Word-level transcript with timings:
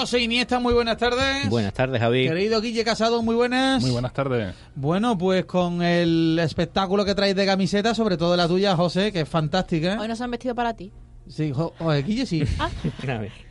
José 0.00 0.20
Iniesta, 0.20 0.58
muy 0.58 0.72
buenas 0.72 0.96
tardes. 0.96 1.46
Buenas 1.50 1.74
tardes, 1.74 2.00
Javi. 2.00 2.26
Querido 2.26 2.62
Guille 2.62 2.84
Casado, 2.84 3.22
muy 3.22 3.34
buenas. 3.34 3.82
Muy 3.82 3.90
buenas 3.90 4.14
tardes. 4.14 4.54
Bueno, 4.74 5.18
pues 5.18 5.44
con 5.44 5.82
el 5.82 6.38
espectáculo 6.42 7.04
que 7.04 7.14
traes 7.14 7.36
de 7.36 7.44
camiseta, 7.44 7.94
sobre 7.94 8.16
todo 8.16 8.34
la 8.34 8.48
tuya, 8.48 8.74
José, 8.76 9.12
que 9.12 9.20
es 9.20 9.28
fantástica. 9.28 9.98
Hoy 10.00 10.08
nos 10.08 10.18
han 10.22 10.30
vestido 10.30 10.54
para 10.54 10.72
ti. 10.72 10.90
Sí, 11.30 11.52
jo- 11.52 11.72
oye, 11.78 12.02
Guille 12.02 12.26
sí. 12.26 12.42
A 12.58 13.18
ver. 13.18 13.32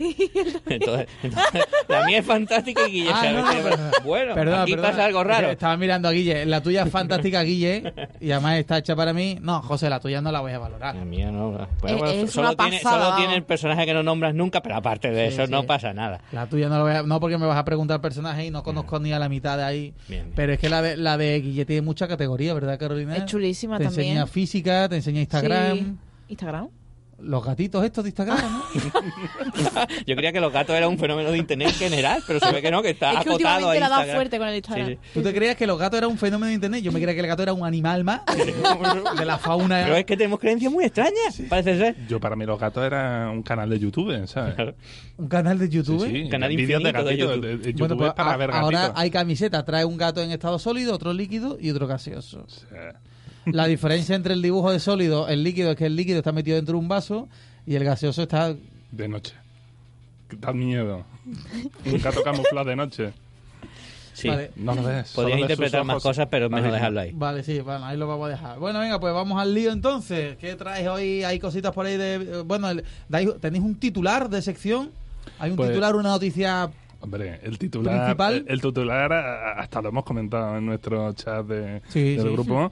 Entonces, 0.67 1.07
entonces, 1.23 1.65
la 1.87 2.05
mía 2.05 2.19
es 2.19 2.25
fantástica 2.25 2.87
y 2.87 2.91
Guille 2.91 3.09
Ah, 3.11 3.15
sabe. 3.23 3.33
no, 3.33 3.41
no, 3.41 3.63
perdona. 3.63 3.91
bueno, 4.03 4.35
Perdona, 4.35 4.61
aquí 4.63 4.71
perdona. 4.71 4.89
pasa 4.91 5.05
algo 5.05 5.23
raro. 5.23 5.49
Estaba 5.49 5.77
mirando 5.77 6.07
a 6.07 6.11
Guille. 6.11 6.45
La 6.45 6.61
tuya 6.61 6.83
es 6.83 6.91
fantástica, 6.91 7.41
Guille. 7.43 7.93
Y 8.21 8.31
además 8.31 8.57
está 8.57 8.77
hecha 8.77 8.95
para 8.95 9.13
mí. 9.13 9.37
No, 9.41 9.61
José, 9.61 9.89
la 9.89 9.99
tuya 9.99 10.21
no 10.21 10.31
la 10.31 10.41
voy 10.41 10.51
a 10.51 10.59
valorar. 10.59 10.95
La 10.95 11.05
mía 11.05 11.31
no. 11.31 11.51
Bueno, 11.51 11.67
Eh, 11.83 11.95
bueno, 11.99 12.07
es 12.09 12.31
solo, 12.31 12.49
una 12.49 12.57
tiene, 12.57 12.79
pasada, 12.83 13.05
solo 13.05 13.15
tiene 13.17 13.35
el 13.35 13.43
personaje 13.43 13.85
que 13.85 13.93
no 13.93 14.03
nombras 14.03 14.35
nunca, 14.35 14.61
pero 14.61 14.75
aparte 14.75 15.09
de 15.11 15.27
Sí, 15.29 15.33
eso 15.35 15.45
sí. 15.45 15.51
no 15.51 15.63
pasa 15.63 15.93
nada. 15.93 16.19
La 16.31 16.47
tuya 16.47 16.67
no 16.69 16.75
la 16.77 16.83
voy 16.83 16.91
a... 16.93 17.03
No, 17.03 17.19
porque 17.19 17.37
me 17.37 17.45
vas 17.45 17.57
a 17.57 17.63
preguntar 17.65 18.01
personaje 18.01 18.45
y 18.45 18.51
no 18.51 18.61
conozco 18.63 18.99
ni 18.99 19.13
a 19.13 19.19
la 19.19 19.29
mitad 19.29 19.57
de 19.57 19.63
ahí. 19.63 19.79
Bien, 20.07 20.23
bien. 20.25 20.33
Pero 20.35 20.53
es 20.53 20.59
que 20.59 20.69
la 20.69 20.81
de, 20.81 20.97
la 20.97 21.17
de 21.17 21.39
Guille 21.39 21.65
tiene 21.65 21.81
mucha 21.81 22.07
categoría, 22.07 22.53
¿verdad, 22.53 22.77
Carolina? 22.77 23.15
Es 23.15 23.25
chulísima 23.25 23.77
te 23.77 23.85
también. 23.85 24.07
enseña 24.07 24.27
física, 24.27 24.89
te 24.89 24.97
enseña 24.97 25.21
Instagram. 25.21 25.77
Sí. 25.77 25.93
Instagram. 26.29 26.67
Los 27.21 27.43
gatitos 27.43 27.83
estos 27.83 28.03
de 28.03 28.09
Instagram, 28.09 28.37
¿no? 28.39 28.63
Yo 30.07 30.15
creía 30.15 30.31
que 30.31 30.39
los 30.39 30.51
gatos 30.53 30.75
era 30.75 30.87
un 30.87 30.97
fenómeno 30.97 31.31
de 31.31 31.37
internet 31.37 31.69
en 31.69 31.73
general, 31.75 32.23
pero 32.25 32.39
se 32.39 32.51
ve 32.51 32.61
que 32.61 32.71
no, 32.71 32.81
que 32.81 32.91
está 32.91 33.11
es 33.13 33.23
que 33.23 33.29
acotado 33.29 33.49
a 33.49 33.55
últimamente 33.57 33.79
la 33.79 33.85
Instagram. 33.87 34.15
fuerte 34.15 34.37
con 34.39 34.47
el 34.47 34.55
Instagram. 34.55 34.87
Sí, 34.87 34.93
sí. 34.93 35.09
¿Tú 35.13 35.21
te 35.21 35.33
creías 35.33 35.55
que 35.55 35.67
los 35.67 35.77
gatos 35.79 35.97
eran 35.97 36.09
un 36.11 36.17
fenómeno 36.17 36.47
de 36.47 36.53
internet? 36.53 36.81
Yo 36.83 36.91
me 36.91 36.99
creía 36.99 37.13
que 37.15 37.21
el 37.21 37.27
gato 37.27 37.43
era 37.43 37.53
un 37.53 37.65
animal 37.65 38.03
más 38.03 38.21
de 39.17 39.25
la 39.25 39.37
fauna. 39.37 39.81
Pero 39.83 39.95
es 39.97 40.05
que 40.05 40.17
tenemos 40.17 40.39
creencias 40.39 40.71
muy 40.71 40.85
extrañas, 40.85 41.41
parece 41.49 41.77
ser. 41.77 42.07
Yo 42.07 42.19
para 42.19 42.35
mí 42.35 42.45
los 42.45 42.59
gatos 42.59 42.83
era 42.85 43.29
un 43.31 43.43
canal 43.43 43.69
de 43.69 43.79
YouTube, 43.79 44.25
¿sabes? 44.27 44.55
Claro. 44.55 44.75
Un 45.17 45.27
canal 45.27 45.59
de 45.59 45.69
YouTube. 45.69 46.05
Sí, 46.05 46.23
sí, 46.23 46.29
Canal 46.29 46.49
de 46.55 46.61
infinito 46.61 47.03
de. 47.03 47.17
YouTube. 47.17 47.41
de- 47.41 47.57
de 47.57 47.63
YouTube 47.73 47.79
Bueno, 47.79 47.97
pues 47.97 48.07
es 48.09 48.15
para 48.15 48.31
a- 48.33 48.37
ver 48.37 48.51
ahora 48.51 48.79
gatitos. 48.79 49.01
hay 49.01 49.11
camiseta, 49.11 49.65
trae 49.65 49.85
un 49.85 49.97
gato 49.97 50.21
en 50.21 50.31
estado 50.31 50.57
sólido, 50.59 50.93
otro 50.95 51.11
líquido 51.13 51.57
y 51.59 51.69
otro 51.71 51.87
gaseoso. 51.87 52.45
Sí. 52.47 52.65
La 53.45 53.65
diferencia 53.67 54.15
entre 54.15 54.33
el 54.33 54.41
dibujo 54.41 54.71
de 54.71 54.79
sólido, 54.79 55.27
el 55.27 55.43
líquido, 55.43 55.71
es 55.71 55.77
que 55.77 55.85
el 55.85 55.95
líquido 55.95 56.17
está 56.19 56.31
metido 56.31 56.55
dentro 56.55 56.73
de 56.73 56.79
un 56.79 56.87
vaso 56.87 57.27
y 57.65 57.75
el 57.75 57.83
gaseoso 57.83 58.21
está... 58.23 58.53
De 58.91 59.07
noche. 59.07 59.33
Da 60.39 60.53
miedo. 60.53 61.03
Un 61.85 62.01
gato 62.01 62.21
camuflado 62.23 62.69
de 62.69 62.75
noche. 62.75 63.13
Sí. 64.13 64.27
Vale. 64.27 64.51
No 64.57 64.75
lo 64.75 64.83
ves. 64.83 65.13
Podrías 65.15 65.39
interpretar 65.39 65.83
más 65.85 66.03
cosas, 66.03 66.27
pero 66.29 66.49
mejor 66.49 66.71
dejarlo 66.71 66.99
ahí. 66.99 67.11
Vale, 67.13 67.41
sí, 67.43 67.61
bueno, 67.61 67.85
ahí 67.85 67.95
lo 67.97 68.07
vamos 68.07 68.27
a 68.27 68.31
dejar. 68.31 68.59
Bueno, 68.59 68.79
venga, 68.79 68.99
pues 68.99 69.13
vamos 69.13 69.41
al 69.41 69.53
lío 69.53 69.71
entonces. 69.71 70.35
¿Qué 70.37 70.55
traes 70.55 70.87
hoy? 70.87 71.23
Hay 71.23 71.39
cositas 71.39 71.71
por 71.73 71.85
ahí 71.85 71.95
de... 71.97 72.15
eh, 72.15 72.41
Bueno, 72.45 72.69
el- 72.69 72.83
¿tenéis 73.39 73.63
un 73.63 73.75
titular 73.75 74.29
de 74.29 74.41
sección? 74.41 74.91
¿Hay 75.39 75.51
un 75.51 75.55
Pues- 75.57 75.69
titular, 75.69 75.95
una 75.95 76.09
noticia 76.09 76.69
Hombre, 77.01 77.39
el 77.43 77.57
titular, 77.57 77.95
Principal. 77.97 78.33
el, 78.35 78.45
el 78.49 78.61
titular 78.61 79.13
hasta 79.13 79.81
lo 79.81 79.87
hemos 79.89 80.03
comentado 80.03 80.57
en 80.57 80.65
nuestro 80.65 81.13
chat 81.13 81.45
de, 81.45 81.81
Sí, 81.87 82.15
del 82.17 82.27
sí. 82.27 82.31
grupo, 82.33 82.69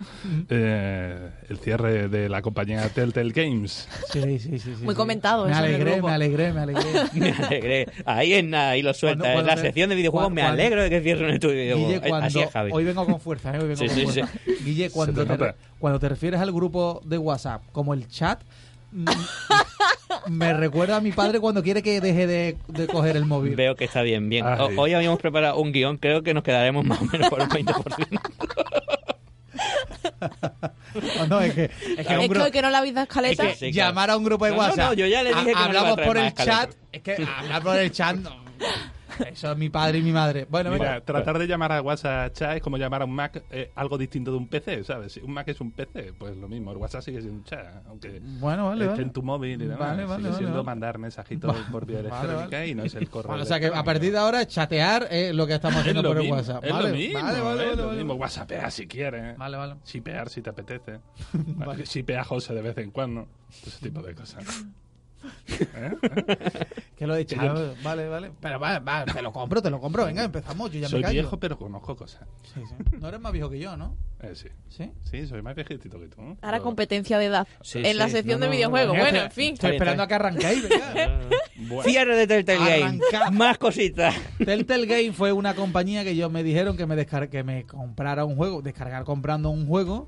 eh, 0.49 1.29
el 1.49 1.57
cierre 1.59 2.09
de 2.09 2.27
la 2.27 2.41
compañía 2.41 2.87
Telltale 2.89 3.31
Games. 3.31 3.87
Sí, 4.11 4.21
sí, 4.39 4.39
sí. 4.39 4.59
sí, 4.59 4.69
Muy 4.83 4.93
sí. 4.93 4.97
comentado 4.97 5.45
Me 5.45 5.51
eso 5.51 5.59
en 5.59 5.65
el 5.65 5.73
alegré, 5.75 5.91
grupo. 5.93 6.07
me 6.07 6.13
alegré, 6.13 6.53
me 6.53 6.59
alegré. 6.59 6.83
Me 7.13 7.31
alegré. 7.31 7.87
Ahí 8.05 8.33
en 8.33 8.49
nada, 8.49 8.71
ahí 8.71 8.81
lo 8.81 8.93
suelta. 8.93 9.23
Cuando- 9.31 9.39
en 9.39 9.47
la 9.47 9.57
sección 9.61 9.89
de 9.89 9.95
videojuegos 9.95 10.27
cuando- 10.33 10.41
me 10.41 10.47
alegro 10.47 10.83
de 10.83 10.89
que 10.89 11.01
cierren 11.01 11.29
el 11.29 11.33
estudio 11.35 11.55
de 11.55 11.63
videojuegos. 11.63 11.93
Guille, 11.93 12.05
Eh, 12.05 12.09
cuando, 12.09 12.27
Así 12.27 12.39
es, 12.41 12.51
Javi. 12.51 12.71
hoy 12.73 12.83
vengo 12.83 13.05
con 13.05 13.19
fuerza, 13.21 13.51
¿eh? 13.55 13.59
hoy 13.59 13.67
vengo 13.69 13.75
Sí, 13.77 13.87
con 13.87 13.95
sí, 13.95 14.03
fuerza. 14.03 14.31
Guille, 14.65 14.89
cuando 14.89 15.25
te 15.25 15.37
te, 15.37 15.55
cuando 15.79 15.99
te 15.99 16.09
refieres 16.09 16.39
al 16.41 16.51
grupo 16.51 17.01
de 17.05 17.17
WhatsApp 17.17 17.63
como 17.71 17.93
el 17.93 18.07
chat, 18.09 18.41
me 20.27 20.53
recuerda 20.53 20.97
a 20.97 21.01
mi 21.01 21.11
padre 21.11 21.39
cuando 21.39 21.61
quiere 21.63 21.81
que 21.83 21.99
deje 22.01 22.27
de, 22.27 22.57
de 22.67 22.87
coger 22.87 23.15
el 23.17 23.25
móvil. 23.25 23.55
Veo 23.55 23.75
que 23.75 23.85
está 23.85 24.01
bien, 24.01 24.29
bien. 24.29 24.45
Ay. 24.45 24.57
O- 24.75 24.81
hoy 24.81 24.93
habíamos 24.93 25.19
preparado 25.19 25.57
un 25.59 25.71
guion, 25.71 25.97
creo 25.97 26.23
que 26.23 26.33
nos 26.33 26.43
quedaremos 26.43 26.85
más 26.85 27.01
o 27.01 27.05
menos 27.05 27.29
por 27.29 27.41
el 27.41 27.47
20%. 27.49 28.19
No, 31.19 31.27
no, 31.27 31.41
es 31.41 31.53
que, 31.53 31.63
es 31.65 31.71
que 32.07 32.17
un 32.17 32.21
Es 32.45 32.51
que 32.51 32.61
no 32.61 32.69
la 32.69 32.79
habéis 32.79 32.93
dado 32.95 33.03
es 33.05 33.09
escaleta. 33.09 33.47
que 33.47 33.55
Sí, 33.55 33.71
claro. 33.71 33.89
llamar 33.91 34.09
a 34.11 34.17
un 34.17 34.23
grupo 34.23 34.45
de 34.45 34.51
No, 34.51 34.57
no, 34.57 34.63
WhatsApp. 34.63 34.87
no, 34.89 34.93
yo 34.93 35.05
ya 35.07 35.23
le 35.23 35.29
dije 35.29 35.41
a- 35.41 35.53
que 35.53 35.63
hablamos 35.63 35.99
por 35.99 36.17
el 36.17 36.25
escaleta. 36.27 36.57
chat. 36.67 36.75
Es 36.91 37.01
que 37.01 37.27
hablar 37.37 37.63
por 37.63 37.77
el 37.77 37.91
chat. 37.91 38.15
no. 38.17 38.47
Eso 39.31 39.51
es 39.51 39.57
mi 39.57 39.69
padre 39.69 39.99
y 39.99 40.01
mi 40.01 40.11
madre. 40.11 40.45
Bueno, 40.49 40.71
Mira, 40.71 41.01
tratar 41.01 41.37
de 41.39 41.47
llamar 41.47 41.71
a 41.71 41.81
WhatsApp 41.81 42.33
chat 42.33 42.57
es 42.57 42.61
como 42.61 42.77
llamar 42.77 43.01
a 43.01 43.05
un 43.05 43.13
Mac 43.13 43.43
eh, 43.51 43.71
algo 43.75 43.97
distinto 43.97 44.31
de 44.31 44.37
un 44.37 44.47
PC, 44.47 44.83
¿sabes? 44.83 45.13
Si 45.13 45.19
un 45.21 45.31
Mac 45.31 45.47
es 45.47 45.59
un 45.61 45.71
PC, 45.71 46.13
pues 46.17 46.35
lo 46.37 46.47
mismo. 46.47 46.71
El 46.71 46.77
WhatsApp 46.77 47.01
sigue 47.03 47.21
siendo 47.21 47.39
un 47.39 47.43
chat, 47.43 47.65
aunque 47.87 48.21
Bueno, 48.39 48.67
vale, 48.67 48.81
esté 48.85 48.91
vale. 48.91 49.03
en 49.03 49.13
tu 49.13 49.23
móvil 49.23 49.61
y 49.61 49.65
demás. 49.65 49.79
Vale, 49.79 50.05
vale, 50.05 50.23
sigue 50.25 50.37
siendo 50.37 50.63
mandar 50.63 50.97
mensajitos 50.97 51.55
por 51.71 51.85
vía 51.85 51.99
electrónica 51.99 52.65
y 52.65 52.75
no 52.75 52.83
es 52.83 52.95
el 52.95 53.09
correo. 53.09 53.41
O 53.41 53.45
sea 53.45 53.59
que 53.59 53.67
a 53.67 53.83
partir 53.83 54.11
de 54.11 54.17
ahora 54.17 54.45
chatear 54.45 55.07
es 55.11 55.33
lo 55.33 55.47
que 55.47 55.53
estamos 55.55 55.77
es 55.77 55.81
haciendo 55.81 56.03
por 56.03 56.17
el 56.21 56.31
WhatsApp. 56.31 56.63
es 56.63 56.71
lo 56.75 56.87
mismo, 56.89 57.19
vale, 57.21 57.41
vale, 57.41 57.63
es 57.63 57.69
vale, 57.69 57.75
lo 57.75 57.87
vale. 57.87 57.97
mismo. 57.97 58.13
WhatsAppea 58.15 58.71
si 58.71 58.87
quieres. 58.87 59.37
Vale, 59.37 59.57
vale. 59.57 59.75
Shipear 59.85 60.29
si 60.29 60.41
te 60.41 60.49
apetece. 60.49 60.99
A 62.17 62.23
José 62.23 62.53
de 62.53 62.61
vez 62.61 62.77
en 62.77 62.91
cuando. 62.91 63.27
Ese 63.49 63.79
tipo 63.81 64.01
de 64.01 64.13
cosas. 64.15 64.43
¿Eh? 65.59 65.95
Que 66.97 67.05
lo 67.05 67.15
he 67.15 67.21
echado. 67.21 67.75
Vale, 67.83 68.07
vale. 68.07 68.31
Pero 68.41 68.57
vale, 68.57 68.79
vale, 68.79 69.13
te 69.13 69.21
lo 69.21 69.31
compro, 69.31 69.61
te 69.61 69.69
lo 69.69 69.79
compro. 69.79 70.05
Venga, 70.05 70.23
empezamos. 70.23 70.71
Yo 70.71 70.79
ya 70.79 70.89
Soy 70.89 70.99
me 70.99 71.03
callo. 71.03 71.13
viejo, 71.21 71.37
pero 71.39 71.55
conozco 71.55 71.95
cosas. 71.95 72.21
Sí, 72.55 72.59
sí. 72.67 72.97
No 72.99 73.07
eres 73.09 73.19
más 73.19 73.31
viejo 73.31 73.51
que 73.51 73.59
yo, 73.59 73.77
¿no? 73.77 73.95
Eh, 74.23 74.31
sí. 74.33 74.47
Sí. 74.67 74.91
Sí, 75.03 75.27
soy 75.27 75.43
más 75.43 75.53
viejito 75.55 75.99
que 75.99 76.07
tú. 76.07 76.35
Ahora 76.41 76.59
competencia 76.59 77.19
de 77.19 77.25
edad. 77.25 77.47
Sí, 77.61 77.83
en 77.85 77.99
la 77.99 78.09
sección 78.09 78.39
No, 78.39 78.45
de 78.45 78.49
no, 78.49 78.55
videojuegos. 78.57 78.97
Bueno, 78.97 79.19
te- 79.19 79.25
en 79.25 79.31
fin. 79.31 79.53
Estoy 79.53 79.73
esperando 79.73 80.01
a 80.01 80.07
que 80.07 80.13
arranquéis, 80.15 80.67
venga. 80.67 81.19
Bueno, 81.59 81.83
Cierre 81.89 82.15
de 82.15 82.27
Telltale 82.27 82.79
Game. 82.79 82.99
Más 83.31 83.57
cositas. 83.57 84.13
Telltale 84.37 84.85
Game 84.85 85.11
fue 85.11 85.31
una 85.31 85.55
compañía 85.55 86.03
que 86.03 86.11
ellos 86.11 86.31
me 86.31 86.43
dijeron 86.43 86.77
que 86.77 86.85
me 86.85 87.03
que 87.29 87.43
me 87.43 87.63
comprara 87.65 88.25
un 88.25 88.35
juego, 88.35 88.61
descargar 88.61 89.03
comprando 89.05 89.49
un 89.49 89.65
juego. 89.67 90.07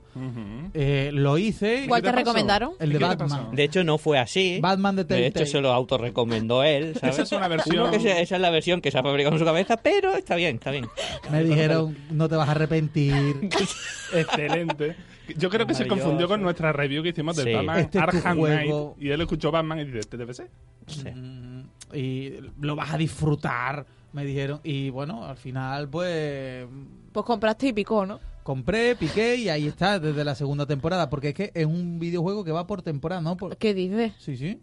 Eh, 0.76 1.10
lo 1.12 1.40
hice. 1.40 1.86
¿Cuál 1.88 2.02
¿Qué 2.04 2.08
te 2.10 2.14
pasó? 2.14 2.26
recomendaron? 2.26 2.74
El 2.80 2.90
de 2.94 3.00
¿Qué 3.00 3.06
te 3.06 3.16
Batman. 3.16 3.56
De 3.56 3.64
hecho, 3.64 3.84
no 3.84 3.98
fue 3.98 4.20
así. 4.20 4.60
Batman 4.62 4.96
de 5.04 5.28
hecho, 5.28 5.46
se 5.46 5.62
lo 5.62 5.72
autorrecomendó 5.72 6.64
él. 6.64 6.96
¿sabes? 7.00 7.16
Esa 7.16 7.24
es 7.24 7.32
una 7.34 7.48
versión- 7.48 7.80
Uno 7.80 7.92
que 7.92 8.00
se- 8.00 8.22
esa 8.22 8.36
es 8.36 8.42
la 8.42 8.50
versión 8.50 8.82
que 8.82 8.92
se 8.92 8.98
ha 8.98 9.04
fabricado 9.04 9.36
en 9.36 9.40
su 9.40 9.46
cabeza, 9.46 9.78
pero 9.78 10.14
está 10.16 10.36
bien, 10.36 10.56
está 10.56 10.72
bien. 10.72 10.88
Me 11.32 11.44
dijeron, 11.44 11.98
no 12.12 12.28
te 12.30 12.36
vas 12.36 12.48
a 12.48 12.52
arrepentir. 12.52 13.50
Excelente. 14.14 14.96
Yo 15.38 15.50
creo 15.50 15.68
que 15.68 15.74
se 15.76 15.88
confundió 15.88 16.28
con 16.28 16.42
nuestra 16.42 16.74
review 16.74 17.04
que 17.04 17.10
hicimos 17.10 17.36
de 17.36 17.44
Sí. 17.44 17.54
Batman 17.54 17.80
Este 17.80 18.00
Arkham. 18.00 18.38
Knight. 18.38 18.74
Y 19.00 19.10
él 19.10 19.22
escuchó 19.22 19.52
Batman 19.52 19.80
y 19.80 19.86
dice, 19.86 20.00
¿este 20.00 20.18
debe 20.18 20.34
ser? 20.34 20.50
Sí. 20.88 21.08
Mm, 21.10 21.64
y 21.94 22.34
lo 22.60 22.76
vas 22.76 22.94
a 22.94 22.98
disfrutar, 22.98 23.86
me 24.14 24.26
dijeron. 24.26 24.60
Y 24.64 24.90
bueno, 24.90 25.26
al 25.26 25.38
final, 25.38 25.88
pues 25.88 26.66
Pues 27.12 27.26
compraste 27.26 27.68
y 27.68 27.74
picó, 27.74 28.06
¿no? 28.06 28.20
compré, 28.42 28.96
piqué 28.96 29.36
y 29.36 29.50
ahí 29.50 29.68
está 29.68 30.00
desde 30.00 30.24
la 30.24 30.34
segunda 30.34 30.66
temporada. 30.66 31.08
Porque 31.12 31.30
es 31.30 31.34
que 31.36 31.52
es 31.54 31.68
un 31.68 32.00
videojuego 32.00 32.44
que 32.44 32.52
va 32.52 32.66
por 32.66 32.82
temporada, 32.82 33.22
¿no? 33.22 33.38
Por... 33.38 33.56
¿Qué 33.58 33.76
dices? 33.76 34.14
Sí, 34.18 34.36
sí. 34.38 34.60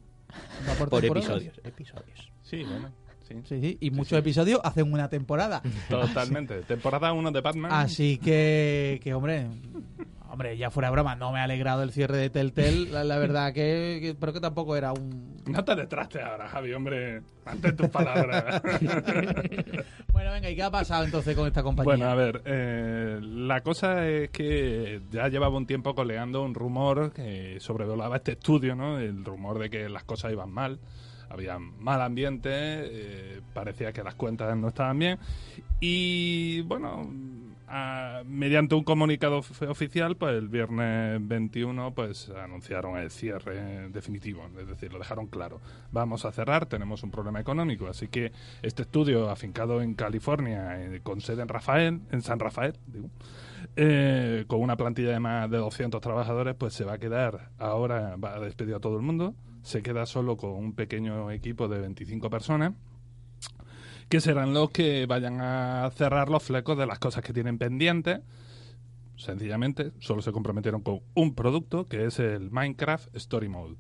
Va 0.69 0.87
por, 0.87 1.05
episodios. 1.05 1.61
Episodios. 1.65 2.33
Sí, 2.43 2.65
bueno. 2.65 2.91
Sí, 3.29 3.35
Sí, 3.45 3.61
sí. 3.61 3.77
Y 3.81 3.91
muchos 3.91 4.17
episodios 4.19 4.61
hacen 4.63 4.93
una 4.93 5.09
temporada. 5.09 5.61
totalmente. 5.91 6.63
Temporada 6.63 7.13
1 7.13 7.33
de 7.33 7.41
Batman. 7.41 7.73
Así 7.73 8.19
que, 8.19 9.01
que 9.03 9.15
hombre, 9.15 9.49
hombre, 10.37 10.55
ya 10.59 10.71
fuera 10.71 10.91
broma, 10.91 11.17
no 11.17 11.33
me 11.33 11.39
ha 11.41 11.45
alegrado 11.45 11.83
el 11.83 11.93
cierre 11.93 12.19
de 12.19 12.29
Telltale. 12.29 12.91
La, 12.91 13.05
la 13.05 13.17
verdad 13.17 13.55
que, 13.55 13.99
que- 14.03 14.15
pero 14.21 14.35
que 14.35 14.41
tampoco 14.41 14.77
era 14.77 14.93
un... 14.93 15.35
No 15.47 15.65
te 15.65 15.75
detraste 15.75 16.21
ahora, 16.21 16.47
Javi, 16.47 16.75
hombre. 16.75 17.23
Ante 17.47 17.73
tus 17.73 17.89
palabras. 17.89 18.61
Bueno, 20.13 20.31
venga, 20.33 20.49
¿y 20.51 20.57
qué 20.57 20.63
ha 20.63 20.71
pasado 20.71 21.05
entonces 21.05 21.37
con 21.37 21.47
esta 21.47 21.63
compañía? 21.63 21.95
Bueno, 21.95 22.11
a 22.11 22.15
ver, 22.15 22.41
eh, 22.47 23.19
la 23.23 23.61
cosa 23.61 24.07
es 24.09 24.31
que 24.31 25.03
ya 25.11 25.29
llevaba 25.29 25.57
un 25.59 25.67
tiempo 25.67 25.95
coleando 25.95 26.43
un 26.43 26.55
rumor 26.55 27.13
que 27.13 27.59
sobrevolaba 27.61 28.17
este 28.17 28.33
estudio, 28.33 28.75
¿no? 28.75 28.99
El 28.99 29.25
rumor 29.27 29.59
de 29.59 29.69
que 29.69 29.91
las 29.91 30.05
cosas 30.05 30.33
iban 30.33 30.51
mal, 30.51 30.81
había 31.29 31.59
mal 31.59 32.01
ambiente, 32.01 32.49
eh, 32.51 33.41
parecía 33.53 33.93
que 33.93 34.03
las 34.03 34.15
cuentas 34.15 34.57
no 34.57 34.69
estaban 34.69 34.99
bien 34.99 35.19
y, 35.81 36.63
bueno, 36.63 37.07
a- 37.69 38.23
mediante 38.27 38.75
un 38.75 38.85
comunicado 38.85 39.39
oficial, 39.69 40.17
pues 40.17 40.35
el 40.37 40.49
viernes 40.49 41.19
21, 41.27 41.93
pues 41.95 42.29
anunciaron 42.31 42.97
el 42.99 43.11
cierre 43.11 43.89
definitivo, 43.89 44.47
es 44.59 44.67
decir, 44.69 44.93
lo 44.93 44.99
dejaron 44.99 45.27
claro. 45.27 45.61
Vamos 45.93 46.25
a 46.25 46.33
cerrar, 46.33 46.67
tenemos 46.67 47.03
un 47.03 47.11
problema 47.11 47.41
económico, 47.41 47.87
así 47.89 48.09
que 48.09 48.33
este 48.63 48.83
estudio 48.83 49.31
afincado 49.31 49.83
en 49.83 49.95
California, 49.95 50.81
eh, 50.83 51.01
con 51.03 51.21
sede 51.21 51.43
en 51.43 51.49
Rafael, 51.49 52.01
en 52.13 52.23
San 52.23 52.39
Rafael, 52.39 52.75
digo, 52.87 53.09
eh, 53.77 54.45
con 54.47 54.61
una 54.61 54.77
plantilla 54.77 55.11
de 55.11 55.21
más 55.21 55.51
de 55.51 55.59
200 55.59 56.01
trabajadores, 56.01 56.55
pues 56.55 56.73
se 56.75 56.85
va 56.85 56.95
a 56.95 56.99
quedar 56.99 57.51
ahora, 57.59 58.17
va 58.17 58.37
a 58.37 58.41
despedir 58.41 58.75
a 58.75 58.81
todo 58.81 58.97
el 58.97 59.03
mundo, 59.03 59.35
se 59.63 59.83
queda 59.83 60.07
solo 60.07 60.37
con 60.37 60.51
un 60.53 60.73
pequeño 60.75 61.31
equipo 61.33 61.67
de 61.69 61.81
25 61.81 62.31
personas 62.31 62.73
que 64.09 64.21
serán 64.21 64.55
los 64.55 64.71
que 64.71 65.07
vayan 65.07 65.41
a 65.41 65.91
cerrar 65.95 66.29
los 66.29 66.43
flecos 66.43 66.79
de 66.79 66.87
las 66.87 66.99
cosas 66.99 67.25
que 67.25 67.33
tienen 67.33 67.59
pendientes. 67.59 68.21
Sencillamente, 69.17 69.93
solo 69.99 70.23
se 70.23 70.33
comprometieron 70.33 70.83
con 70.83 71.01
un 71.15 71.35
producto 71.35 71.87
que 71.87 72.05
es 72.05 72.19
el 72.19 72.51
Minecraft 72.51 73.15
Story 73.17 73.49
Mode. 73.49 73.77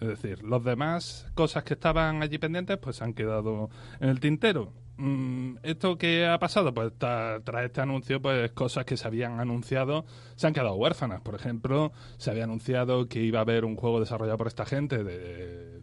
Es 0.00 0.08
decir, 0.08 0.42
los 0.42 0.64
demás 0.64 1.26
cosas 1.34 1.62
que 1.62 1.74
estaban 1.74 2.22
allí 2.22 2.38
pendientes 2.38 2.78
pues 2.78 3.02
han 3.02 3.12
quedado 3.12 3.68
en 4.00 4.08
el 4.08 4.18
tintero. 4.18 4.72
Mm, 4.96 5.56
¿Esto 5.62 5.96
que 5.98 6.26
ha 6.26 6.38
pasado? 6.38 6.74
Pues 6.74 6.92
tras 6.98 7.64
este 7.64 7.80
anuncio, 7.80 8.20
pues 8.20 8.50
cosas 8.52 8.84
que 8.84 8.96
se 8.96 9.06
habían 9.06 9.40
anunciado 9.40 10.04
se 10.36 10.46
han 10.46 10.54
quedado 10.54 10.74
huérfanas. 10.74 11.20
Por 11.20 11.34
ejemplo, 11.34 11.92
se 12.16 12.30
había 12.30 12.44
anunciado 12.44 13.08
que 13.08 13.22
iba 13.22 13.38
a 13.38 13.42
haber 13.42 13.64
un 13.64 13.76
juego 13.76 14.00
desarrollado 14.00 14.38
por 14.38 14.46
esta 14.46 14.64
gente 14.64 15.04
de 15.04 15.79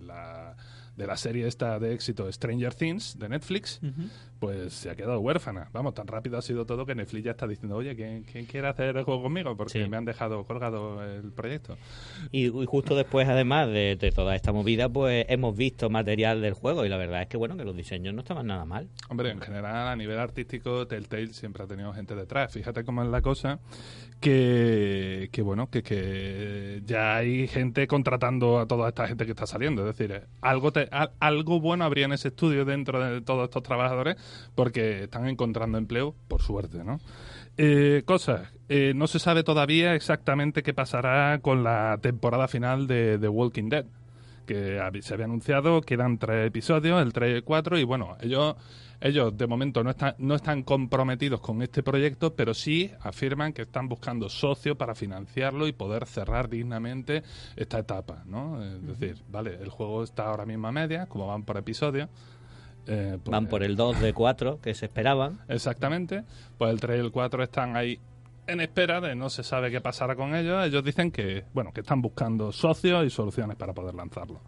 de 0.98 1.08
la 1.08 1.16
serie 1.16 1.48
esta 1.48 1.80
de 1.80 1.94
éxito 1.94 2.30
Stranger 2.32 2.74
Things 2.74 3.18
de 3.20 3.30
Netflix, 3.30 3.80
pues 4.40 4.74
se 4.74 4.90
ha 4.90 4.96
quedado 4.96 5.20
huérfana. 5.20 5.70
Vamos, 5.72 5.94
tan 5.94 6.08
rápido 6.08 6.38
ha 6.38 6.42
sido 6.42 6.66
todo 6.66 6.86
que 6.86 6.96
Netflix 6.96 7.24
ya 7.24 7.32
está 7.32 7.48
diciendo, 7.48 7.76
oye, 7.76 7.96
¿quién, 7.96 8.24
quién 8.24 8.46
quiere 8.46 8.68
hacer 8.68 8.98
el 8.98 9.04
juego 9.04 9.22
conmigo? 9.24 9.56
Porque 9.56 9.84
Sí. 9.84 9.90
me 9.90 9.96
han 9.98 10.06
dejado 10.06 10.44
colgado 10.46 11.04
el 11.04 11.32
proyecto. 11.32 11.78
Y, 12.32 12.48
y 12.48 12.66
justo 12.66 12.96
después, 12.96 13.28
además 13.30 13.68
de, 13.68 13.96
de 13.96 14.12
toda 14.12 14.36
esta 14.36 14.52
movida, 14.52 14.90
pues 14.90 15.26
hemos 15.30 15.56
visto 15.56 15.90
material 15.90 16.42
del 16.42 16.54
juego 16.54 16.84
y 16.86 16.90
la 16.90 16.98
verdad 16.98 17.22
es 17.22 17.28
que, 17.28 17.38
bueno, 17.38 17.56
que 17.58 17.64
los 17.64 17.76
diseños 17.76 18.14
no 18.14 18.22
estaban 18.22 18.48
nada 18.48 18.66
mal. 18.66 18.88
Hombre, 19.10 19.30
en 19.32 19.40
general, 19.40 19.88
a 19.88 19.96
nivel 19.96 20.18
artístico, 20.20 20.88
Telltale 20.88 21.28
siempre 21.34 21.64
ha 21.64 21.68
tenido 21.68 21.94
gente 21.94 22.16
detrás. 22.16 22.52
Fíjate 22.52 22.84
cómo 22.84 23.04
es 23.04 23.10
la 23.10 23.22
cosa, 23.22 23.60
que, 24.19 25.30
que 25.31 25.42
bueno, 25.42 25.69
que, 25.69 25.84
que 25.84 26.81
ya 26.86 27.16
hay 27.18 27.48
gente 27.48 27.88
contratando 27.88 28.60
a 28.60 28.68
toda 28.68 28.90
esta 28.90 29.08
gente 29.08 29.25
que 29.25 29.31
está 29.31 29.46
saliendo. 29.48 29.88
Es 29.88 29.98
decir, 29.98 30.12
eh, 30.16 30.24
algo, 30.42 30.72
te- 30.72 30.88
al- 30.92 31.12
algo 31.19 31.60
bueno 31.60 31.86
habría 31.86 32.06
en 32.06 32.14
ese 32.14 32.30
estudio 32.30 32.66
dentro 32.66 33.00
de 33.04 33.22
todos 33.22 33.46
estos 33.46 33.64
trabajadores, 33.64 34.16
porque 34.56 35.04
están 35.04 35.28
encontrando 35.28 35.78
empleo, 35.78 36.16
por 36.28 36.42
suerte, 36.42 36.84
¿no? 36.84 37.00
Eh, 37.58 38.04
cosas. 38.06 38.54
Eh, 38.69 38.94
no 38.96 39.08
se 39.08 39.19
sabe 39.19 39.44
todavía 39.44 39.96
exactamente 39.96 40.62
qué 40.63 40.74
pasará 40.74 41.40
con 41.42 41.63
la 41.63 41.98
temporada 42.02 42.48
final 42.48 42.88
de 42.88 43.18
The 43.20 43.28
Walking 43.30 43.70
Dead 43.70 43.86
que 44.46 44.80
se 45.02 45.13
había 45.13 45.25
anunciado, 45.25 45.81
quedan 45.81 46.18
tres 46.20 46.48
episodios, 46.48 47.02
el 47.02 47.12
3 47.12 47.31
y 47.31 47.36
el 47.36 47.44
4, 47.44 47.78
y 47.80 47.84
bueno, 47.84 48.16
ellos, 48.22 48.56
ellos 49.00 49.38
de 49.38 49.46
momento 49.48 49.84
no 49.84 49.92
están, 49.92 50.16
no 50.18 50.36
están 50.36 50.64
comprometidos 50.64 51.40
con 51.42 51.62
este 51.62 51.84
proyecto, 51.84 52.34
pero 52.36 52.54
sí 52.54 52.92
afirman 53.02 53.54
que 53.54 53.64
están 53.64 53.88
buscando 53.88 54.28
socios 54.30 54.76
para 54.78 54.96
financiarlo 54.96 55.68
y 55.68 55.72
poder 55.72 56.06
cerrar 56.08 56.50
dignamente 56.50 57.24
esta 57.56 57.80
etapa, 57.80 58.24
¿no? 58.26 58.64
Es 58.64 58.86
decir, 58.88 59.24
vale, 59.30 59.56
el 59.62 59.70
juego 59.70 60.04
está 60.04 60.26
ahora 60.28 60.46
mismo 60.46 60.68
a 60.68 60.72
media, 60.72 61.06
como 61.06 61.28
van 61.28 61.44
por 61.44 61.58
episodios. 61.58 62.10
eh, 62.90 63.18
pues- 63.22 63.32
Van 63.32 63.48
por 63.48 63.64
el 63.64 63.76
2 63.76 64.00
de 64.00 64.14
4 64.14 64.60
que 64.62 64.74
se 64.74 64.86
esperaban. 64.86 65.40
Exactamente. 65.50 66.24
Pues 66.58 66.72
el 66.72 66.80
3 66.80 66.98
y 66.98 67.02
el 67.02 67.12
4 67.12 67.44
están 67.44 67.76
ahí 67.76 68.00
en 68.48 68.62
espera 68.62 69.02
de 69.02 69.14
no 69.14 69.30
se 69.30 69.44
sabe 69.44 69.70
qué 69.70 69.82
pasará 69.82 70.16
con 70.16 70.34
ellos. 70.34 70.66
Ellos 70.66 70.84
dicen 70.86 71.12
que, 71.12 71.44
bueno, 71.54 71.74
que 71.74 71.82
están 71.82 72.02
buscando 72.02 72.52
socios 72.54 73.06
y 73.06 73.10
soluciones 73.10 73.58
para 73.58 73.74
poder 73.74 73.94
lanzarlo. 73.94 74.40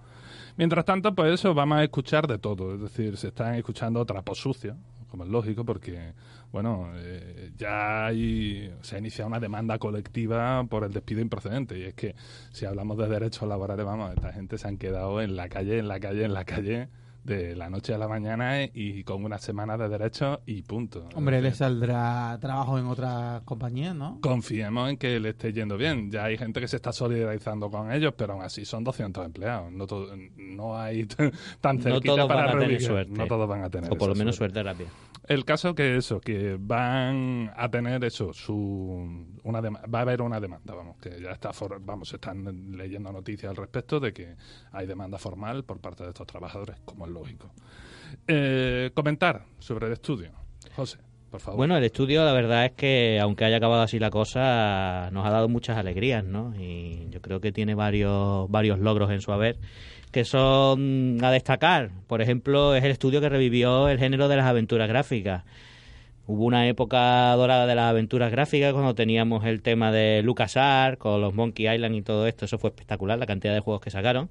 Mientras 0.59 0.83
tanto, 0.83 1.15
pues 1.15 1.35
eso, 1.35 1.53
vamos 1.53 1.77
a 1.77 1.83
escuchar 1.85 2.27
de 2.27 2.37
todo. 2.37 2.75
Es 2.75 2.81
decir, 2.81 3.15
se 3.15 3.29
están 3.29 3.55
escuchando 3.55 4.05
trapos 4.05 4.39
sucios, 4.39 4.75
como 5.09 5.23
es 5.23 5.29
lógico, 5.29 5.63
porque, 5.63 6.11
bueno, 6.51 6.91
eh, 6.95 7.51
ya 7.55 8.07
hay, 8.07 8.69
se 8.81 8.97
ha 8.97 8.99
iniciado 8.99 9.29
una 9.29 9.39
demanda 9.39 9.79
colectiva 9.79 10.61
por 10.65 10.83
el 10.83 10.91
despido 10.91 11.21
improcedente. 11.21 11.79
Y 11.79 11.83
es 11.83 11.93
que, 11.93 12.13
si 12.51 12.65
hablamos 12.65 12.97
de 12.97 13.07
derechos 13.07 13.47
laborales, 13.47 13.85
vamos, 13.85 14.13
esta 14.13 14.33
gente 14.33 14.57
se 14.57 14.67
han 14.67 14.77
quedado 14.77 15.21
en 15.21 15.37
la 15.37 15.47
calle, 15.47 15.79
en 15.79 15.87
la 15.87 16.01
calle, 16.01 16.25
en 16.25 16.33
la 16.33 16.43
calle 16.43 16.89
de 17.23 17.55
la 17.55 17.69
noche 17.69 17.93
a 17.93 17.97
la 17.97 18.07
mañana 18.07 18.63
y 18.63 19.03
con 19.03 19.23
una 19.23 19.37
semana 19.37 19.77
de 19.77 19.89
derechos 19.89 20.39
y 20.45 20.61
punto. 20.63 21.07
Hombre, 21.15 21.41
le 21.41 21.53
saldrá 21.53 22.37
trabajo 22.39 22.79
en 22.79 22.85
otras 22.87 23.41
compañías, 23.43 23.95
¿no? 23.95 24.19
Confiemos 24.21 24.89
en 24.89 24.97
que 24.97 25.19
le 25.19 25.29
esté 25.29 25.53
yendo 25.53 25.77
bien. 25.77 26.09
Ya 26.11 26.23
hay 26.25 26.37
gente 26.37 26.59
que 26.59 26.67
se 26.67 26.77
está 26.77 26.91
solidarizando 26.93 27.69
con 27.69 27.91
ellos, 27.91 28.13
pero 28.17 28.33
aún 28.33 28.41
así 28.43 28.65
son 28.65 28.83
200 28.83 29.25
empleados. 29.25 29.71
No, 29.71 29.85
to- 29.85 30.07
no 30.37 30.77
hay 30.79 31.05
tan 31.61 31.77
No 31.77 31.83
cerquita 31.83 32.15
todos 32.15 32.27
para 32.27 32.39
van 32.41 32.47
a 32.49 32.51
tener 32.53 32.67
reubicar. 32.69 32.87
suerte. 32.87 33.11
No 33.13 33.27
todos 33.27 33.47
van 33.47 33.63
a 33.63 33.69
tener 33.69 33.91
O 33.93 33.97
por 33.97 34.09
lo 34.09 34.15
menos 34.15 34.35
suerte. 34.35 34.55
suerte 34.61 34.69
rápida. 34.85 34.89
El 35.27 35.45
caso 35.45 35.75
que 35.75 35.95
eso, 35.97 36.19
que 36.19 36.57
van 36.59 37.51
a 37.55 37.69
tener 37.69 38.03
eso, 38.03 38.33
su 38.33 39.27
una 39.43 39.61
va 39.61 39.99
a 39.99 40.01
haber 40.01 40.21
una 40.23 40.39
demanda, 40.39 40.73
vamos, 40.73 40.97
que 40.97 41.21
ya 41.21 41.31
está, 41.31 41.53
for- 41.53 41.79
vamos, 41.83 42.09
se 42.09 42.15
están 42.15 42.71
leyendo 42.75 43.11
noticias 43.11 43.49
al 43.51 43.55
respecto 43.55 43.99
de 43.99 44.11
que 44.11 44.35
hay 44.71 44.87
demanda 44.87 45.19
formal 45.19 45.63
por 45.65 45.79
parte 45.79 46.03
de 46.03 46.09
estos 46.09 46.25
trabajadores, 46.25 46.77
como 46.83 47.05
lógico. 47.09 47.51
Eh, 48.27 48.91
comentar 48.93 49.45
sobre 49.59 49.87
el 49.87 49.93
estudio, 49.93 50.31
José, 50.75 50.99
por 51.29 51.39
favor. 51.39 51.57
Bueno, 51.57 51.77
el 51.77 51.83
estudio, 51.83 52.23
la 52.23 52.33
verdad 52.33 52.65
es 52.65 52.71
que, 52.73 53.19
aunque 53.21 53.45
haya 53.45 53.57
acabado 53.57 53.81
así 53.81 53.99
la 53.99 54.09
cosa, 54.09 55.09
nos 55.11 55.25
ha 55.25 55.29
dado 55.29 55.49
muchas 55.49 55.77
alegrías, 55.77 56.23
¿no? 56.23 56.53
Y 56.59 57.09
yo 57.09 57.21
creo 57.21 57.41
que 57.41 57.51
tiene 57.51 57.75
varios, 57.75 58.49
varios 58.49 58.79
logros 58.79 59.11
en 59.11 59.21
su 59.21 59.31
haber 59.31 59.57
que 60.11 60.25
son 60.25 61.19
a 61.23 61.31
destacar. 61.31 61.91
Por 62.07 62.21
ejemplo, 62.21 62.75
es 62.75 62.83
el 62.83 62.91
estudio 62.91 63.21
que 63.21 63.29
revivió 63.29 63.89
el 63.89 63.99
género 63.99 64.27
de 64.27 64.37
las 64.37 64.45
aventuras 64.45 64.87
gráficas. 64.87 65.43
Hubo 66.25 66.45
una 66.45 66.67
época 66.67 67.33
dorada 67.35 67.65
de 67.65 67.75
las 67.75 67.89
aventuras 67.89 68.31
gráficas 68.31 68.73
cuando 68.73 68.93
teníamos 68.93 69.45
el 69.45 69.61
tema 69.61 69.91
de 69.91 70.21
LucasArts 70.23 70.99
con 70.99 71.21
los 71.21 71.33
Monkey 71.33 71.67
Island 71.73 71.95
y 71.95 72.01
todo 72.01 72.27
esto. 72.27 72.45
Eso 72.45 72.57
fue 72.59 72.69
espectacular, 72.69 73.17
la 73.17 73.25
cantidad 73.25 73.53
de 73.53 73.61
juegos 73.61 73.81
que 73.81 73.89
sacaron. 73.89 74.29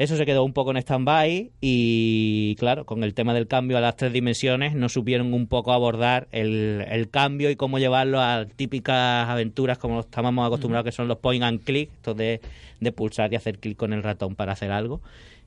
Eso 0.00 0.16
se 0.16 0.24
quedó 0.24 0.44
un 0.44 0.54
poco 0.54 0.70
en 0.70 0.78
stand-by 0.78 1.50
y, 1.60 2.56
claro, 2.58 2.86
con 2.86 3.04
el 3.04 3.12
tema 3.12 3.34
del 3.34 3.46
cambio 3.46 3.76
a 3.76 3.82
las 3.82 3.96
tres 3.96 4.14
dimensiones 4.14 4.74
no 4.74 4.88
supieron 4.88 5.34
un 5.34 5.46
poco 5.46 5.74
abordar 5.74 6.26
el, 6.32 6.86
el 6.88 7.10
cambio 7.10 7.50
y 7.50 7.56
cómo 7.56 7.78
llevarlo 7.78 8.18
a 8.18 8.46
típicas 8.46 9.28
aventuras 9.28 9.76
como 9.76 10.00
estábamos 10.00 10.46
acostumbrados, 10.46 10.86
que 10.86 10.92
son 10.92 11.06
los 11.06 11.18
point 11.18 11.44
and 11.44 11.62
click, 11.64 11.90
esto 11.92 12.14
de, 12.14 12.40
de 12.80 12.92
pulsar 12.92 13.30
y 13.30 13.36
hacer 13.36 13.58
clic 13.58 13.76
con 13.76 13.92
el 13.92 14.02
ratón 14.02 14.36
para 14.36 14.52
hacer 14.52 14.72
algo. 14.72 15.02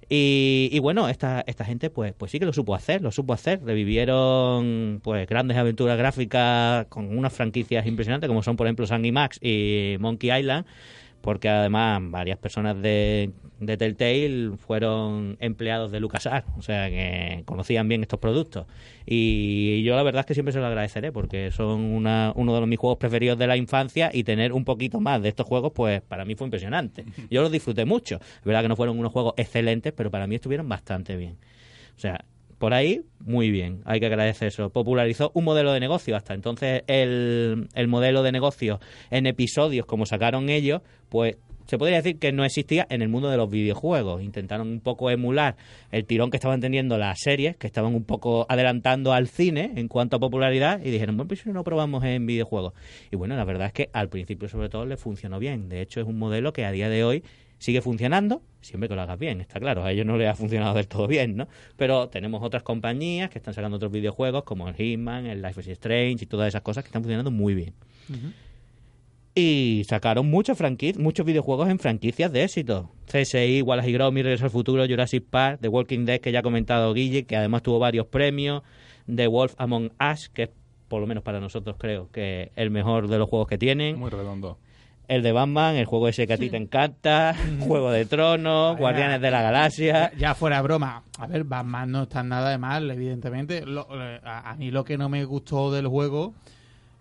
Y, 0.07 0.69
y 0.71 0.77
bueno, 0.77 1.09
esta, 1.09 1.43
esta 1.47 1.65
gente 1.65 1.89
pues, 1.89 2.13
pues 2.15 2.31
sí 2.31 2.37
que 2.37 2.45
lo 2.45 2.53
supo 2.53 2.75
hacer, 2.75 3.01
lo 3.01 3.11
supo 3.11 3.33
hacer. 3.33 3.59
Revivieron 3.63 5.01
pues 5.03 5.27
grandes 5.27 5.57
aventuras 5.57 5.97
gráficas 5.97 6.85
con 6.89 7.17
unas 7.17 7.33
franquicias 7.33 7.87
impresionantes 7.87 8.27
como 8.27 8.43
son 8.43 8.55
por 8.55 8.67
ejemplo 8.67 8.85
Sandy 8.85 9.11
Max 9.11 9.39
y 9.41 9.95
Monkey 9.99 10.29
Island 10.31 10.67
porque 11.23 11.47
además 11.47 12.01
varias 12.11 12.37
personas 12.37 12.81
de, 12.81 13.31
de 13.61 13.77
Telltale 13.77 14.57
fueron 14.57 15.37
empleados 15.39 15.89
de 15.89 16.01
LucasArts, 16.01 16.49
o 16.57 16.61
sea 16.61 16.89
que 16.89 17.43
conocían 17.45 17.87
bien 17.87 18.01
estos 18.01 18.19
productos. 18.19 18.67
Y 19.05 19.81
yo 19.83 19.95
la 19.95 20.03
verdad 20.03 20.19
es 20.19 20.25
que 20.25 20.33
siempre 20.33 20.51
se 20.51 20.59
lo 20.59 20.65
agradeceré, 20.65 21.13
porque 21.13 21.49
son 21.51 21.79
una, 21.79 22.33
uno 22.35 22.53
de 22.53 22.59
los 22.59 22.67
mis 22.67 22.77
juegos 22.77 22.97
preferidos 22.97 23.39
de 23.39 23.47
la 23.47 23.55
infancia 23.55 24.11
y 24.13 24.25
tener 24.25 24.51
un 24.51 24.65
poquito 24.65 24.99
más 24.99 25.21
de 25.21 25.29
estos 25.29 25.47
juegos, 25.47 25.71
pues 25.73 26.01
para 26.01 26.25
mí 26.25 26.35
fue 26.35 26.45
impresionante. 26.45 27.05
Yo 27.31 27.41
los 27.41 27.53
disfruté 27.53 27.85
mucho. 27.85 28.15
Es 28.15 28.43
verdad 28.43 28.61
que 28.61 28.67
no 28.67 28.75
fueron 28.75 28.99
unos 28.99 29.13
juegos 29.13 29.33
excelentes, 29.37 29.93
pero 29.93 30.11
para 30.11 30.27
mí 30.27 30.35
estuvieron 30.35 30.67
bastante 30.67 31.15
bien. 31.15 31.37
O 31.95 31.99
sea, 32.01 32.25
por 32.63 32.73
ahí, 32.73 33.01
muy 33.19 33.51
bien, 33.51 33.81
hay 33.83 33.99
que 33.99 34.05
agradecer 34.05 34.47
eso. 34.47 34.69
Popularizó 34.69 35.31
un 35.33 35.43
modelo 35.43 35.73
de 35.73 35.81
negocio. 35.81 36.15
Hasta 36.15 36.33
entonces, 36.33 36.83
el, 36.87 37.67
el 37.73 37.87
modelo 37.89 38.23
de 38.23 38.31
negocio 38.31 38.79
en 39.11 39.25
episodios, 39.25 39.85
como 39.85 40.05
sacaron 40.05 40.47
ellos, 40.47 40.81
pues 41.09 41.35
se 41.65 41.77
podría 41.77 41.97
decir 41.97 42.19
que 42.19 42.31
no 42.31 42.45
existía 42.45 42.87
en 42.89 43.01
el 43.01 43.09
mundo 43.09 43.29
de 43.29 43.35
los 43.35 43.49
videojuegos. 43.49 44.23
Intentaron 44.23 44.69
un 44.69 44.79
poco 44.79 45.09
emular 45.09 45.57
el 45.91 46.05
tirón 46.05 46.31
que 46.31 46.37
estaban 46.37 46.61
teniendo 46.61 46.97
las 46.97 47.19
series, 47.19 47.57
que 47.57 47.67
estaban 47.67 47.93
un 47.93 48.05
poco 48.05 48.45
adelantando 48.47 49.11
al 49.11 49.27
cine 49.27 49.73
en 49.75 49.89
cuanto 49.89 50.15
a 50.15 50.19
popularidad, 50.21 50.79
y 50.81 50.89
dijeron, 50.89 51.17
bueno, 51.17 51.27
pues 51.27 51.41
si 51.41 51.49
no 51.49 51.65
probamos 51.65 52.05
en 52.05 52.25
videojuegos. 52.25 52.71
Y 53.11 53.17
bueno, 53.17 53.35
la 53.35 53.43
verdad 53.43 53.67
es 53.67 53.73
que 53.73 53.89
al 53.91 54.07
principio, 54.07 54.47
sobre 54.47 54.69
todo, 54.69 54.85
le 54.85 54.95
funcionó 54.95 55.37
bien. 55.37 55.67
De 55.67 55.81
hecho, 55.81 55.99
es 55.99 56.07
un 56.07 56.17
modelo 56.17 56.53
que 56.53 56.63
a 56.63 56.71
día 56.71 56.87
de 56.87 57.03
hoy 57.03 57.23
sigue 57.63 57.81
funcionando, 57.81 58.41
siempre 58.59 58.89
que 58.89 58.95
lo 58.95 59.03
hagas 59.03 59.17
bien, 59.17 59.39
está 59.39 59.57
claro, 59.57 59.85
a 59.85 59.91
ellos 59.93 60.05
no 60.05 60.17
les 60.17 60.27
ha 60.27 60.35
funcionado 60.35 60.73
del 60.73 60.89
todo 60.89 61.07
bien, 61.07 61.37
¿no? 61.37 61.47
Pero 61.77 62.09
tenemos 62.09 62.43
otras 62.43 62.61
compañías 62.61 63.29
que 63.29 63.39
están 63.39 63.53
sacando 63.53 63.77
otros 63.77 63.89
videojuegos 63.89 64.43
como 64.43 64.67
el 64.67 64.75
Hitman, 64.75 65.27
el 65.27 65.41
Life 65.41 65.61
is 65.61 65.67
Strange 65.69 66.25
y 66.25 66.25
todas 66.25 66.49
esas 66.49 66.61
cosas 66.61 66.83
que 66.83 66.89
están 66.89 67.03
funcionando 67.03 67.31
muy 67.31 67.55
bien. 67.55 67.73
Y 69.33 69.83
sacaron 69.87 70.29
muchos 70.29 70.57
muchos 70.97 71.25
videojuegos 71.25 71.69
en 71.69 71.79
franquicias 71.79 72.33
de 72.33 72.43
éxito. 72.43 72.91
CSI, 73.05 73.61
Wallace 73.61 73.89
y 73.89 73.93
Gromit, 73.93 74.23
Regreso 74.23 74.43
al 74.43 74.51
Futuro, 74.51 74.85
Jurassic 74.85 75.23
Park, 75.23 75.59
The 75.61 75.69
Walking 75.69 76.03
Dead, 76.03 76.19
que 76.19 76.33
ya 76.33 76.39
ha 76.39 76.43
comentado 76.43 76.93
Guille, 76.93 77.23
que 77.23 77.37
además 77.37 77.63
tuvo 77.63 77.79
varios 77.79 78.07
premios, 78.07 78.61
The 79.07 79.27
Wolf 79.27 79.55
Among 79.57 79.93
Us, 80.11 80.27
que 80.27 80.43
es, 80.43 80.49
por 80.89 80.99
lo 80.99 81.07
menos 81.07 81.23
para 81.23 81.39
nosotros 81.39 81.77
creo, 81.79 82.11
que 82.11 82.51
el 82.57 82.71
mejor 82.71 83.07
de 83.07 83.17
los 83.19 83.29
juegos 83.29 83.47
que 83.47 83.57
tienen. 83.57 83.97
Muy 83.97 84.09
redondo. 84.09 84.57
El 85.07 85.21
de 85.21 85.31
Batman, 85.33 85.75
el 85.75 85.85
juego 85.85 86.07
ese 86.07 86.25
que 86.25 86.33
a 86.33 86.37
ti 86.37 86.49
te 86.49 86.57
encanta, 86.57 87.35
Juego 87.59 87.91
de 87.91 88.05
Tronos, 88.05 88.77
Guardianes 88.77 89.19
de 89.21 89.31
la 89.31 89.41
Galaxia. 89.41 90.11
Ya, 90.13 90.17
ya 90.17 90.33
fuera 90.35 90.61
broma. 90.61 91.03
A 91.19 91.27
ver, 91.27 91.43
Batman 91.43 91.91
no 91.91 92.03
está 92.03 92.23
nada 92.23 92.49
de 92.49 92.57
mal, 92.57 92.89
evidentemente. 92.89 93.65
Lo- 93.65 93.87
eh, 93.91 94.21
a, 94.23 94.51
a 94.51 94.55
mí 94.55 94.71
lo 94.71 94.83
que 94.85 94.97
no 94.97 95.09
me 95.09 95.25
gustó 95.25 95.71
del 95.73 95.87
juego 95.87 96.33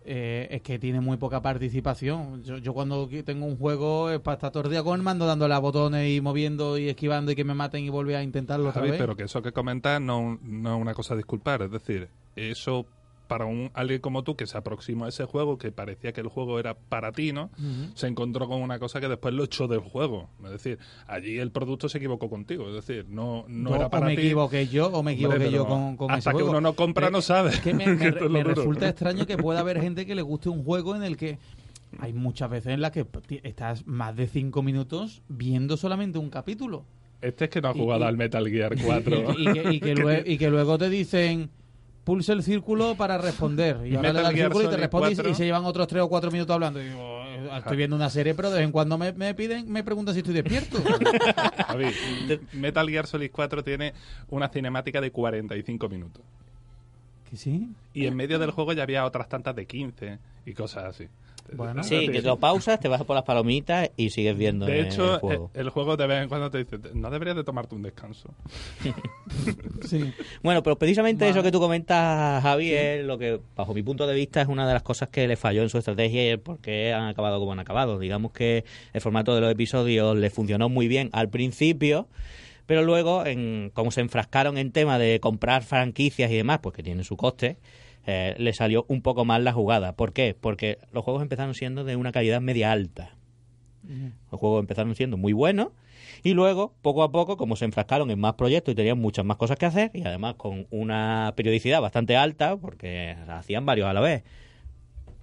eh, 0.04 0.48
es 0.50 0.62
que 0.62 0.80
tiene 0.80 1.00
muy 1.00 1.16
poca 1.16 1.40
participación. 1.42 2.42
Yo, 2.42 2.58
yo 2.58 2.74
cuando 2.74 3.08
tengo 3.24 3.46
un 3.46 3.56
juego 3.56 4.10
es 4.10 4.18
para 4.18 4.34
estar 4.34 4.50
todo 4.50 4.64
el 4.64 4.70
día 4.70 4.82
con 4.82 4.96
el 4.98 5.02
mando 5.04 5.24
dándole 5.26 5.54
a 5.54 5.58
botones 5.60 6.10
y 6.10 6.20
moviendo 6.20 6.76
y 6.76 6.88
esquivando 6.88 7.30
y 7.30 7.36
que 7.36 7.44
me 7.44 7.54
maten 7.54 7.84
y 7.84 7.88
volver 7.88 8.16
a 8.16 8.22
intentarlo 8.24 8.70
otra 8.70 8.80
Javi, 8.80 8.90
vez. 8.90 9.00
pero 9.00 9.14
que 9.16 9.22
eso 9.24 9.42
que 9.42 9.52
comentas 9.52 10.00
no, 10.00 10.40
no 10.42 10.74
es 10.74 10.80
una 10.82 10.92
cosa 10.94 11.14
a 11.14 11.16
disculpar. 11.18 11.62
Es 11.62 11.70
decir, 11.70 12.08
eso 12.34 12.84
para 13.32 13.46
un 13.46 13.70
alguien 13.74 14.00
como 14.00 14.22
tú 14.24 14.36
que 14.36 14.46
se 14.46 14.58
aproximó 14.58 15.06
a 15.06 15.08
ese 15.08 15.24
juego, 15.24 15.58
que 15.58 15.72
parecía 15.72 16.12
que 16.12 16.20
el 16.20 16.28
juego 16.28 16.58
era 16.60 16.74
para 16.74 17.12
ti, 17.12 17.32
¿no? 17.32 17.50
Se 17.94 18.06
encontró 18.06 18.46
con 18.48 18.60
una 18.62 18.78
cosa 18.78 19.00
que 19.00 19.08
después 19.08 19.32
lo 19.34 19.44
echó 19.44 19.68
del 19.68 19.80
juego. 19.80 20.28
Es 20.44 20.50
decir, 20.50 20.78
allí 21.06 21.38
el 21.38 21.50
producto 21.50 21.88
se 21.88 21.98
equivocó 21.98 22.28
contigo. 22.28 22.68
Es 22.68 22.74
decir, 22.74 23.06
no, 23.08 23.44
no 23.48 23.74
era 23.74 23.88
para 23.90 24.06
o 24.06 24.08
me 24.10 24.16
ti. 24.16 24.22
equivoqué 24.22 24.68
yo 24.68 24.86
o 24.88 25.02
me 25.02 25.12
Hombre, 25.12 25.14
equivoqué 25.14 25.50
yo 25.50 25.66
con, 25.66 25.96
con 25.96 26.10
hasta 26.10 26.30
ese 26.30 26.30
que 26.30 26.42
juego. 26.42 26.50
uno 26.50 26.60
no 26.60 26.74
compra, 26.74 27.10
no 27.10 27.20
sabe. 27.22 27.50
Es 27.50 27.60
que 27.60 27.74
me, 27.74 27.84
Que 27.98 28.10
resulta 28.44 28.88
extraño 28.88 29.26
que 29.26 29.36
pueda 29.36 29.60
haber 29.60 29.80
gente 29.80 30.06
que 30.06 30.14
le 30.14 30.22
guste 30.22 30.48
un 30.48 30.62
juego 30.64 30.94
en 30.94 31.02
el 31.02 31.16
que 31.16 31.38
hay 31.98 32.12
muchas 32.12 32.48
veces 32.50 32.72
en 32.74 32.80
las 32.80 32.90
que 32.90 33.04
ti- 33.04 33.40
estás 33.42 33.86
más 33.86 34.16
de 34.16 34.26
cinco 34.26 34.62
minutos 34.62 35.22
viendo 35.28 35.76
solamente 35.76 36.18
un 36.18 36.30
capítulo. 36.30 36.84
Este 37.20 37.44
es 37.44 37.50
que 37.50 37.60
no 37.60 37.68
ha 37.68 37.72
jugado 37.74 38.04
y- 38.04 38.08
al 38.08 38.16
Metal 38.16 38.48
Gear 38.48 38.74
4. 38.82 39.34
Y, 39.38 39.48
y 39.48 39.52
que, 39.52 39.72
y 39.74 39.80
que 39.80 39.94
lue- 39.96 40.22
y 40.26 40.38
que 40.38 40.50
luego 40.50 40.76
te 40.78 40.88
dicen 40.90 41.50
pulsa 42.04 42.32
el 42.32 42.42
círculo 42.42 42.94
para 42.96 43.18
responder 43.18 43.78
y 43.86 43.94
ahora 43.96 44.12
le 44.12 44.18
al 44.20 44.34
Gear 44.34 44.48
círculo 44.48 44.68
y 44.68 44.70
te 44.70 44.76
responde 44.76 45.12
y- 45.12 45.14
4. 45.14 45.30
y 45.30 45.34
se 45.34 45.44
llevan 45.44 45.64
otros 45.64 45.86
tres 45.88 46.02
o 46.02 46.08
cuatro 46.08 46.30
minutos 46.30 46.52
hablando 46.54 46.80
y 46.82 46.86
digo, 46.88 47.22
eh, 47.26 47.48
estoy 47.58 47.76
viendo 47.76 47.96
una 47.96 48.10
serie 48.10 48.34
pero 48.34 48.50
de 48.50 48.56
vez 48.58 48.64
en 48.64 48.72
cuando 48.72 48.98
me, 48.98 49.12
me 49.12 49.34
piden 49.34 49.70
me 49.70 49.84
preguntan 49.84 50.14
si 50.14 50.20
estoy 50.20 50.34
despierto 50.34 50.78
Javi, 51.66 51.86
Metal 52.52 52.88
Gear 52.88 53.06
Solid 53.06 53.30
4 53.32 53.62
tiene 53.64 53.94
una 54.30 54.48
cinemática 54.48 55.00
de 55.00 55.10
45 55.12 55.88
minutos. 55.88 56.22
que 57.30 57.36
sí 57.36 57.68
Y 57.94 58.06
en 58.06 58.16
medio 58.16 58.38
del 58.38 58.50
juego 58.50 58.72
ya 58.72 58.82
había 58.82 59.04
otras 59.04 59.28
tantas 59.28 59.54
de 59.54 59.66
15 59.66 60.18
y 60.46 60.52
cosas 60.54 60.84
así. 60.84 61.08
Bueno. 61.54 61.82
Sí, 61.82 62.08
que 62.08 62.22
lo 62.22 62.38
pausas, 62.38 62.80
te 62.80 62.88
vas 62.88 63.02
por 63.04 63.14
las 63.14 63.24
palomitas 63.24 63.90
y 63.96 64.10
sigues 64.10 64.36
viendo 64.36 64.66
De 64.66 64.80
el 64.80 64.86
hecho, 64.86 65.18
juego. 65.18 65.50
eh, 65.54 65.60
el 65.60 65.70
juego 65.70 65.96
de 65.96 66.06
vez 66.06 66.22
en 66.22 66.28
cuando 66.28 66.50
te 66.50 66.58
dice, 66.58 66.78
no 66.94 67.10
deberías 67.10 67.36
de 67.36 67.44
tomarte 67.44 67.74
un 67.74 67.82
descanso. 67.82 68.34
sí 69.88 70.12
Bueno, 70.42 70.62
pero 70.62 70.76
precisamente 70.78 71.24
Vale. 71.24 71.32
eso 71.32 71.42
que 71.42 71.52
tú 71.52 71.60
comentas, 71.60 72.42
Javi, 72.42 72.72
es 72.72 73.04
lo 73.04 73.18
que, 73.18 73.40
bajo 73.56 73.74
mi 73.74 73.82
punto 73.82 74.06
de 74.06 74.14
vista, 74.14 74.40
es 74.40 74.48
una 74.48 74.66
de 74.66 74.72
las 74.74 74.82
cosas 74.82 75.08
que 75.08 75.26
le 75.28 75.36
falló 75.36 75.62
en 75.62 75.68
su 75.68 75.78
estrategia 75.78 76.24
y 76.24 76.28
el 76.28 76.40
por 76.40 76.58
qué 76.58 76.92
han 76.92 77.04
acabado 77.08 77.38
como 77.38 77.52
han 77.52 77.58
acabado. 77.60 77.98
Digamos 77.98 78.32
que 78.32 78.64
el 78.92 79.00
formato 79.00 79.34
de 79.34 79.40
los 79.40 79.50
episodios 79.52 80.16
le 80.16 80.30
funcionó 80.30 80.68
muy 80.68 80.88
bien 80.88 81.10
al 81.12 81.28
principio, 81.28 82.08
pero 82.66 82.82
luego, 82.82 83.26
en, 83.26 83.70
como 83.74 83.90
se 83.90 84.00
enfrascaron 84.00 84.56
en 84.56 84.72
tema 84.72 84.98
de 84.98 85.20
comprar 85.20 85.62
franquicias 85.62 86.30
y 86.30 86.36
demás, 86.36 86.60
pues 86.62 86.74
que 86.74 86.82
tienen 86.82 87.04
su 87.04 87.16
coste, 87.16 87.58
eh, 88.06 88.34
le 88.38 88.52
salió 88.52 88.84
un 88.88 89.02
poco 89.02 89.24
mal 89.24 89.44
la 89.44 89.52
jugada. 89.52 89.94
¿Por 89.94 90.12
qué? 90.12 90.36
Porque 90.38 90.78
los 90.92 91.04
juegos 91.04 91.22
empezaron 91.22 91.54
siendo 91.54 91.84
de 91.84 91.96
una 91.96 92.12
calidad 92.12 92.40
media 92.40 92.72
alta. 92.72 93.16
Los 94.30 94.38
juegos 94.38 94.60
empezaron 94.60 94.94
siendo 94.94 95.16
muy 95.16 95.32
buenos 95.32 95.68
y 96.22 96.34
luego, 96.34 96.72
poco 96.82 97.02
a 97.02 97.10
poco, 97.10 97.36
como 97.36 97.56
se 97.56 97.64
enfrascaron 97.64 98.10
en 98.10 98.20
más 98.20 98.34
proyectos 98.34 98.72
y 98.72 98.74
tenían 98.76 98.98
muchas 98.98 99.24
más 99.24 99.36
cosas 99.36 99.58
que 99.58 99.66
hacer 99.66 99.90
y 99.92 100.04
además 100.04 100.34
con 100.34 100.66
una 100.70 101.32
periodicidad 101.36 101.80
bastante 101.80 102.16
alta, 102.16 102.56
porque 102.56 103.16
hacían 103.28 103.66
varios 103.66 103.88
a 103.88 103.92
la 103.92 104.00
vez, 104.00 104.22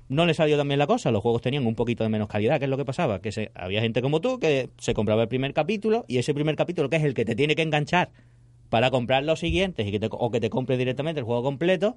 no 0.10 0.26
le 0.26 0.34
salió 0.34 0.58
también 0.58 0.78
la 0.78 0.88
cosa. 0.88 1.12
Los 1.12 1.22
juegos 1.22 1.42
tenían 1.42 1.66
un 1.68 1.76
poquito 1.76 2.04
de 2.04 2.10
menos 2.10 2.28
calidad. 2.28 2.60
¿Qué 2.60 2.66
es 2.66 2.70
lo 2.70 2.78
que 2.78 2.84
pasaba? 2.84 3.22
Que 3.22 3.32
se, 3.32 3.52
había 3.56 3.80
gente 3.80 4.02
como 4.02 4.20
tú 4.20 4.40
que 4.40 4.70
se 4.78 4.94
compraba 4.94 5.22
el 5.22 5.30
primer 5.30 5.54
capítulo 5.54 6.04
y 6.08 6.18
ese 6.18 6.34
primer 6.34 6.56
capítulo, 6.56 6.90
que 6.90 6.98
es 6.98 7.04
el 7.04 7.14
que 7.14 7.24
te 7.24 7.36
tiene 7.36 7.56
que 7.56 7.62
enganchar 7.62 8.10
para 8.70 8.92
comprar 8.92 9.24
los 9.24 9.40
siguientes 9.40 9.88
y 9.88 9.92
que 9.92 10.00
te, 10.00 10.10
o 10.12 10.32
que 10.32 10.40
te 10.40 10.50
compre 10.50 10.78
directamente 10.78 11.20
el 11.20 11.26
juego 11.26 11.44
completo, 11.44 11.96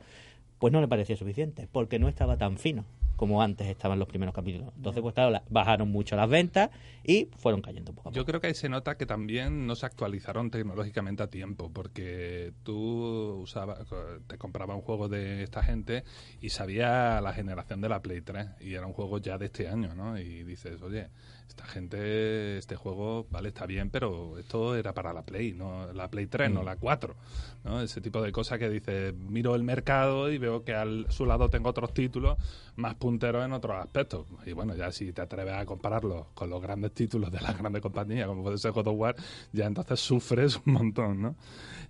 pues 0.62 0.72
no 0.72 0.80
le 0.80 0.86
parecía 0.86 1.16
suficiente, 1.16 1.66
porque 1.72 1.98
no 1.98 2.06
estaba 2.06 2.36
tan 2.38 2.56
fino 2.56 2.84
como 3.22 3.40
antes 3.40 3.68
estaban 3.68 4.00
los 4.00 4.08
primeros 4.08 4.34
capítulos. 4.34 4.72
Entonces, 4.76 5.00
pues 5.00 5.14
claro, 5.14 5.30
la- 5.30 5.44
bajaron 5.48 5.88
mucho 5.92 6.16
las 6.16 6.28
ventas 6.28 6.70
y 7.04 7.28
fueron 7.36 7.62
cayendo 7.62 7.92
poco 7.92 8.08
a 8.08 8.10
poco. 8.10 8.16
Yo 8.16 8.24
creo 8.24 8.40
que 8.40 8.48
ahí 8.48 8.54
se 8.54 8.68
nota 8.68 8.96
que 8.96 9.06
también 9.06 9.64
no 9.64 9.76
se 9.76 9.86
actualizaron 9.86 10.50
tecnológicamente 10.50 11.22
a 11.22 11.28
tiempo, 11.28 11.70
porque 11.72 12.52
tú 12.64 13.38
usabas, 13.42 13.78
te 14.26 14.38
comprabas 14.38 14.74
un 14.74 14.82
juego 14.82 15.08
de 15.08 15.44
esta 15.44 15.62
gente 15.62 16.02
y 16.40 16.48
sabía 16.48 17.20
la 17.20 17.32
generación 17.32 17.80
de 17.80 17.88
la 17.88 18.02
Play 18.02 18.22
3 18.22 18.48
y 18.60 18.74
era 18.74 18.88
un 18.88 18.92
juego 18.92 19.18
ya 19.18 19.38
de 19.38 19.46
este 19.46 19.68
año, 19.68 19.94
¿no? 19.94 20.18
Y 20.18 20.42
dices, 20.42 20.82
oye, 20.82 21.06
esta 21.48 21.64
gente, 21.66 22.56
este 22.58 22.74
juego, 22.76 23.26
vale, 23.30 23.48
está 23.50 23.66
bien, 23.66 23.90
pero 23.90 24.36
esto 24.38 24.74
era 24.74 24.94
para 24.94 25.12
la 25.12 25.22
Play, 25.22 25.52
no 25.52 25.92
la 25.92 26.08
Play 26.10 26.26
3, 26.26 26.50
no 26.50 26.62
la 26.64 26.76
4, 26.76 27.14
¿no? 27.62 27.80
Ese 27.82 28.00
tipo 28.00 28.20
de 28.22 28.32
cosas 28.32 28.58
que 28.58 28.68
dices, 28.68 29.14
miro 29.14 29.54
el 29.54 29.62
mercado 29.62 30.32
y 30.32 30.38
veo 30.38 30.64
que 30.64 30.74
al 30.74 31.06
su 31.10 31.26
lado 31.26 31.50
tengo 31.50 31.68
otros 31.68 31.92
títulos 31.92 32.38
más 32.76 32.94
en 33.20 33.52
otros 33.52 33.76
aspectos. 33.76 34.26
Y 34.46 34.52
bueno, 34.52 34.74
ya 34.74 34.90
si 34.90 35.12
te 35.12 35.22
atreves 35.22 35.54
a 35.54 35.66
compararlos 35.66 36.26
con 36.34 36.50
los 36.50 36.60
grandes 36.60 36.92
títulos 36.92 37.30
de 37.30 37.40
las 37.40 37.58
grandes 37.58 37.82
compañías, 37.82 38.26
como 38.26 38.42
puede 38.42 38.58
ser 38.58 38.72
God 38.72 38.88
of 38.88 38.98
War, 38.98 39.16
ya 39.52 39.66
entonces 39.66 40.00
sufres 40.00 40.60
un 40.66 40.72
montón, 40.74 41.22
¿no? 41.22 41.36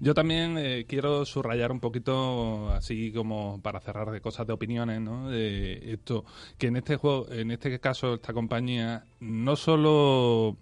Yo 0.01 0.15
también 0.15 0.57
eh, 0.59 0.85
quiero 0.89 1.25
subrayar 1.25 1.71
un 1.71 1.81
poquito, 1.81 2.71
así 2.71 3.13
como 3.13 3.61
para 3.63 3.81
cerrar 3.81 4.11
de 4.11 4.21
cosas 4.21 4.47
de 4.47 4.53
opiniones, 4.53 5.01
¿no? 5.01 5.31
De 5.31 5.93
esto, 5.93 6.25
que 6.59 6.69
en 6.69 6.77
este 6.77 6.97
juego, 6.97 7.31
en 7.31 7.51
este 7.51 7.79
caso, 7.79 8.15
esta 8.15 8.33
compañía 8.33 9.05
no 9.21 9.57
solo 9.57 10.57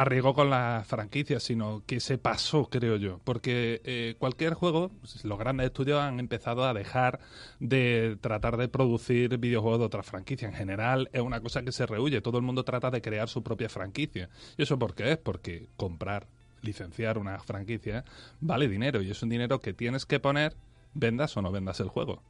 arriesgó 0.00 0.32
con 0.32 0.48
las 0.48 0.86
franquicias, 0.86 1.42
sino 1.42 1.82
que 1.84 2.00
se 2.00 2.16
pasó, 2.16 2.70
creo 2.70 2.96
yo. 2.96 3.20
Porque 3.22 3.82
eh, 3.84 4.14
cualquier 4.18 4.54
juego, 4.54 4.88
pues, 5.00 5.22
los 5.26 5.38
grandes 5.38 5.66
estudios 5.66 6.00
han 6.00 6.18
empezado 6.20 6.64
a 6.64 6.72
dejar 6.72 7.20
de 7.58 8.16
tratar 8.18 8.56
de 8.56 8.68
producir 8.68 9.36
videojuegos 9.36 9.80
de 9.80 9.84
otras 9.84 10.06
franquicias. 10.06 10.52
En 10.52 10.56
general 10.56 11.10
es 11.12 11.20
una 11.20 11.42
cosa 11.42 11.62
que 11.62 11.70
se 11.70 11.84
rehuye. 11.84 12.22
Todo 12.22 12.38
el 12.38 12.44
mundo 12.44 12.64
trata 12.64 12.90
de 12.90 13.02
crear 13.02 13.28
su 13.28 13.42
propia 13.42 13.68
franquicia. 13.68 14.30
¿Y 14.56 14.62
eso 14.62 14.78
por 14.78 14.94
qué 14.94 15.12
es? 15.12 15.18
Porque 15.18 15.68
comprar, 15.76 16.28
licenciar 16.62 17.18
una 17.18 17.38
franquicia 17.40 18.06
vale 18.40 18.68
dinero 18.68 19.02
y 19.02 19.10
es 19.10 19.22
un 19.22 19.28
dinero 19.28 19.60
que 19.60 19.74
tienes 19.74 20.06
que 20.06 20.18
poner, 20.18 20.56
vendas 20.94 21.36
o 21.36 21.42
no 21.42 21.52
vendas 21.52 21.78
el 21.78 21.88
juego. 21.88 22.22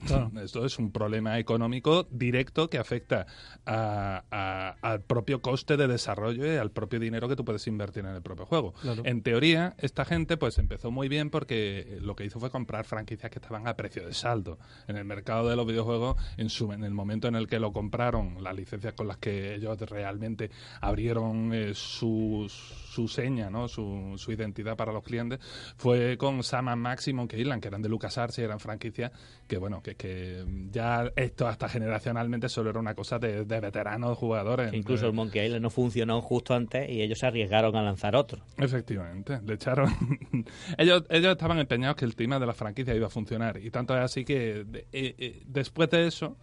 Esto 0.42 0.64
es 0.64 0.78
un 0.78 0.92
problema 0.92 1.38
económico 1.38 2.06
directo 2.10 2.68
que 2.70 2.78
afecta 2.78 3.26
a- 3.66 4.24
a- 4.30 4.76
al 4.82 5.00
propio 5.02 5.40
coste 5.42 5.76
de 5.76 5.86
desarrollo 5.88 6.46
y 6.52 6.56
al 6.56 6.70
propio 6.70 7.00
dinero 7.00 7.28
que 7.28 7.36
tú 7.36 7.44
puedes 7.44 7.66
invertir 7.66 8.04
en 8.04 8.14
el 8.14 8.22
propio 8.22 8.46
juego. 8.46 8.72
Claro. 8.80 9.02
En 9.04 9.22
teoría, 9.22 9.74
esta 9.78 10.04
gente 10.04 10.36
pues 10.36 10.58
empezó 10.58 10.90
muy 10.90 11.08
bien 11.08 11.30
porque 11.30 11.98
lo 12.00 12.14
que 12.16 12.24
hizo 12.24 12.38
fue 12.40 12.50
comprar 12.50 12.84
franquicias 12.84 13.30
que 13.30 13.38
estaban 13.38 13.66
a 13.66 13.74
precio 13.74 14.06
de 14.06 14.14
saldo. 14.14 14.58
En 14.86 14.96
el 14.96 15.04
mercado 15.04 15.48
de 15.48 15.56
los 15.56 15.66
videojuegos, 15.66 16.16
en, 16.36 16.48
su, 16.48 16.72
en 16.72 16.84
el 16.84 16.92
momento 16.92 17.28
en 17.28 17.34
el 17.34 17.46
que 17.46 17.58
lo 17.58 17.72
compraron, 17.72 18.42
las 18.42 18.54
licencias 18.54 18.94
con 18.94 19.08
las 19.08 19.18
que 19.18 19.54
ellos 19.54 19.78
realmente 19.80 20.50
abrieron 20.80 21.52
eh, 21.52 21.74
su, 21.74 22.46
su 22.48 23.08
seña, 23.08 23.50
¿no? 23.50 23.68
su, 23.68 24.14
su 24.16 24.32
identidad 24.32 24.76
para 24.76 24.92
los 24.92 25.02
clientes, 25.02 25.40
fue 25.76 26.16
con 26.16 26.42
Sam 26.42 26.68
and 26.68 26.82
Max 26.82 27.08
y 27.08 27.12
Monkey 27.12 27.40
Island, 27.40 27.60
que 27.62 27.68
eran 27.68 27.82
de 27.82 27.88
LucasArts 27.88 28.38
y 28.38 28.42
eran 28.42 28.60
franquicias 28.60 29.12
que, 29.46 29.58
bueno, 29.58 29.82
que, 29.96 29.96
que 29.96 30.44
ya 30.70 31.10
esto 31.16 31.46
hasta 31.48 31.68
generacionalmente 31.68 32.48
solo 32.48 32.70
era 32.70 32.80
una 32.80 32.94
cosa 32.94 33.18
de, 33.18 33.44
de 33.44 33.60
veteranos 33.60 34.16
jugadores. 34.18 34.70
Que 34.70 34.76
incluso 34.76 35.06
el 35.06 35.12
Monkey 35.12 35.46
Island 35.46 35.62
no 35.62 35.70
funcionó 35.70 36.20
justo 36.22 36.54
antes 36.54 36.88
y 36.90 37.00
ellos 37.02 37.18
se 37.18 37.26
arriesgaron 37.26 37.74
a 37.76 37.82
lanzar 37.82 38.14
otro. 38.16 38.42
Efectivamente, 38.56 39.40
le 39.44 39.54
echaron. 39.54 39.88
ellos, 40.78 41.04
ellos 41.08 41.32
estaban 41.32 41.58
empeñados 41.58 41.96
que 41.96 42.04
el 42.04 42.14
tema 42.16 42.38
de 42.38 42.46
la 42.46 42.54
franquicia 42.54 42.94
iba 42.94 43.06
a 43.06 43.10
funcionar. 43.10 43.58
Y 43.58 43.70
tanto 43.70 43.96
es 43.96 44.02
así 44.02 44.24
que 44.24 44.64
de- 44.64 44.86
eh, 44.92 45.14
eh, 45.18 45.42
después 45.46 45.88
de 45.90 46.06
eso 46.06 46.36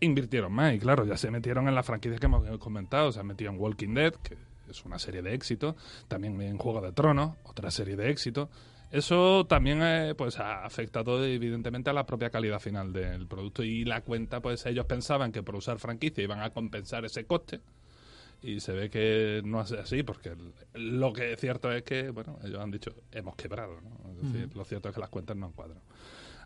invirtieron 0.00 0.52
más. 0.52 0.74
Y 0.74 0.78
claro, 0.78 1.04
ya 1.04 1.16
se 1.16 1.30
metieron 1.30 1.68
en 1.68 1.74
la 1.74 1.82
franquicia 1.82 2.18
que 2.18 2.26
hemos 2.26 2.58
comentado. 2.58 3.12
Se 3.12 3.20
han 3.20 3.26
metido 3.26 3.50
en 3.50 3.58
Walking 3.60 3.94
Dead, 3.94 4.12
que 4.14 4.36
es 4.68 4.84
una 4.84 4.98
serie 4.98 5.22
de 5.22 5.34
éxito. 5.34 5.76
También 6.08 6.40
en 6.40 6.58
Juego 6.58 6.80
de 6.80 6.92
Tronos, 6.92 7.36
otra 7.44 7.70
serie 7.70 7.96
de 7.96 8.10
éxito. 8.10 8.50
Eso 8.90 9.46
también 9.46 9.80
eh, 9.82 10.14
pues 10.16 10.38
ha 10.38 10.64
afectado 10.64 11.24
evidentemente 11.24 11.90
a 11.90 11.92
la 11.92 12.06
propia 12.06 12.30
calidad 12.30 12.58
final 12.58 12.92
del 12.92 13.26
producto. 13.26 13.62
Y 13.62 13.84
la 13.84 14.00
cuenta 14.02 14.40
pues 14.40 14.66
ellos 14.66 14.86
pensaban 14.86 15.32
que 15.32 15.42
por 15.42 15.56
usar 15.56 15.78
franquicia 15.78 16.24
iban 16.24 16.40
a 16.40 16.50
compensar 16.50 17.04
ese 17.04 17.24
coste. 17.24 17.60
Y 18.42 18.60
se 18.60 18.72
ve 18.72 18.88
que 18.90 19.42
no 19.44 19.60
es 19.60 19.72
así 19.72 20.02
porque 20.02 20.32
lo 20.74 21.12
que 21.12 21.34
es 21.34 21.40
cierto 21.40 21.70
es 21.70 21.82
que 21.82 22.08
bueno 22.08 22.38
ellos 22.42 22.58
han 22.58 22.70
dicho 22.70 22.94
hemos 23.12 23.36
quebrado 23.36 23.78
¿no? 23.82 24.12
es 24.12 24.32
decir 24.32 24.56
lo 24.56 24.64
cierto 24.64 24.88
es 24.88 24.94
que 24.94 25.00
las 25.02 25.10
cuentas 25.10 25.36
no 25.36 25.48
encuadran 25.48 25.82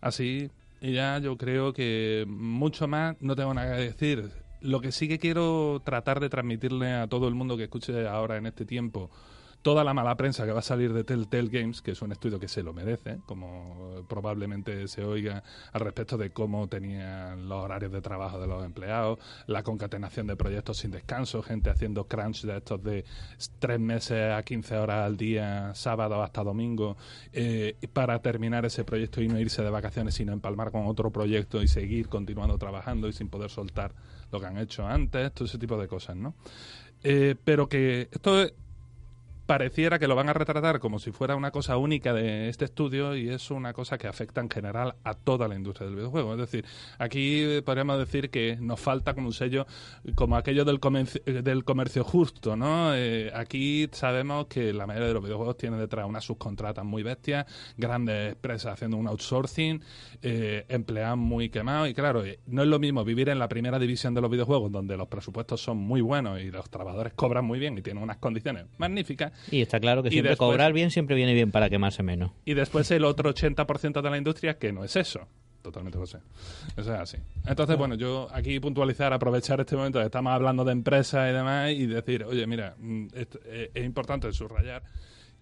así 0.00 0.50
y 0.84 0.92
ya 0.92 1.18
yo 1.18 1.38
creo 1.38 1.72
que 1.72 2.26
mucho 2.28 2.86
más 2.86 3.16
no 3.20 3.34
tengo 3.34 3.54
nada 3.54 3.74
que 3.76 3.82
decir. 3.84 4.30
Lo 4.60 4.82
que 4.82 4.92
sí 4.92 5.08
que 5.08 5.18
quiero 5.18 5.80
tratar 5.82 6.20
de 6.20 6.28
transmitirle 6.28 6.92
a 6.92 7.06
todo 7.06 7.26
el 7.26 7.34
mundo 7.34 7.56
que 7.56 7.64
escuche 7.64 8.06
ahora 8.06 8.36
en 8.36 8.44
este 8.44 8.66
tiempo 8.66 9.10
toda 9.64 9.82
la 9.82 9.94
mala 9.94 10.14
prensa 10.14 10.44
que 10.44 10.52
va 10.52 10.58
a 10.58 10.62
salir 10.62 10.92
de 10.92 11.04
Telltale 11.04 11.48
Games, 11.48 11.80
que 11.80 11.92
es 11.92 12.02
un 12.02 12.12
estudio 12.12 12.38
que 12.38 12.48
se 12.48 12.62
lo 12.62 12.74
merece, 12.74 13.20
como 13.24 14.04
probablemente 14.06 14.86
se 14.88 15.02
oiga 15.02 15.42
al 15.72 15.80
respecto 15.80 16.18
de 16.18 16.32
cómo 16.32 16.68
tenían 16.68 17.48
los 17.48 17.64
horarios 17.64 17.90
de 17.90 18.02
trabajo 18.02 18.38
de 18.38 18.46
los 18.46 18.62
empleados, 18.62 19.18
la 19.46 19.62
concatenación 19.62 20.26
de 20.26 20.36
proyectos 20.36 20.76
sin 20.76 20.90
descanso, 20.90 21.42
gente 21.42 21.70
haciendo 21.70 22.06
crunch 22.06 22.42
de 22.42 22.58
estos 22.58 22.82
de 22.84 23.06
tres 23.58 23.80
meses 23.80 24.34
a 24.34 24.42
15 24.42 24.76
horas 24.76 25.06
al 25.06 25.16
día, 25.16 25.74
sábado 25.74 26.22
hasta 26.22 26.44
domingo, 26.44 26.98
eh, 27.32 27.74
para 27.94 28.20
terminar 28.20 28.66
ese 28.66 28.84
proyecto 28.84 29.22
y 29.22 29.28
no 29.28 29.40
irse 29.40 29.62
de 29.62 29.70
vacaciones, 29.70 30.14
sino 30.14 30.34
empalmar 30.34 30.72
con 30.72 30.86
otro 30.86 31.10
proyecto 31.10 31.62
y 31.62 31.68
seguir 31.68 32.10
continuando 32.10 32.58
trabajando 32.58 33.08
y 33.08 33.14
sin 33.14 33.30
poder 33.30 33.48
soltar 33.48 33.94
lo 34.30 34.40
que 34.40 34.46
han 34.46 34.58
hecho 34.58 34.86
antes, 34.86 35.32
todo 35.32 35.46
ese 35.46 35.56
tipo 35.56 35.78
de 35.78 35.88
cosas, 35.88 36.16
¿no? 36.16 36.34
Eh, 37.02 37.34
pero 37.44 37.66
que 37.66 38.08
esto 38.12 38.42
es- 38.42 38.52
pareciera 39.46 39.98
que 39.98 40.08
lo 40.08 40.14
van 40.14 40.28
a 40.28 40.32
retratar 40.32 40.80
como 40.80 40.98
si 40.98 41.12
fuera 41.12 41.36
una 41.36 41.50
cosa 41.50 41.76
única 41.76 42.12
de 42.12 42.48
este 42.48 42.64
estudio 42.64 43.16
y 43.16 43.28
es 43.28 43.50
una 43.50 43.72
cosa 43.72 43.98
que 43.98 44.06
afecta 44.06 44.40
en 44.40 44.50
general 44.50 44.94
a 45.04 45.14
toda 45.14 45.48
la 45.48 45.54
industria 45.54 45.86
del 45.86 45.96
videojuego. 45.96 46.32
Es 46.32 46.38
decir, 46.38 46.64
aquí 46.98 47.42
eh, 47.42 47.62
podríamos 47.62 47.98
decir 47.98 48.30
que 48.30 48.56
nos 48.60 48.80
falta 48.80 49.14
como 49.14 49.28
un 49.28 49.32
sello, 49.32 49.66
como 50.14 50.36
aquello 50.36 50.64
del 50.64 50.80
comercio, 50.80 51.20
del 51.24 51.64
comercio 51.64 52.04
justo, 52.04 52.56
¿no? 52.56 52.94
Eh, 52.94 53.30
aquí 53.34 53.88
sabemos 53.92 54.46
que 54.46 54.72
la 54.72 54.86
mayoría 54.86 55.08
de 55.08 55.14
los 55.14 55.22
videojuegos 55.22 55.56
tiene 55.56 55.76
detrás 55.76 56.06
unas 56.06 56.24
subcontratas 56.24 56.84
muy 56.84 57.02
bestias, 57.02 57.46
grandes 57.76 58.32
empresas 58.32 58.72
haciendo 58.72 58.96
un 58.96 59.08
outsourcing, 59.08 59.82
eh, 60.22 60.64
empleados 60.68 61.18
muy 61.18 61.48
quemados 61.50 61.88
y 61.88 61.94
claro, 61.94 62.24
eh, 62.24 62.40
no 62.46 62.62
es 62.62 62.68
lo 62.68 62.78
mismo 62.78 63.04
vivir 63.04 63.28
en 63.28 63.38
la 63.38 63.48
primera 63.48 63.78
división 63.78 64.14
de 64.14 64.20
los 64.20 64.30
videojuegos 64.30 64.70
donde 64.72 64.96
los 64.96 65.08
presupuestos 65.08 65.60
son 65.60 65.78
muy 65.78 66.00
buenos 66.00 66.40
y 66.40 66.50
los 66.50 66.68
trabajadores 66.70 67.12
cobran 67.14 67.44
muy 67.44 67.58
bien 67.58 67.76
y 67.78 67.82
tienen 67.82 68.02
unas 68.02 68.18
condiciones 68.18 68.66
magníficas 68.78 69.32
Y 69.50 69.60
está 69.62 69.80
claro 69.80 70.02
que 70.02 70.10
siempre 70.10 70.30
después- 70.30 70.48
cobrar 70.50 70.72
bien 70.72 70.90
siempre 70.90 71.16
viene 71.16 71.34
bien 71.34 71.50
para 71.50 71.68
quemarse 71.70 72.02
menos. 72.02 72.30
y 72.44 72.54
después 72.54 72.90
el 72.90 73.04
otro 73.04 73.30
80% 73.30 74.02
de 74.02 74.10
la 74.10 74.16
industria 74.18 74.58
que 74.58 74.72
no 74.72 74.84
es 74.84 74.96
eso. 74.96 75.26
Totalmente, 75.62 75.96
José. 75.96 76.18
Eso 76.76 76.92
es 76.94 77.00
así. 77.00 77.16
Entonces, 77.46 77.78
bueno, 77.78 77.94
yo 77.94 78.28
aquí 78.32 78.60
puntualizar, 78.60 79.14
aprovechar 79.14 79.60
este 79.60 79.74
momento 79.76 79.98
que 79.98 80.04
estamos 80.04 80.30
hablando 80.34 80.62
de 80.62 80.72
empresas 80.72 81.30
y 81.30 81.32
demás 81.32 81.70
y 81.70 81.86
decir, 81.86 82.22
oye, 82.24 82.46
mira, 82.46 82.74
mm, 82.78 83.06
eh, 83.14 83.70
es 83.72 83.84
importante 83.86 84.30
subrayar 84.34 84.82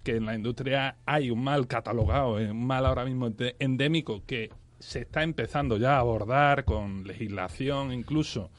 que 0.05 0.15
en 0.17 0.27
la 0.27 0.37
industria 0.37 0.97
hay 1.07 1.31
un 1.31 1.43
mal 1.43 1.67
catalogado, 1.67 2.39
eh, 2.39 2.51
un 2.53 2.65
mal 2.65 2.87
ahora 2.87 3.05
mismo 3.05 3.33
endémico 3.59 4.23
que 4.25 4.51
se 4.79 5.01
está 5.01 5.25
empezando 5.25 5.77
ya 5.77 5.97
a 5.97 5.99
abordar 6.01 6.65
con 6.65 7.05
legislación 7.05 7.93
incluso 7.93 8.51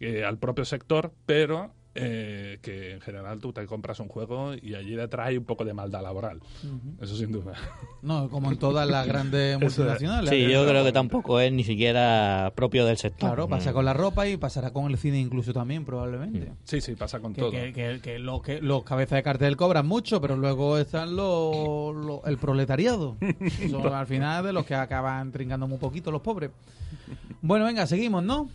eh, 0.00 0.24
al 0.24 0.38
propio 0.38 0.64
sector, 0.64 1.12
pero 1.24 1.72
eh, 1.94 2.58
que 2.62 2.92
en 2.94 3.00
general 3.02 3.38
tú 3.38 3.52
te 3.52 3.66
compras 3.66 4.00
un 4.00 4.08
juego 4.08 4.54
y 4.54 4.74
allí 4.74 4.94
detrás 4.94 5.28
hay 5.28 5.36
un 5.36 5.44
poco 5.44 5.64
de 5.64 5.74
maldad 5.74 6.02
laboral. 6.02 6.40
Eso 7.00 7.14
sin 7.16 7.32
duda. 7.32 7.52
No, 8.00 8.30
como 8.30 8.50
en 8.50 8.58
todas 8.58 8.88
las 8.88 9.06
grandes 9.08 9.58
multinacionales. 9.60 10.30
Sí, 10.30 10.50
yo 10.50 10.66
creo 10.66 10.84
que 10.84 10.92
tampoco 10.92 11.38
es 11.38 11.52
ni 11.52 11.64
siquiera 11.64 12.52
propio 12.54 12.86
del 12.86 12.96
sector. 12.96 13.28
Claro, 13.30 13.48
pasa 13.48 13.70
Mm. 13.70 13.74
con 13.74 13.84
la 13.84 13.92
ropa 13.92 14.26
y 14.26 14.36
pasará 14.38 14.72
con 14.72 14.90
el 14.90 14.96
cine 14.96 15.20
incluso 15.20 15.52
también, 15.52 15.84
probablemente. 15.84 16.52
Sí, 16.64 16.80
sí, 16.80 16.94
pasa 16.94 17.20
con 17.20 17.34
Que, 17.34 17.40
todo. 17.42 17.50
que, 17.50 17.72
que, 17.72 18.00
que 18.02 18.18
los, 18.18 18.42
que 18.42 18.60
los 18.62 18.84
cabezas 18.84 19.16
de 19.16 19.22
cartel 19.22 19.56
cobran 19.56 19.86
mucho, 19.86 20.20
pero 20.20 20.36
luego 20.36 20.78
están 20.78 21.14
los, 21.14 21.94
los- 21.94 22.20
el 22.24 22.38
proletariado. 22.38 23.16
Son 23.70 23.92
al 23.94 24.06
final 24.06 24.44
de 24.44 24.52
los 24.54 24.64
que 24.64 24.74
acaban 24.74 25.30
trincando 25.30 25.68
muy 25.68 25.78
poquito 25.78 26.10
los 26.10 26.22
pobres. 26.22 26.50
Bueno, 27.42 27.64
venga, 27.64 27.86
seguimos, 27.86 28.22
¿no? 28.22 28.48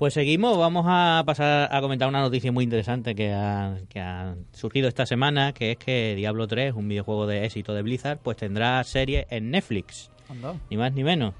Pues 0.00 0.14
seguimos, 0.14 0.56
vamos 0.56 0.86
a 0.88 1.22
pasar 1.26 1.68
a 1.70 1.80
comentar 1.82 2.08
una 2.08 2.22
noticia 2.22 2.50
muy 2.50 2.64
interesante 2.64 3.14
que 3.14 3.34
ha, 3.34 3.76
que 3.90 4.00
ha 4.00 4.34
surgido 4.50 4.88
esta 4.88 5.04
semana, 5.04 5.52
que 5.52 5.72
es 5.72 5.76
que 5.76 6.14
Diablo 6.16 6.48
3, 6.48 6.72
un 6.72 6.88
videojuego 6.88 7.26
de 7.26 7.44
éxito 7.44 7.74
de 7.74 7.82
Blizzard, 7.82 8.18
pues 8.18 8.38
tendrá 8.38 8.82
serie 8.84 9.26
en 9.28 9.50
Netflix, 9.50 10.10
Anda. 10.30 10.54
ni 10.70 10.78
más 10.78 10.94
ni 10.94 11.04
menos. 11.04 11.34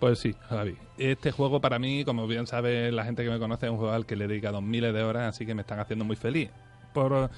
Pues 0.00 0.18
sí, 0.18 0.34
Javi. 0.48 0.76
Este 0.96 1.30
juego 1.30 1.60
para 1.60 1.78
mí, 1.78 2.04
como 2.04 2.26
bien 2.26 2.48
sabe 2.48 2.90
la 2.90 3.04
gente 3.04 3.22
que 3.22 3.30
me 3.30 3.38
conoce, 3.38 3.66
es 3.66 3.72
un 3.72 3.78
juego 3.78 3.92
al 3.92 4.04
que 4.04 4.16
le 4.16 4.24
he 4.24 4.28
dedicado 4.28 4.60
miles 4.60 4.92
de 4.92 5.04
horas, 5.04 5.28
así 5.28 5.46
que 5.46 5.54
me 5.54 5.62
están 5.62 5.78
haciendo 5.78 6.04
muy 6.04 6.16
feliz. 6.16 6.50
Por, 6.92 7.30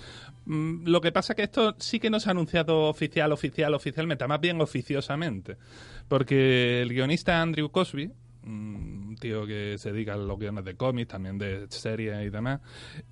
mm, 0.46 0.86
lo 0.86 1.02
que 1.02 1.12
pasa 1.12 1.34
que 1.34 1.42
esto 1.42 1.74
sí 1.78 2.00
que 2.00 2.08
no 2.08 2.20
se 2.20 2.30
ha 2.30 2.32
anunciado 2.32 2.84
oficial, 2.88 3.32
oficial, 3.32 3.74
oficialmente, 3.74 4.26
más 4.26 4.40
bien 4.40 4.60
oficiosamente. 4.62 5.58
Porque 6.08 6.80
el 6.80 6.88
guionista 6.88 7.42
Andrew 7.42 7.70
Cosby, 7.70 8.10
un 8.44 9.16
tío 9.20 9.46
que 9.46 9.76
se 9.78 9.92
dedica 9.92 10.14
a 10.14 10.16
los 10.16 10.38
guiones 10.38 10.64
de 10.64 10.74
cómics, 10.74 11.08
también 11.08 11.38
de 11.38 11.66
series 11.68 12.26
y 12.26 12.30
demás, 12.30 12.60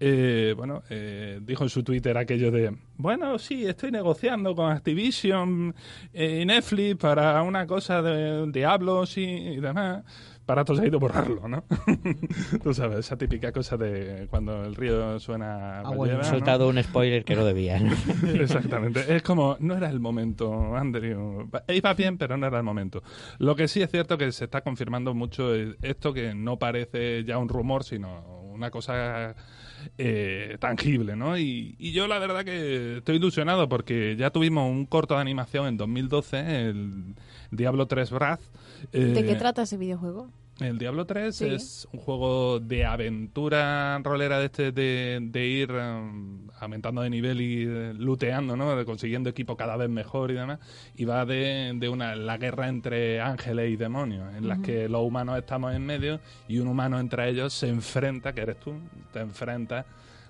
eh, 0.00 0.54
bueno, 0.56 0.82
eh, 0.90 1.40
dijo 1.42 1.64
en 1.64 1.70
su 1.70 1.82
Twitter 1.82 2.16
aquello 2.16 2.50
de, 2.50 2.74
bueno, 2.96 3.38
sí, 3.38 3.66
estoy 3.66 3.90
negociando 3.90 4.54
con 4.54 4.70
Activision 4.70 5.74
eh, 6.12 6.40
y 6.42 6.46
Netflix 6.46 6.96
para 6.96 7.42
una 7.42 7.66
cosa 7.66 8.02
de 8.02 8.50
Diablos 8.50 9.16
y, 9.18 9.22
y 9.22 9.60
demás. 9.60 10.04
Para 10.48 10.64
todos 10.64 10.80
ha 10.80 10.86
ido 10.86 10.98
borrarlo, 10.98 11.46
¿no? 11.46 11.62
Tú 12.62 12.72
sabes, 12.72 13.00
esa 13.00 13.18
típica 13.18 13.52
cosa 13.52 13.76
de 13.76 14.26
cuando 14.30 14.64
el 14.64 14.74
río 14.74 15.20
suena... 15.20 15.80
Agua 15.80 16.06
lleva, 16.06 16.20
He 16.20 16.22
¿no? 16.22 16.30
soltado 16.30 16.70
un 16.70 16.82
spoiler 16.82 17.22
que 17.22 17.36
no 17.36 17.44
debía. 17.44 17.78
¿no? 17.78 17.92
Exactamente. 18.32 19.14
Es 19.14 19.22
como, 19.22 19.58
no 19.60 19.76
era 19.76 19.90
el 19.90 20.00
momento, 20.00 20.74
Andrew. 20.74 21.50
Iba 21.68 21.92
bien, 21.92 22.16
pero 22.16 22.38
no 22.38 22.46
era 22.46 22.56
el 22.56 22.64
momento. 22.64 23.02
Lo 23.38 23.54
que 23.56 23.68
sí 23.68 23.82
es 23.82 23.90
cierto 23.90 24.16
que 24.16 24.32
se 24.32 24.44
está 24.44 24.62
confirmando 24.62 25.12
mucho 25.12 25.54
es 25.54 25.76
esto 25.82 26.14
que 26.14 26.34
no 26.34 26.58
parece 26.58 27.24
ya 27.24 27.36
un 27.36 27.50
rumor, 27.50 27.84
sino 27.84 28.48
una 28.50 28.70
cosa 28.70 29.34
eh, 29.98 30.56
tangible, 30.58 31.14
¿no? 31.14 31.36
Y, 31.36 31.76
y 31.78 31.92
yo 31.92 32.06
la 32.08 32.18
verdad 32.18 32.42
que 32.46 32.96
estoy 32.96 33.16
ilusionado 33.16 33.68
porque 33.68 34.16
ya 34.16 34.30
tuvimos 34.30 34.68
un 34.70 34.86
corto 34.86 35.14
de 35.14 35.20
animación 35.20 35.66
en 35.66 35.76
2012, 35.76 36.68
el 36.70 37.14
Diablo 37.50 37.86
3 37.86 38.10
Wrath. 38.12 38.40
¿De 38.92 39.22
qué 39.24 39.32
Eh, 39.32 39.36
trata 39.36 39.62
ese 39.62 39.76
videojuego? 39.76 40.30
El 40.60 40.78
Diablo 40.78 41.06
3 41.06 41.36
Sí. 41.36 41.46
es 41.46 41.88
un 41.92 42.00
juego 42.00 42.58
de 42.60 42.84
aventura 42.84 43.98
rolera 44.02 44.38
de 44.40 44.46
este 44.46 44.72
de, 44.72 45.18
de 45.22 45.46
ir 45.46 45.70
um, 45.72 46.48
aumentando 46.58 47.02
de 47.02 47.10
nivel 47.10 47.40
y 47.40 47.64
eh, 47.66 47.94
looteando, 47.94 48.56
¿no? 48.56 48.74
De 48.76 48.84
consiguiendo 48.84 49.30
equipo 49.30 49.56
cada 49.56 49.76
vez 49.76 49.88
mejor 49.88 50.30
y 50.30 50.34
demás. 50.34 50.58
Y 50.96 51.04
va 51.04 51.24
de, 51.24 51.72
de 51.76 51.88
una 51.88 52.16
la 52.16 52.36
guerra 52.38 52.68
entre 52.68 53.20
ángeles 53.20 53.70
y 53.70 53.76
demonios, 53.76 54.34
en 54.34 54.48
las 54.48 54.58
que 54.58 54.88
los 54.88 55.02
humanos 55.02 55.38
estamos 55.38 55.74
en 55.74 55.86
medio 55.86 56.20
y 56.48 56.58
un 56.58 56.68
humano 56.68 56.98
entre 56.98 57.28
ellos 57.28 57.52
se 57.52 57.68
enfrenta, 57.68 58.32
que 58.32 58.40
eres 58.40 58.58
tú, 58.58 58.74
te 59.12 59.20
enfrentas 59.20 59.86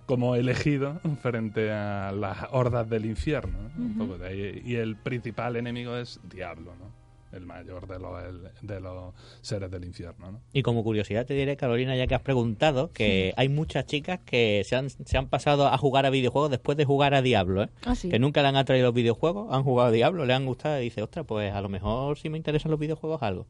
como 0.06 0.34
elegido 0.36 1.00
frente 1.22 1.70
a 1.70 2.12
las 2.12 2.46
hordas 2.50 2.88
del 2.88 3.06
infierno. 3.06 3.58
¿no? 3.76 3.84
Un 3.84 3.98
poco 3.98 4.18
de 4.18 4.26
ahí. 4.28 4.62
Y 4.64 4.74
el 4.76 4.96
principal 4.96 5.56
enemigo 5.56 5.96
es 5.96 6.20
Diablo, 6.28 6.74
¿no? 6.78 6.97
El 7.32 7.44
mayor 7.46 7.86
de 7.86 7.98
los, 7.98 8.22
el- 8.24 8.66
de 8.66 8.80
los 8.80 9.12
seres 9.42 9.70
del 9.70 9.84
infierno, 9.84 10.32
¿no? 10.32 10.40
Y 10.52 10.62
como 10.62 10.82
curiosidad 10.82 11.26
te 11.26 11.34
diré, 11.34 11.56
Carolina, 11.56 11.94
ya 11.96 12.06
que 12.06 12.14
has 12.14 12.22
preguntado, 12.22 12.90
que 12.92 13.34
hay 13.36 13.48
muchas 13.48 13.84
chicas 13.86 14.20
que 14.24 14.62
se 14.64 14.76
han, 14.76 14.88
se 14.90 15.18
han 15.18 15.28
pasado 15.28 15.66
a 15.68 15.76
jugar 15.78 16.06
a 16.06 16.10
videojuegos 16.10 16.50
después 16.50 16.76
de 16.78 16.84
jugar 16.84 17.14
a 17.14 17.20
Diablo, 17.22 17.64
¿eh? 17.64 17.68
Ah, 17.84 17.94
sí. 17.94 18.08
Que 18.08 18.18
nunca 18.18 18.40
le 18.42 18.48
han 18.48 18.56
atraído 18.56 18.86
los 18.86 18.94
videojuegos, 18.94 19.52
han 19.52 19.62
jugado 19.62 19.88
a 19.88 19.92
Diablo, 19.92 20.24
le 20.24 20.32
han 20.34 20.46
gustado 20.46 20.80
y 20.80 20.84
dice, 20.84 21.02
ostras, 21.02 21.26
pues 21.26 21.52
a 21.52 21.60
lo 21.60 21.68
mejor 21.68 22.16
si 22.18 22.28
me 22.30 22.38
interesan 22.38 22.70
los 22.70 22.80
videojuegos 22.80 23.22
algo. 23.22 23.46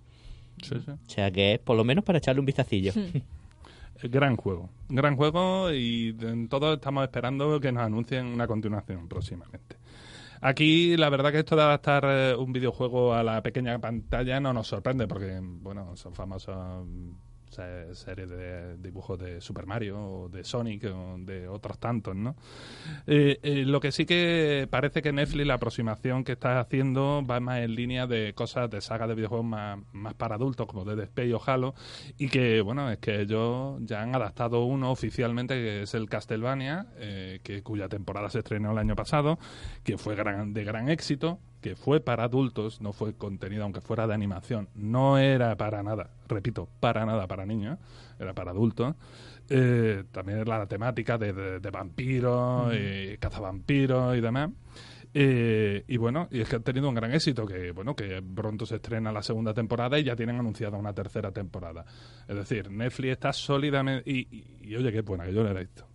Sí, 0.62 0.74
sí. 0.84 0.90
O 0.90 0.98
sea 1.10 1.30
que 1.30 1.54
es 1.54 1.58
por 1.60 1.76
lo 1.76 1.84
menos 1.84 2.04
para 2.04 2.18
echarle 2.18 2.40
un 2.40 2.46
vistacillo. 2.46 2.92
Eh, 4.00 4.06
Gran 4.08 4.36
juego. 4.36 4.70
Gran 4.88 5.16
juego 5.16 5.72
y 5.72 6.16
en 6.20 6.48
todos 6.48 6.76
estamos 6.76 7.02
esperando 7.02 7.58
que 7.58 7.72
nos 7.72 7.82
anuncien 7.82 8.26
una 8.26 8.46
continuación 8.46 9.08
próximamente. 9.08 9.74
Aquí 10.40 10.96
la 10.96 11.10
verdad 11.10 11.32
que 11.32 11.40
esto 11.40 11.56
de 11.56 11.62
adaptar 11.62 12.04
eh, 12.06 12.34
un 12.36 12.52
videojuego 12.52 13.14
a 13.14 13.22
la 13.22 13.42
pequeña 13.42 13.78
pantalla 13.80 14.40
no 14.40 14.52
nos 14.52 14.68
sorprende 14.68 15.08
porque, 15.08 15.38
bueno, 15.42 15.96
son 15.96 16.14
famosas 16.14 16.84
se- 17.50 17.94
series 17.94 18.28
de 18.28 18.76
dibujos 18.78 19.18
de 19.18 19.40
Super 19.40 19.66
Mario 19.66 19.98
o 20.00 20.28
de 20.28 20.44
Sonic 20.44 20.84
o 20.84 21.16
de 21.18 21.48
otros 21.48 21.78
tantos, 21.78 22.14
¿no? 22.14 22.36
Eh, 23.06 23.38
eh, 23.42 23.64
lo 23.64 23.80
que 23.80 23.92
sí 23.92 24.06
que 24.06 24.66
parece 24.70 25.02
que 25.02 25.12
Netflix 25.12 25.46
la 25.46 25.54
aproximación 25.54 26.24
que 26.24 26.32
está 26.32 26.60
haciendo 26.60 27.24
va 27.24 27.40
más 27.40 27.60
en 27.60 27.74
línea 27.74 28.06
de 28.06 28.32
cosas 28.34 28.70
de 28.70 28.80
sagas 28.80 29.08
de 29.08 29.14
videojuegos 29.14 29.46
más, 29.46 29.78
más 29.92 30.14
para 30.14 30.34
adultos 30.36 30.66
como 30.66 30.84
Dead 30.84 30.98
Space 31.00 31.34
o 31.34 31.40
Halo 31.44 31.74
y 32.18 32.28
que 32.28 32.60
bueno 32.60 32.90
es 32.90 32.98
que 32.98 33.20
ellos 33.20 33.78
ya 33.82 34.02
han 34.02 34.14
adaptado 34.14 34.64
uno 34.64 34.90
oficialmente 34.90 35.54
que 35.54 35.82
es 35.82 35.94
el 35.94 36.08
Castlevania 36.08 36.86
eh, 36.96 37.40
que 37.42 37.62
cuya 37.62 37.88
temporada 37.88 38.30
se 38.30 38.38
estrenó 38.40 38.72
el 38.72 38.78
año 38.78 38.96
pasado 38.96 39.38
que 39.84 39.98
fue 39.98 40.14
gran, 40.14 40.52
de 40.52 40.64
gran 40.64 40.88
éxito 40.88 41.38
que 41.60 41.76
fue 41.76 42.00
para 42.00 42.24
adultos 42.24 42.80
no 42.80 42.92
fue 42.92 43.14
contenido 43.14 43.64
aunque 43.64 43.80
fuera 43.80 44.06
de 44.06 44.14
animación 44.14 44.68
no 44.74 45.18
era 45.18 45.56
para 45.56 45.82
nada 45.82 46.10
repito 46.28 46.68
para 46.80 47.04
nada 47.06 47.26
para 47.26 47.44
niños 47.46 47.78
era 48.18 48.32
para 48.34 48.50
adultos 48.52 48.94
eh, 49.50 50.04
también 50.12 50.44
la 50.46 50.66
temática 50.66 51.16
de, 51.16 51.32
de- 51.32 51.60
de 51.60 51.70
vampiros, 51.70 52.70
cazavampiros 53.18 54.14
y 54.16 54.20
demás. 54.20 54.50
Eh, 55.14 55.84
y 55.88 55.96
bueno, 55.96 56.28
y 56.30 56.42
es 56.42 56.48
que 56.50 56.56
han 56.56 56.62
tenido 56.62 56.86
un 56.86 56.94
gran 56.94 57.12
éxito, 57.14 57.46
que 57.46 57.72
bueno, 57.72 57.96
que 57.96 58.22
pronto 58.22 58.66
se 58.66 58.76
estrena 58.76 59.10
la 59.10 59.22
segunda 59.22 59.54
temporada 59.54 59.98
y 59.98 60.04
ya 60.04 60.14
tienen 60.14 60.36
anunciada 60.38 60.76
una 60.76 60.92
tercera 60.92 61.32
temporada. 61.32 61.86
Es 62.28 62.36
decir, 62.36 62.70
Netflix 62.70 63.12
está 63.12 63.32
sólidamente... 63.32 64.02
Y, 64.10 64.18
y- 64.30 64.44
y 64.68 64.76
oye, 64.76 64.92
qué 64.92 65.00
buena, 65.00 65.24
que 65.24 65.32
yo 65.32 65.42
lo 65.42 65.50
he 65.50 65.60
visto. 65.60 65.87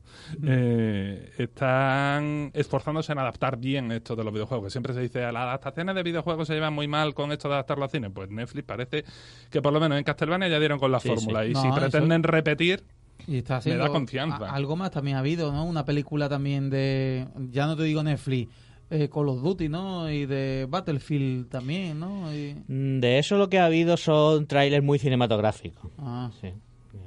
Eh, 0.46 1.32
están 1.38 2.52
esforzándose 2.54 3.12
en 3.12 3.20
adaptar 3.20 3.58
bien 3.58 3.92
esto 3.92 4.16
de 4.16 4.24
los 4.24 4.34
videojuegos. 4.34 4.66
Que 4.68 4.72
siempre 4.72 4.94
se 4.94 5.02
dice, 5.02 5.20
las 5.32 5.36
adaptaciones 5.44 5.96
de 5.96 6.04
videojuegos 6.04 6.48
se 6.48 6.54
llevan 6.54 6.74
muy 6.74 6.88
mal 6.88 7.14
con 7.14 7.32
esto 7.32 7.48
de 7.48 7.56
adaptarlo 7.56 7.86
a 7.86 7.90
cine. 7.90 8.10
Pues 8.10 8.30
Netflix 8.30 8.66
parece 8.66 9.04
que 9.50 9.62
por 9.62 9.74
lo 9.74 9.80
menos 9.80 9.98
en 9.98 10.04
Castlevania 10.04 10.48
ya 10.48 10.60
dieron 10.60 10.80
con 10.80 10.92
la 10.92 11.00
Sí, 11.00 11.10
fórmula. 11.10 11.44
sí. 11.44 11.50
Y 11.50 11.54
No, 11.54 11.62
si 11.62 11.68
eso- 11.68 11.76
pretenden 11.80 12.24
repetir, 12.24 12.84
Y 13.28 13.38
está 13.38 13.62
Me 13.66 13.76
da 13.78 13.88
confianza. 13.88 14.50
algo 14.54 14.76
más 14.76 14.92
también 14.92 15.16
ha 15.16 15.20
habido, 15.20 15.52
¿no? 15.54 15.64
Una 15.66 15.86
película 15.86 16.28
también 16.28 16.70
de, 16.70 17.28
ya 17.52 17.68
no 17.68 17.78
te 17.78 17.84
digo 17.84 18.04
Netflix, 18.04 18.52
eh, 18.90 19.08
Call 19.08 19.30
of 19.30 19.42
Duty, 19.42 19.70
¿no? 19.70 20.12
Y 20.12 20.26
de 20.26 20.66
Battlefield 20.70 21.48
también, 21.48 22.00
¿no? 22.00 22.34
Y- 22.36 22.56
Mm, 22.68 23.00
De 23.00 23.20
eso 23.20 23.38
lo 23.38 23.48
que 23.50 23.60
ha 23.60 23.66
habido 23.66 23.96
son 23.98 24.46
trailers 24.48 24.84
muy 24.84 25.00
cinematográficos. 25.00 25.90
ah. 26.00 26.32
Sí. 26.42 26.50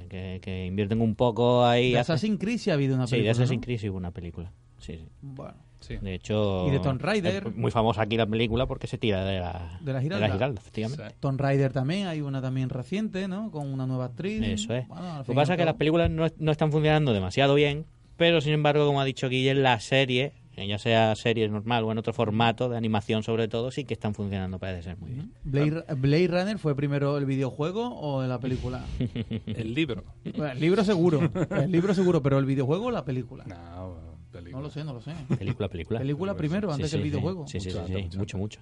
Que, 0.07 0.39
que 0.41 0.65
invierten 0.65 1.01
un 1.01 1.15
poco 1.15 1.65
ahí. 1.65 1.91
De 1.93 1.99
Assassin's 1.99 2.39
Creed 2.39 2.57
sí 2.57 2.69
ha 2.69 2.73
habido 2.73 2.95
una 2.95 3.07
Sí, 3.07 3.15
de 3.17 3.21
película, 3.23 3.31
Assassin's 3.31 3.59
¿no? 3.61 3.65
Creed 3.65 3.79
sí 3.79 3.89
hubo 3.89 3.97
una 3.97 4.11
película. 4.11 4.51
Sí, 4.77 4.93
sí. 4.97 5.07
Bueno. 5.21 5.53
Sí. 5.79 5.95
De 6.01 6.15
hecho, 6.15 6.65
Y 6.67 6.71
de 6.71 6.79
Tomb 6.79 6.99
Raider. 6.99 7.53
muy 7.55 7.69
famosa 7.69 8.01
aquí 8.01 8.17
la 8.17 8.25
película 8.25 8.65
porque 8.65 8.87
se 8.87 8.97
tira 8.97 9.23
de 9.23 9.39
la, 9.39 9.77
De 9.81 9.93
la 9.93 10.01
Giralda. 10.01 10.59
efectivamente. 10.59 11.03
Sí. 11.09 11.15
Tomb 11.19 11.39
Raider 11.39 11.71
también, 11.71 12.07
hay 12.07 12.21
una 12.21 12.41
también 12.41 12.69
reciente, 12.69 13.27
¿no? 13.27 13.51
Con 13.51 13.71
una 13.71 13.85
nueva 13.85 14.05
actriz. 14.05 14.41
Eso 14.41 14.73
es. 14.73 14.87
Bueno, 14.87 15.19
Lo 15.19 15.23
que 15.23 15.33
pasa 15.33 15.53
es 15.53 15.59
que 15.59 15.65
las 15.65 15.75
películas 15.75 16.09
no, 16.09 16.25
no 16.39 16.51
están 16.51 16.71
funcionando 16.71 17.13
demasiado 17.13 17.53
bien, 17.53 17.85
pero 18.17 18.41
sin 18.41 18.53
embargo, 18.53 18.87
como 18.87 18.99
ha 18.99 19.05
dicho 19.05 19.29
Guillermo, 19.29 19.61
la 19.61 19.79
serie, 19.79 20.33
ya 20.65 20.79
sea 20.79 21.15
serie 21.15 21.47
normal 21.49 21.83
o 21.83 21.91
en 21.91 21.97
otro 21.99 22.13
formato, 22.13 22.69
de 22.69 22.77
animación 22.77 23.21
sobre 23.21 23.47
todo, 23.47 23.69
sí 23.69 23.83
que 23.85 23.93
están 23.93 24.15
funcionando, 24.15 24.57
parece 24.57 24.83
ser 24.83 24.97
muy 24.97 25.11
bien. 25.11 25.31
Blade, 25.43 25.83
Blade 25.95 26.27
Runner 26.27 26.57
fue 26.57 26.75
primero 26.75 27.17
el 27.17 27.25
videojuego 27.25 27.95
o 27.99 28.23
la 28.25 28.39
película? 28.39 28.83
El 29.45 29.73
libro. 29.73 30.03
Bueno, 30.23 30.51
el 30.53 30.59
libro 30.59 30.83
seguro, 30.83 31.29
el 31.51 31.71
libro 31.71 31.93
seguro, 31.93 32.23
pero 32.23 32.39
el 32.39 32.45
videojuego 32.45 32.85
o 32.87 32.91
la 32.91 33.05
película. 33.05 33.43
No, 33.45 33.95
película. 34.31 34.57
No 34.57 34.61
lo 34.63 34.69
sé, 34.71 34.83
no 34.83 34.93
lo 34.93 35.01
sé. 35.01 35.11
Película, 35.37 35.67
película. 35.69 35.99
Película 35.99 36.35
primero, 36.35 36.69
Sí, 36.69 36.73
antes 36.75 36.89
sí, 36.91 36.97
que 36.97 36.97
el 36.97 37.03
sí. 37.03 37.09
videojuego. 37.09 37.47
Sí, 37.47 37.59
sí, 37.59 37.69
sí, 37.71 37.77
Mucho 37.77 37.87
sí, 37.87 37.93
mucho 38.03 38.17
mucho, 38.19 38.37
mucho. 38.37 38.59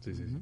Sí, 0.00 0.14
sí, 0.14 0.22
sí. 0.28 0.38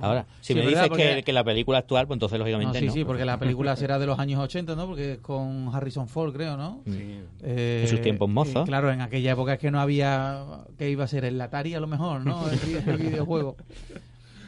Ahora, 0.00 0.26
si 0.40 0.48
Sí, 0.48 0.54
me 0.54 0.60
es 0.60 0.66
dices 0.68 0.82
verdad, 0.82 0.96
que, 0.96 1.08
porque- 1.08 1.22
que 1.24 1.32
la 1.32 1.44
película 1.44 1.78
actual, 1.78 2.06
pues 2.06 2.16
entonces 2.16 2.38
No, 2.38 2.44
lógicamente 2.44 2.78
sí, 2.80 2.86
no. 2.86 2.92
sí, 2.92 3.04
porque 3.04 3.24
la 3.24 3.38
película 3.38 3.76
será 3.76 3.98
de 3.98 4.06
los 4.06 4.18
años 4.18 4.40
80, 4.40 4.74
¿no? 4.76 4.86
Porque 4.86 5.12
es 5.14 5.18
con 5.18 5.70
Harrison 5.74 6.08
Ford, 6.08 6.32
creo, 6.34 6.56
¿no? 6.56 6.82
Sí. 6.86 7.20
Eh, 7.42 7.80
En 7.82 7.88
sus 7.88 8.00
tiempos 8.02 8.28
mozos. 8.28 8.66
claro, 8.66 8.90
en 8.92 9.00
aquella 9.00 9.32
época 9.32 9.54
es 9.54 9.58
que 9.58 9.70
no 9.70 9.80
había 9.80 10.42
que 10.78 10.90
iba 10.90 11.04
a 11.04 11.08
ser 11.08 11.24
el 11.24 11.40
Atari 11.40 11.74
a 11.74 11.80
lo 11.80 11.86
mejor, 11.86 12.24
¿no? 12.24 12.44
El, 12.50 12.88
el 12.88 12.96
videojuego. 12.98 13.56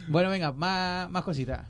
Bueno, 0.08 0.30
venga, 0.30 0.52
más, 0.52 1.08
más 1.10 1.22
cositas. 1.24 1.66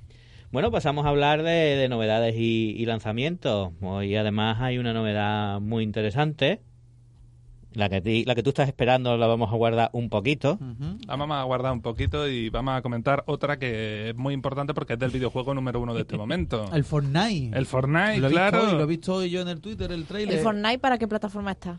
Bueno, 0.53 0.71
pasamos 0.73 1.07
a 1.07 1.11
hablar 1.11 1.43
de, 1.43 1.51
de 1.77 1.89
novedades 1.89 2.35
y, 2.37 2.75
y 2.77 2.85
lanzamientos. 2.87 3.71
Hoy 3.83 4.17
además 4.17 4.59
hay 4.61 4.79
una 4.79 4.93
novedad 4.93 5.61
muy 5.61 5.85
interesante. 5.85 6.61
La 7.73 7.89
que, 7.89 8.01
ti- 8.01 8.25
la 8.25 8.35
que 8.35 8.43
tú 8.43 8.51
estás 8.51 8.67
esperando 8.69 9.17
la 9.17 9.27
vamos 9.29 9.53
a 9.53 9.57
guardar 9.57 9.91
un 9.93 10.09
poquito. 10.09 10.59
Ah, 11.09 11.17
Vamos 11.17 11.37
a 11.37 11.43
guardar 11.45 11.73
un 11.73 11.83
poquito 11.83 12.29
y 12.29 12.49
vamos 12.51 12.77
a 12.77 12.83
comentar 12.83 13.23
otra 13.27 13.59
que 13.59 14.11
es 14.11 14.17
muy 14.17 14.35
importante 14.35 14.75
porque 14.75 14.95
es 14.95 14.99
del 14.99 15.11
videojuego 15.11 15.55
número 15.55 15.81
uno 15.81 15.95
de 15.95 16.01
este 16.01 16.17
momento. 16.17 16.65
El 16.73 16.83
Fortnite. 16.85 17.57
El 17.57 17.67
Fortnite, 17.67 18.19
lo 18.19 18.27
he 18.29 18.31
claro. 18.31 18.59
Visto 18.59 18.71
hoy, 18.73 18.77
lo 18.79 18.83
he 18.83 18.87
visto 18.87 19.15
hoy 19.15 19.31
yo 19.31 19.41
en 19.43 19.49
el 19.49 19.61
Twitter, 19.61 19.93
el 19.93 20.05
trailer. 20.05 20.35
¿El 20.39 20.43
Fortnite 20.43 20.79
para 20.81 20.99
qué 20.99 21.07
plataforma 21.07 21.53
está? 21.53 21.79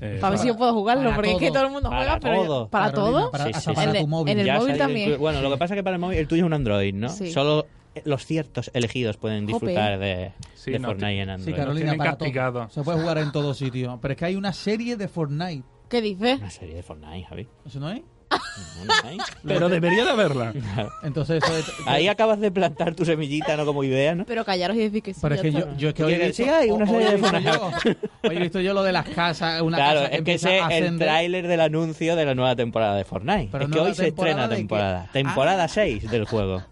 Eh, 0.00 0.18
Para 0.20 0.30
ver 0.30 0.38
si 0.40 0.48
yo 0.48 0.56
puedo 0.56 0.72
jugarlo, 0.74 1.04
para 1.04 1.14
porque 1.16 1.32
es 1.32 1.38
que 1.38 1.48
todo. 1.50 1.64
el 1.66 1.70
mundo 1.70 1.88
Para 1.88 2.02
juega, 2.02 2.20
pero 2.20 2.34
yo- 2.36 2.44
todo. 2.46 2.68
¿Para 2.68 2.90
Carolina, 2.92 3.18
todo? 3.18 3.30
Para, 3.30 3.44
Sí, 3.52 3.70
para 3.72 3.82
En 3.90 3.96
el- 3.96 4.02
tu 4.02 4.08
móvil. 4.08 4.32
en 4.32 4.38
el 4.40 4.46
Ya 4.46 4.58
móvil 4.58 4.76
también. 4.78 5.18
Bueno, 5.18 5.40
lo 5.42 5.50
que 5.50 5.56
pasa 5.58 5.74
es 5.74 5.78
que 5.78 5.84
para 5.84 5.94
el 5.96 6.00
móvil 6.00 6.18
el 6.18 6.26
tuyo 6.28 6.42
es 6.42 6.46
un 6.46 6.52
Android, 6.52 6.94
¿no? 6.94 7.08
Sí. 7.08 7.30
Solo 7.32 7.66
los 8.04 8.24
ciertos 8.26 8.70
elegidos 8.74 9.16
pueden 9.16 9.44
Jope. 9.48 9.66
disfrutar 9.66 9.98
de, 10.00 10.32
Sí, 10.62 10.70
de 10.70 10.78
no, 10.78 10.88
Fortnite 10.88 11.20
en 11.22 11.30
Android. 11.30 11.54
Sí, 11.54 11.60
Carolina, 11.60 11.94
para 11.96 12.16
todo. 12.16 12.68
Se 12.70 12.82
puede 12.82 13.00
jugar 13.00 13.18
en 13.18 13.32
todo 13.32 13.52
sitio. 13.54 13.98
Pero 14.00 14.12
es 14.12 14.18
que 14.18 14.24
hay 14.26 14.36
una 14.36 14.52
serie 14.52 14.96
de 14.96 15.08
Fortnite. 15.08 15.64
¿Qué 15.88 16.00
dices? 16.00 16.38
Una 16.38 16.50
serie 16.50 16.76
de 16.76 16.82
Fortnite, 16.82 17.26
Javi. 17.28 17.48
¿Eso 17.66 17.80
no 17.80 17.90
es? 17.90 18.00
No, 18.30 18.84
no 18.86 19.08
hay. 19.08 19.18
Pero 19.44 19.68
debería 19.68 20.04
de 20.04 20.10
haberla. 20.10 20.54
Entonces, 21.02 21.42
eso 21.44 21.54
es- 21.56 21.70
Ahí 21.86 22.08
acabas 22.08 22.40
de 22.40 22.50
plantar 22.50 22.94
tu 22.94 23.04
semillita, 23.04 23.56
no 23.58 23.66
como 23.66 23.84
idea, 23.84 24.14
¿no? 24.14 24.24
Pero 24.24 24.42
callaros 24.44 24.76
y 24.76 24.80
decir 24.80 25.02
que 25.02 25.12
sí. 25.12 25.20
Pero 25.20 25.34
es 25.34 25.42
que 25.42 25.52
yo, 25.52 25.76
yo 25.76 25.88
es 25.90 25.94
que 25.94 26.04
hoy 26.04 26.12
he 26.14 26.16
¿Quieres 26.16 26.38
visto, 26.38 26.44
sí 26.44 26.48
hay 26.58 26.70
una 26.70 26.86
serie 26.86 27.10
de 27.18 27.42
yo, 27.42 27.70
hoy 28.30 28.36
he 28.36 28.40
visto 28.40 28.60
yo 28.60 28.72
lo 28.72 28.82
de 28.84 28.92
las 28.92 29.06
casas, 29.08 29.60
una 29.60 29.76
Claro, 29.76 30.00
casa 30.00 30.10
que 30.10 30.16
es 30.16 30.22
que 30.22 30.34
ese 30.34 30.58
es 30.60 30.70
el 30.70 30.98
tráiler 30.98 31.46
del 31.46 31.60
anuncio 31.60 32.16
de 32.16 32.24
la 32.24 32.34
nueva 32.34 32.56
temporada 32.56 32.96
de 32.96 33.04
Fortnite. 33.04 33.48
Pero 33.52 33.64
es 33.64 33.70
que 33.70 33.80
hoy 33.80 33.94
se 33.94 34.04
temporada 34.04 34.30
estrena 34.32 34.48
de 34.48 34.54
qué? 34.54 34.60
temporada. 34.60 35.08
Temporada 35.12 35.64
Ah. 35.64 35.68
6 35.68 36.10
del 36.10 36.24
juego. 36.24 36.62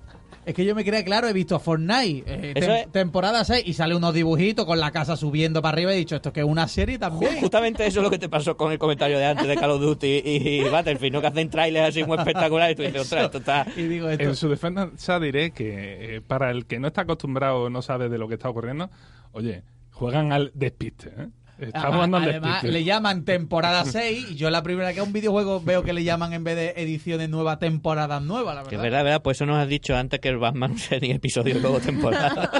Es 0.46 0.54
que 0.54 0.64
yo 0.64 0.74
me 0.74 0.84
creía 0.84 1.04
claro, 1.04 1.28
he 1.28 1.32
visto 1.34 1.58
Fortnite, 1.60 2.24
eh, 2.26 2.52
Eso 2.56 2.70
tem- 2.70 2.80
es- 2.86 2.92
temporada 2.92 3.44
6, 3.44 3.62
y 3.66 3.74
sale 3.74 3.94
unos 3.94 4.14
dibujitos 4.14 4.64
con 4.64 4.80
la 4.80 4.90
casa 4.90 5.14
subiendo 5.16 5.60
para 5.60 5.74
arriba 5.74 5.92
y 5.92 5.96
he 5.96 5.98
dicho, 5.98 6.16
esto 6.16 6.32
que 6.32 6.40
es 6.40 6.46
una 6.46 6.66
serie 6.66 6.98
también. 6.98 7.38
Justamente 7.40 7.86
eso 7.86 8.00
es 8.00 8.04
lo 8.04 8.10
que 8.10 8.18
te 8.18 8.28
pasó 8.30 8.56
con 8.56 8.72
el 8.72 8.78
comentario 8.78 9.18
de 9.18 9.26
antes 9.26 9.46
de 9.46 9.56
Call 9.56 9.70
of 9.72 9.80
Duty 9.82 10.22
y, 10.24 10.60
y 10.62 10.68
Battlefield, 10.68 11.12
¿no? 11.14 11.20
Que 11.20 11.26
hacen 11.26 11.50
trailers 11.50 11.88
así 11.90 12.04
muy 12.04 12.16
espectaculares 12.18 12.72
y 12.72 12.76
tú 12.76 12.82
dices, 12.82 13.02
ostras, 13.02 13.24
esto 13.26 13.38
está... 13.38 13.66
Y 13.76 13.82
digo 13.82 14.08
esto. 14.08 14.24
En 14.24 14.34
su 14.34 14.48
defensa 14.48 15.20
diré 15.20 15.50
que 15.50 16.16
eh, 16.16 16.20
para 16.22 16.50
el 16.50 16.64
que 16.66 16.80
no 16.80 16.88
está 16.88 17.02
acostumbrado 17.02 17.64
o 17.64 17.70
no 17.70 17.82
sabe 17.82 18.08
de 18.08 18.16
lo 18.18 18.26
que 18.26 18.34
está 18.34 18.48
ocurriendo, 18.48 18.88
oye, 19.32 19.62
juegan 19.92 20.32
al 20.32 20.52
despiste. 20.54 21.08
¿eh? 21.18 21.28
Está 21.60 21.88
Además, 21.88 22.62
le 22.62 22.84
llaman 22.84 23.24
temporada 23.24 23.84
6 23.84 24.30
y 24.30 24.34
yo 24.36 24.50
la 24.50 24.62
primera 24.62 24.92
que 24.92 25.00
a 25.00 25.02
un 25.02 25.12
videojuego 25.12 25.60
veo 25.60 25.82
que 25.82 25.92
le 25.92 26.04
llaman 26.04 26.32
en 26.32 26.44
vez 26.44 26.56
de 26.56 26.74
ediciones 26.76 27.28
nuevas, 27.28 27.58
temporadas 27.58 28.22
nuevas, 28.22 28.54
la 28.54 28.62
Que 28.62 28.70
verdad. 28.70 28.78
es 28.78 28.82
verdad, 28.92 29.04
verdad, 29.04 29.22
pues 29.22 29.36
eso 29.38 29.46
nos 29.46 29.58
has 29.58 29.68
dicho 29.68 29.96
antes 29.96 30.20
que 30.20 30.28
el 30.28 30.38
Batman 30.38 30.72
no 30.72 30.78
sea 30.78 30.98
ni 31.00 31.10
episodio 31.10 31.58
luego 31.58 31.80
temporada. 31.80 32.50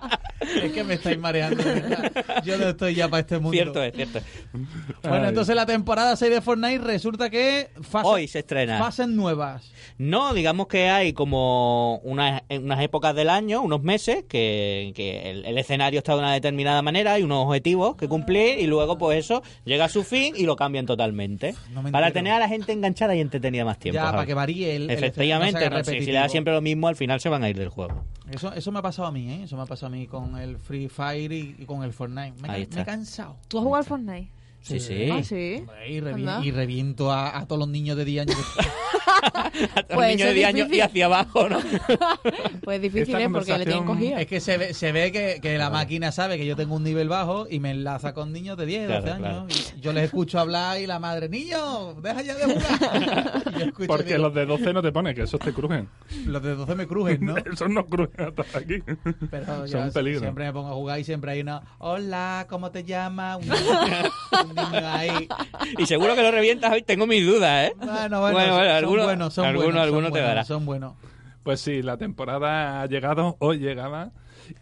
Es 0.63 0.71
que 0.71 0.83
me 0.83 0.95
estáis 0.95 1.17
mareando. 1.17 1.63
verdad. 1.63 2.11
Yo 2.43 2.57
no 2.57 2.69
estoy 2.69 2.95
ya 2.95 3.07
para 3.07 3.21
este 3.21 3.35
mundo. 3.39 3.51
cierto 3.51 3.83
es, 3.83 3.93
cierto 3.93 4.17
es. 4.19 4.23
Bueno, 5.03 5.29
entonces 5.29 5.55
la 5.55 5.65
temporada 5.65 6.15
6 6.15 6.31
de 6.31 6.41
Fortnite 6.41 6.79
resulta 6.79 7.29
que 7.29 7.69
fase- 7.81 8.07
Hoy 8.07 8.27
se 8.27 8.39
estrena. 8.39 8.77
fases 8.79 9.07
nuevas. 9.07 9.71
No, 9.97 10.33
digamos 10.33 10.67
que 10.67 10.89
hay 10.89 11.13
como 11.13 11.97
unas, 12.03 12.41
unas 12.49 12.81
épocas 12.81 13.15
del 13.15 13.29
año, 13.29 13.61
unos 13.61 13.81
meses, 13.83 14.23
que, 14.27 14.91
que 14.95 15.29
el, 15.31 15.45
el 15.45 15.57
escenario 15.57 15.99
está 15.99 16.13
de 16.13 16.19
una 16.19 16.33
determinada 16.33 16.81
manera, 16.81 17.13
hay 17.13 17.23
unos 17.23 17.45
objetivos 17.45 17.95
que 17.95 18.07
cumplir 18.07 18.59
y 18.59 18.67
luego 18.67 18.97
pues 18.97 19.19
eso 19.19 19.41
llega 19.65 19.85
a 19.85 19.89
su 19.89 20.03
fin 20.03 20.33
y 20.37 20.45
lo 20.45 20.55
cambian 20.55 20.85
totalmente. 20.85 21.55
No 21.71 21.83
para 21.91 22.11
tener 22.11 22.33
a 22.33 22.39
la 22.39 22.47
gente 22.47 22.71
enganchada 22.71 23.15
y 23.15 23.21
entretenida 23.21 23.65
más 23.65 23.79
tiempo. 23.79 23.95
ya, 24.01 24.11
para 24.11 24.25
que 24.25 24.33
varíe 24.33 24.75
el. 24.75 24.83
el 24.89 24.91
Efectivamente, 24.91 25.59
no 25.69 25.75
haga 25.75 25.83
si, 25.83 25.99
si 26.01 26.05
le 26.11 26.19
da 26.19 26.29
siempre 26.29 26.53
lo 26.53 26.61
mismo, 26.61 26.87
al 26.87 26.95
final 26.95 27.19
se 27.19 27.29
van 27.29 27.43
a 27.43 27.49
ir 27.49 27.57
del 27.57 27.69
juego. 27.69 28.03
Eso, 28.31 28.53
eso 28.53 28.71
me 28.71 28.79
ha 28.79 28.81
pasado 28.81 29.07
a 29.07 29.11
mí, 29.11 29.29
¿eh? 29.31 29.43
Eso 29.43 29.55
me 29.57 29.63
ha 29.63 29.65
pasado 29.65 29.87
a 29.93 29.95
mí 29.95 30.07
con 30.07 30.37
el 30.37 30.57
Free 30.57 30.87
Fire 30.89 31.31
y, 31.31 31.55
y 31.59 31.65
con 31.65 31.83
el 31.83 31.93
Fortnite. 31.93 32.33
Me, 32.41 32.49
Ahí 32.49 32.61
he- 32.61 32.63
está. 32.63 32.77
me 32.77 32.81
he 32.81 32.85
cansado. 32.85 33.37
¿Tú 33.47 33.57
has 33.59 33.63
jugado 33.63 33.79
al 33.83 33.85
Fortnite? 33.87 34.29
Sí, 34.61 34.79
sí. 34.79 35.09
Ah, 35.11 35.23
sí. 35.23 35.55
Hombre, 35.59 35.91
Y, 35.91 35.99
revi- 36.01 36.13
Anda. 36.29 36.45
y 36.45 36.51
reviento 36.51 37.11
a, 37.11 37.37
a 37.37 37.47
todos 37.47 37.59
los 37.59 37.67
niños 37.69 37.97
de 37.97 38.05
10 38.05 38.27
años. 38.27 38.37
Un 39.21 39.95
Pues 39.95 40.07
niño 40.09 40.25
eso 40.25 40.27
de 40.27 40.33
10 40.33 40.47
es 40.49 40.55
años 40.55 40.67
y 40.71 40.81
hacia 40.81 41.05
abajo, 41.05 41.49
¿no? 41.49 41.59
Pues 42.63 42.75
es 42.77 42.81
difícil, 42.81 43.15
Esta 43.15 43.21
¿eh? 43.23 43.29
Porque 43.31 43.57
le 43.57 43.65
tienen 43.65 43.85
cogido. 43.85 44.17
es 44.17 44.27
que 44.27 44.39
se 44.39 44.57
ve, 44.57 44.73
se 44.73 44.91
ve 44.91 45.11
que, 45.11 45.39
que 45.41 45.57
la 45.57 45.69
máquina 45.69 46.11
sabe 46.11 46.37
que 46.37 46.45
yo 46.45 46.55
tengo 46.55 46.75
un 46.75 46.83
nivel 46.83 47.09
bajo 47.09 47.47
y 47.49 47.59
me 47.59 47.71
enlaza 47.71 48.13
con 48.13 48.31
niños 48.31 48.57
de 48.57 48.65
10, 48.65 48.87
12 48.87 49.01
Claro, 49.01 49.25
años. 49.25 49.73
Y 49.77 49.81
yo 49.81 49.93
les 49.93 50.05
escucho 50.05 50.39
hablar 50.39 50.79
y 50.79 50.87
la 50.87 50.99
madre, 50.99 51.27
niño, 51.29 51.93
deja 52.01 52.21
ya 52.21 52.35
de 52.35 52.43
jugar. 52.45 53.43
Yo 53.61 53.87
Porque 53.87 54.13
digo, 54.15 54.23
los 54.23 54.33
de 54.33 54.45
12 54.45 54.73
no 54.73 54.81
te 54.81 54.91
ponen, 54.91 55.15
que 55.15 55.23
esos 55.23 55.39
te 55.39 55.53
crujen. 55.53 55.87
los 56.25 56.41
de 56.41 56.55
12 56.55 56.75
me 56.75 56.87
crujen, 56.87 57.25
¿no? 57.25 57.35
Esos 57.51 57.69
no 57.69 57.85
crujen 57.85 58.27
hasta 58.37 58.57
aquí. 58.57 58.75
Pero 59.29 59.45
Son 59.45 59.67
yo 59.67 59.79
un 59.81 59.91
peligro. 59.91 60.19
siempre 60.21 60.45
me 60.45 60.53
pongo 60.53 60.69
a 60.69 60.73
jugar 60.73 60.99
y 60.99 61.03
siempre 61.03 61.31
hay 61.31 61.41
una, 61.41 61.61
hola, 61.79 62.45
¿cómo 62.49 62.71
te 62.71 62.83
llamas? 62.83 63.37
Un 63.37 63.49
niño, 63.49 64.11
un 64.43 64.55
niño 64.55 64.87
ahí. 64.87 65.27
Y 65.77 65.85
seguro 65.85 66.15
que 66.15 66.21
lo 66.23 66.31
revientas, 66.31 66.69
Javi, 66.69 66.81
tengo 66.83 67.05
mis 67.07 67.25
dudas, 67.25 67.69
¿eh? 67.69 67.73
Bueno, 67.77 68.19
bueno, 68.19 68.19
Bueno, 68.19 68.31
bueno, 68.31 68.55
son 68.55 68.67
alguno- 68.75 69.03
buenos, 69.11 69.33
son 69.33 69.45
alguno- 69.45 69.65
buenos, 69.65 69.81
alguno 69.83 70.01
son 70.07 70.13
te 70.13 70.19
buenos, 70.19 70.27
dará. 70.29 70.43
Son 70.45 70.65
buenos. 70.65 70.93
Pues 71.43 71.59
sí, 71.61 71.81
la 71.81 71.97
temporada 71.97 72.81
ha 72.81 72.85
llegado, 72.85 73.35
hoy 73.39 73.57
llegaba. 73.59 74.11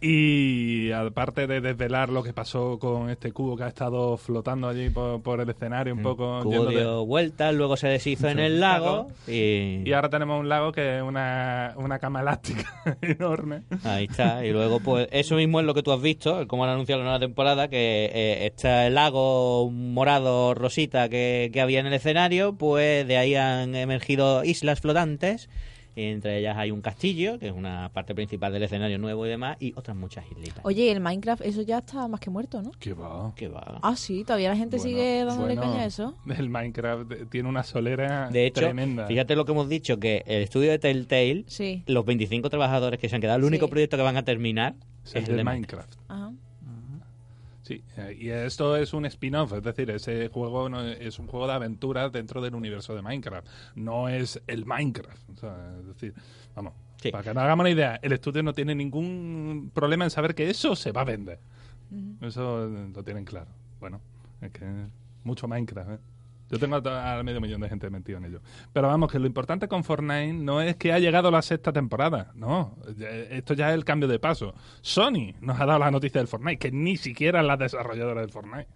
Y 0.00 0.90
aparte 0.92 1.46
de 1.46 1.60
desvelar 1.60 2.08
lo 2.08 2.22
que 2.22 2.32
pasó 2.32 2.78
con 2.78 3.10
este 3.10 3.32
cubo 3.32 3.56
que 3.56 3.64
ha 3.64 3.68
estado 3.68 4.16
flotando 4.16 4.68
allí 4.68 4.90
por, 4.90 5.22
por 5.22 5.40
el 5.40 5.48
escenario 5.48 5.94
un 5.94 6.02
poco. 6.02 6.40
Cubo 6.42 6.66
dio 6.66 7.04
vueltas, 7.06 7.54
luego 7.54 7.76
se 7.76 7.88
deshizo 7.88 8.28
en 8.28 8.38
el 8.38 8.60
lago 8.60 9.08
y... 9.26 9.82
Y 9.84 9.92
ahora 9.92 10.08
tenemos 10.08 10.40
un 10.40 10.48
lago 10.48 10.72
que 10.72 10.98
es 10.98 11.02
una, 11.02 11.74
una 11.76 11.98
cama 11.98 12.20
elástica 12.20 12.82
enorme. 13.00 13.62
Ahí 13.84 14.04
está. 14.10 14.44
Y 14.44 14.52
luego, 14.52 14.80
pues, 14.80 15.08
eso 15.10 15.36
mismo 15.36 15.60
es 15.60 15.66
lo 15.66 15.74
que 15.74 15.82
tú 15.82 15.92
has 15.92 16.02
visto, 16.02 16.46
como 16.46 16.64
han 16.64 16.70
anunciado 16.70 17.00
la 17.00 17.04
nueva 17.04 17.20
temporada, 17.20 17.68
que 17.68 18.10
eh, 18.12 18.46
está 18.46 18.86
el 18.86 18.94
lago 18.94 19.70
morado 19.70 20.54
rosita 20.54 21.08
que, 21.08 21.50
que 21.52 21.60
había 21.60 21.80
en 21.80 21.86
el 21.86 21.94
escenario, 21.94 22.54
pues 22.54 23.06
de 23.06 23.16
ahí 23.16 23.34
han 23.34 23.74
emergido 23.74 24.44
islas 24.44 24.80
flotantes. 24.80 25.48
Entre 25.96 26.38
ellas 26.38 26.56
hay 26.56 26.70
un 26.70 26.80
castillo, 26.80 27.38
que 27.38 27.48
es 27.48 27.52
una 27.52 27.90
parte 27.92 28.14
principal 28.14 28.52
del 28.52 28.62
escenario 28.62 28.98
nuevo 28.98 29.26
y 29.26 29.28
demás, 29.28 29.56
y 29.60 29.72
otras 29.76 29.96
muchas 29.96 30.24
islitas. 30.30 30.60
Oye, 30.64 30.90
el 30.92 31.00
Minecraft, 31.00 31.42
eso 31.44 31.62
ya 31.62 31.78
está 31.78 32.06
más 32.08 32.20
que 32.20 32.30
muerto, 32.30 32.62
¿no? 32.62 32.70
¿Qué 32.78 32.92
va? 32.94 33.32
Que 33.34 33.48
va. 33.48 33.78
Ah, 33.82 33.96
sí, 33.96 34.22
todavía 34.24 34.50
la 34.50 34.56
gente 34.56 34.76
Bueno, 34.76 34.90
sigue 34.90 35.24
dándole 35.24 35.54
bueno, 35.56 35.72
caña 35.72 35.82
a 35.82 35.86
eso. 35.86 36.14
El 36.36 36.48
Minecraft 36.50 37.12
tiene 37.30 37.48
una 37.48 37.62
solera 37.62 38.28
De 38.30 38.46
hecho, 38.46 38.60
tremenda. 38.60 39.06
fíjate 39.06 39.34
lo 39.36 39.44
que 39.44 39.52
hemos 39.52 39.68
dicho, 39.68 39.98
que 39.98 40.22
el 40.26 40.42
estudio 40.42 40.70
de 40.70 40.78
Telltale, 40.78 41.44
Sí. 41.48 41.82
los 41.86 42.04
25 42.04 42.48
trabajadores 42.50 42.98
que 43.00 43.08
se 43.08 43.14
han 43.16 43.20
quedado, 43.20 43.38
el 43.38 43.44
único 43.44 43.66
Sí. 43.66 43.70
proyecto 43.70 43.96
que 43.96 44.02
van 44.02 44.16
a 44.16 44.22
terminar 44.24 44.74
es 45.04 45.10
es 45.10 45.14
el 45.16 45.20
el 45.22 45.26
de 45.30 45.36
de 45.36 45.44
Minecraft. 45.44 45.92
Ajá. 46.08 46.29
Sí, 47.70 47.84
eh, 47.98 48.16
y 48.18 48.30
esto 48.30 48.74
es 48.76 48.92
un 48.92 49.06
spin-off, 49.06 49.52
es 49.52 49.62
decir, 49.62 49.88
ese 49.92 50.26
juego 50.28 50.68
no- 50.68 50.82
es 50.82 51.20
un 51.20 51.28
juego 51.28 51.46
de 51.46 51.52
aventuras 51.52 52.10
dentro 52.10 52.40
del 52.40 52.56
universo 52.56 52.96
de 52.96 53.02
Minecraft, 53.02 53.46
no 53.76 54.08
es 54.08 54.42
el 54.48 54.66
Minecraft. 54.66 55.30
o 55.30 55.36
sea, 55.36 55.76
es 55.78 55.86
decir, 55.86 56.14
vamos, 56.56 56.72
Sí. 57.00 57.12
para 57.12 57.22
que 57.22 57.32
nos 57.32 57.44
hagamos 57.44 57.62
una 57.62 57.70
idea, 57.70 58.00
el 58.02 58.10
estudio 58.10 58.42
no 58.42 58.52
tiene 58.54 58.74
ningún 58.74 59.70
problema 59.72 60.02
en 60.02 60.10
saber 60.10 60.34
que 60.34 60.50
eso 60.50 60.74
se 60.74 60.90
va 60.90 61.02
a 61.02 61.04
vender. 61.04 61.38
Eso 62.20 62.66
lo 62.66 63.04
tienen 63.04 63.24
claro. 63.24 63.50
Bueno, 63.78 64.00
es 64.40 64.50
que 64.50 64.64
mucho 65.22 65.46
Minecraft, 65.46 65.90
¿eh? 65.92 65.98
Yo 66.50 66.58
tengo 66.58 66.76
a 66.76 67.22
medio 67.22 67.40
millón 67.40 67.60
de 67.60 67.68
gente 67.68 67.88
metido 67.90 68.18
en 68.18 68.24
ello. 68.24 68.40
Pero 68.72 68.88
vamos, 68.88 69.10
que 69.10 69.20
lo 69.20 69.26
importante 69.26 69.68
con 69.68 69.84
Fortnite 69.84 70.32
no 70.32 70.60
es 70.60 70.76
que 70.76 70.92
ha 70.92 70.98
llegado 70.98 71.30
la 71.30 71.42
sexta 71.42 71.72
temporada. 71.72 72.32
No, 72.34 72.76
esto 73.30 73.54
ya 73.54 73.68
es 73.68 73.74
el 73.74 73.84
cambio 73.84 74.08
de 74.08 74.18
paso. 74.18 74.54
Sony 74.80 75.34
nos 75.40 75.60
ha 75.60 75.66
dado 75.66 75.78
la 75.78 75.90
noticia 75.90 76.20
del 76.20 76.26
Fortnite, 76.26 76.58
que 76.58 76.72
ni 76.72 76.96
siquiera 76.96 77.40
es 77.40 77.46
la 77.46 77.56
desarrolladora 77.56 78.20
del 78.22 78.30
Fortnite. 78.30 78.68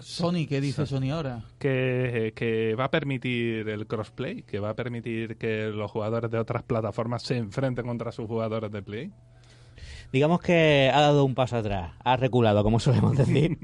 Sony, 0.00 0.46
¿qué 0.48 0.60
dice 0.60 0.84
Sony 0.84 1.10
ahora? 1.10 1.44
que, 1.58 2.32
que 2.36 2.74
va 2.74 2.84
a 2.84 2.90
permitir 2.90 3.68
el 3.68 3.86
crossplay, 3.86 4.42
que 4.42 4.58
va 4.58 4.70
a 4.70 4.74
permitir 4.74 5.36
que 5.36 5.68
los 5.68 5.90
jugadores 5.90 6.30
de 6.30 6.38
otras 6.38 6.62
plataformas 6.64 7.22
se 7.22 7.36
enfrenten 7.36 7.86
contra 7.86 8.12
sus 8.12 8.26
jugadores 8.26 8.70
de 8.70 8.82
Play. 8.82 9.12
Digamos 10.12 10.40
que 10.40 10.90
ha 10.92 11.00
dado 11.00 11.24
un 11.24 11.34
paso 11.34 11.56
atrás, 11.56 11.92
ha 12.04 12.16
reculado, 12.16 12.62
como 12.62 12.80
solemos 12.80 13.16
decir. 13.16 13.58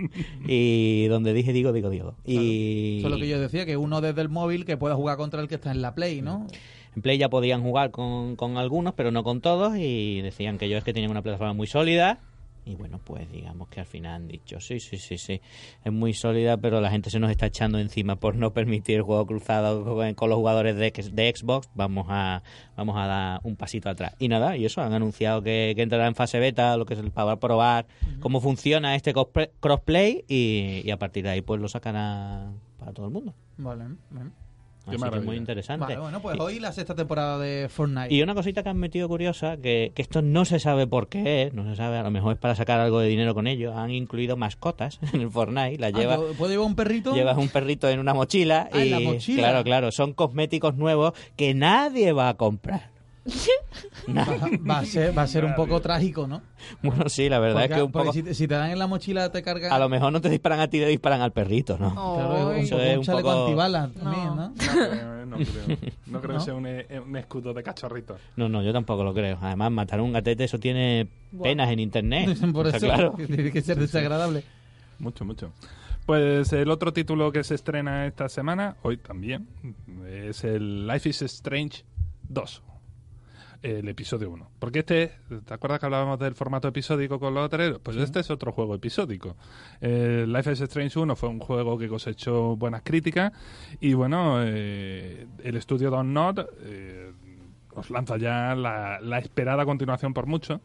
y 0.46 1.07
donde 1.07 1.33
dije 1.33 1.52
digo, 1.52 1.72
digo, 1.72 1.90
digo. 1.90 2.14
Y 2.24 2.98
Eso 2.98 3.09
es 3.09 3.12
lo 3.12 3.18
que 3.18 3.28
yo 3.28 3.40
decía, 3.40 3.66
que 3.66 3.76
uno 3.76 4.00
desde 4.00 4.20
el 4.20 4.28
móvil 4.28 4.64
que 4.64 4.76
pueda 4.76 4.94
jugar 4.94 5.16
contra 5.16 5.40
el 5.40 5.48
que 5.48 5.57
está 5.57 5.70
en 5.70 5.83
la 5.83 5.94
Play, 5.94 6.22
¿no? 6.22 6.46
en 6.94 7.02
Play 7.02 7.18
ya 7.18 7.31
podían 7.31 7.62
jugar 7.62 7.90
con, 7.90 8.37
con 8.37 8.59
algunos, 8.59 8.94
pero 8.94 9.11
no 9.11 9.24
con 9.24 9.40
todos. 9.40 9.76
Y 9.76 10.20
decían 10.20 10.59
que 10.59 10.66
ellos 10.66 10.78
es 10.78 10.85
que 10.85 10.92
tenían 10.92 11.11
una 11.11 11.22
plataforma 11.22 11.55
muy 11.55 11.66
sólida. 11.66 12.18
Y 12.64 12.77
bueno, 12.77 13.01
pues 13.03 13.31
digamos 13.31 13.68
que 13.68 13.81
al 13.81 13.87
final 13.87 14.14
han 14.14 14.29
dicho, 14.29 14.61
sí, 14.61 14.79
sí, 14.79 14.96
sí, 14.96 15.18
sí, 15.18 15.40
es 15.85 15.92
muy 15.92 16.14
sólida, 16.14 16.57
pero 16.59 16.81
la 16.81 16.90
gente 16.90 17.11
se 17.11 17.18
nos 17.18 17.31
está 17.31 17.46
echando 17.46 17.79
encima 17.79 18.16
por 18.16 18.37
no 18.37 18.53
permitir 18.53 18.96
el 18.96 19.03
juego 19.03 19.27
cruzado 19.27 19.85
con, 20.14 20.31
los 20.31 20.38
jugadores 20.38 20.77
de, 20.77 20.92
de 21.12 21.35
Xbox. 21.35 21.68
Vamos 21.75 22.07
a, 22.09 22.42
vamos 22.77 22.96
a 22.96 23.07
dar 23.07 23.40
un 23.42 23.57
pasito 23.57 23.88
atrás. 23.88 24.14
Y 24.18 24.29
nada, 24.29 24.57
y 24.57 24.64
eso, 24.64 24.81
han 24.81 24.92
anunciado 24.92 25.42
que, 25.42 25.72
que 25.75 25.83
entrará 25.83 26.07
en 26.07 26.14
fase 26.14 26.38
beta, 26.38 26.77
lo 26.77 26.87
que 26.87 26.94
es 26.94 27.01
para 27.11 27.37
probar 27.37 27.87
cómo 28.20 28.40
funciona 28.40 28.94
este 28.94 29.12
crossplay 29.12 30.25
y, 30.29 30.83
y 30.85 30.90
a 30.90 30.98
partir 30.98 31.25
de 31.25 31.31
ahí 31.31 31.40
pues 31.42 31.61
lo 31.61 31.68
sacarán 31.68 32.61
para 32.79 32.92
todo 32.92 33.07
el 33.07 33.12
mundo. 33.12 33.35
Vale, 33.57 33.85
vale. 34.11 34.41
Así 34.83 34.90
que 34.90 34.99
maravilla. 34.99 35.27
muy 35.27 35.37
interesante. 35.37 35.85
Vale, 35.87 35.99
bueno, 35.99 36.21
pues 36.21 36.38
hoy 36.40 36.59
la 36.61 36.73
sexta 36.73 36.95
temporada 36.95 37.38
de 37.38 37.68
Fortnite. 37.68 38.12
Y 38.14 38.23
una 38.23 38.35
cosita 38.35 38.62
que 38.62 38.68
han 38.68 38.79
metido 38.79 39.09
curiosa, 39.09 39.57
que, 39.57 39.92
que 39.95 40.03
esto 40.03 40.23
no 40.23 40.45
se 40.45 40.59
sabe 40.59 40.87
por 40.87 41.09
qué 41.09 41.42
es, 41.45 41.55
no 41.55 41.64
se 41.68 41.77
sabe, 41.77 41.99
a 41.99 42.03
lo 42.03 42.11
mejor 42.11 42.33
es 42.35 42.38
para 42.38 42.55
sacar 42.55 42.81
algo 42.81 43.01
de 43.01 43.09
dinero 43.09 43.35
con 43.35 43.47
ello. 43.47 43.77
Han 43.77 43.90
incluido 43.90 44.37
mascotas 44.37 44.99
en 45.12 45.21
el 45.21 45.31
Fortnite, 45.31 45.79
la 45.79 45.87
Ah, 45.88 45.90
lleva, 45.90 46.16
¿puedo- 46.16 46.33
¿Puedo 46.35 46.51
llevar 46.53 46.66
un 46.66 46.75
perrito? 46.77 47.14
llevas 47.14 47.37
un 47.38 47.49
perrito 47.49 47.88
en 47.88 47.99
una 48.01 48.14
mochila 48.14 48.68
Ah, 48.73 48.81
en 48.81 48.87
y 48.87 48.90
la 48.90 49.01
mochila. 49.01 49.38
claro, 49.42 49.64
claro, 49.64 49.92
son 49.92 50.12
cosméticos 50.14 50.77
nuevos 50.77 51.12
que 51.37 51.55
nadie 51.55 52.12
va 52.12 52.29
a 52.29 52.35
comprar. 52.35 52.91
Va, 54.08 54.26
va 54.68 54.78
a 54.80 54.85
ser, 54.85 55.16
va 55.16 55.22
a 55.22 55.26
ser 55.26 55.44
un 55.44 55.54
poco 55.54 55.80
trágico, 55.80 56.26
¿no? 56.26 56.42
Bueno, 56.82 57.08
sí, 57.08 57.28
la 57.28 57.38
verdad 57.38 57.61
Porque, 57.61 57.72
es 57.72 57.76
que 57.78 57.82
un 57.85 57.92
poco 57.92 58.12
si, 58.12 58.22
te, 58.22 58.35
si 58.35 58.48
te 58.48 58.54
dan 58.54 58.70
en 58.70 58.78
la 58.78 58.87
mochila 58.88 59.30
te 59.30 59.42
cargan 59.42 59.72
a 59.72 59.78
lo 59.78 59.88
mejor 59.88 60.12
no 60.12 60.20
te 60.20 60.28
disparan 60.28 60.58
a 60.61 60.68
ti, 60.68 60.80
le 60.80 60.88
disparan 60.88 61.20
al 61.20 61.32
perrito, 61.32 61.78
¿no? 61.78 61.92
claro, 61.94 62.48
un, 62.50 62.54
Ay. 62.56 62.62
Eso 62.64 62.76
poco 62.76 62.82
es 62.88 62.98
un 62.98 63.04
chaleco 63.04 63.28
poco- 63.28 63.42
antibalas 63.44 63.92
también, 63.92 64.24
No. 64.26 64.35
¿no? 64.35 64.48
No 64.48 64.54
creo, 64.56 65.22
¿eh? 65.22 65.26
no 65.26 65.37
creo. 65.37 65.78
No 66.06 66.20
creo 66.20 66.32
¿No? 66.32 66.38
que 66.38 66.44
sea 66.44 66.54
un, 66.54 66.66
eh, 66.66 66.87
un 67.06 67.16
escudo 67.16 67.54
de 67.54 67.62
cachorrito. 67.62 68.16
No, 68.37 68.48
no, 68.48 68.62
yo 68.62 68.72
tampoco 68.72 69.02
lo 69.04 69.14
creo. 69.14 69.38
Además, 69.40 69.70
matar 69.70 70.00
a 70.00 70.02
un 70.02 70.12
gatete, 70.12 70.44
eso 70.44 70.58
tiene 70.58 71.06
penas 71.42 71.70
en 71.70 71.78
internet. 71.78 72.37
Por 72.52 72.66
eso 72.66 72.78
claro. 72.80 73.14
que 73.16 73.26
tiene 73.28 73.50
que 73.52 73.62
ser 73.62 73.78
desagradable. 73.78 74.44
Mucho, 74.98 75.24
mucho. 75.24 75.52
Pues 76.06 76.52
el 76.52 76.68
otro 76.70 76.92
título 76.92 77.30
que 77.32 77.44
se 77.44 77.54
estrena 77.54 78.06
esta 78.06 78.28
semana, 78.28 78.76
hoy 78.82 78.96
también, 78.96 79.46
es 80.08 80.42
el 80.44 80.87
Life 80.88 81.08
is 81.08 81.22
Strange 81.22 81.85
2. 82.28 82.62
El 83.62 83.88
episodio 83.88 84.29
1. 84.31 84.51
Porque 84.59 84.81
este, 84.81 85.12
¿te 85.44 85.55
acuerdas 85.55 85.79
que 85.79 85.87
hablábamos 85.87 86.18
del 86.18 86.35
formato 86.35 86.66
episódico 86.66 87.20
con 87.20 87.33
los 87.33 87.44
otros? 87.44 87.79
Pues 87.81 87.96
este 87.96 88.18
es 88.18 88.31
otro 88.31 88.51
juego 88.51 88.75
episódico. 88.75 89.37
Eh, 89.81 90.25
Life 90.27 90.51
is 90.51 90.61
Strange 90.62 90.98
1 90.98 91.14
fue 91.14 91.29
un 91.29 91.38
juego 91.38 91.79
que 91.79 91.88
cosechó 91.88 92.57
buenas 92.57 92.83
críticas 92.83 93.33
y 93.81 93.94
bueno, 93.94 94.38
eh, 94.42 95.29
el 95.44 95.57
estudio 95.57 95.90
Don 95.90 96.12
Not 96.12 96.40
eh, 96.62 97.12
os 97.75 97.88
lanza 97.90 98.16
ya 98.16 98.57
la, 98.57 99.01
la 99.01 99.18
esperada 99.18 99.64
continuación 99.64 100.12
por 100.12 100.27
mucho. 100.27 100.61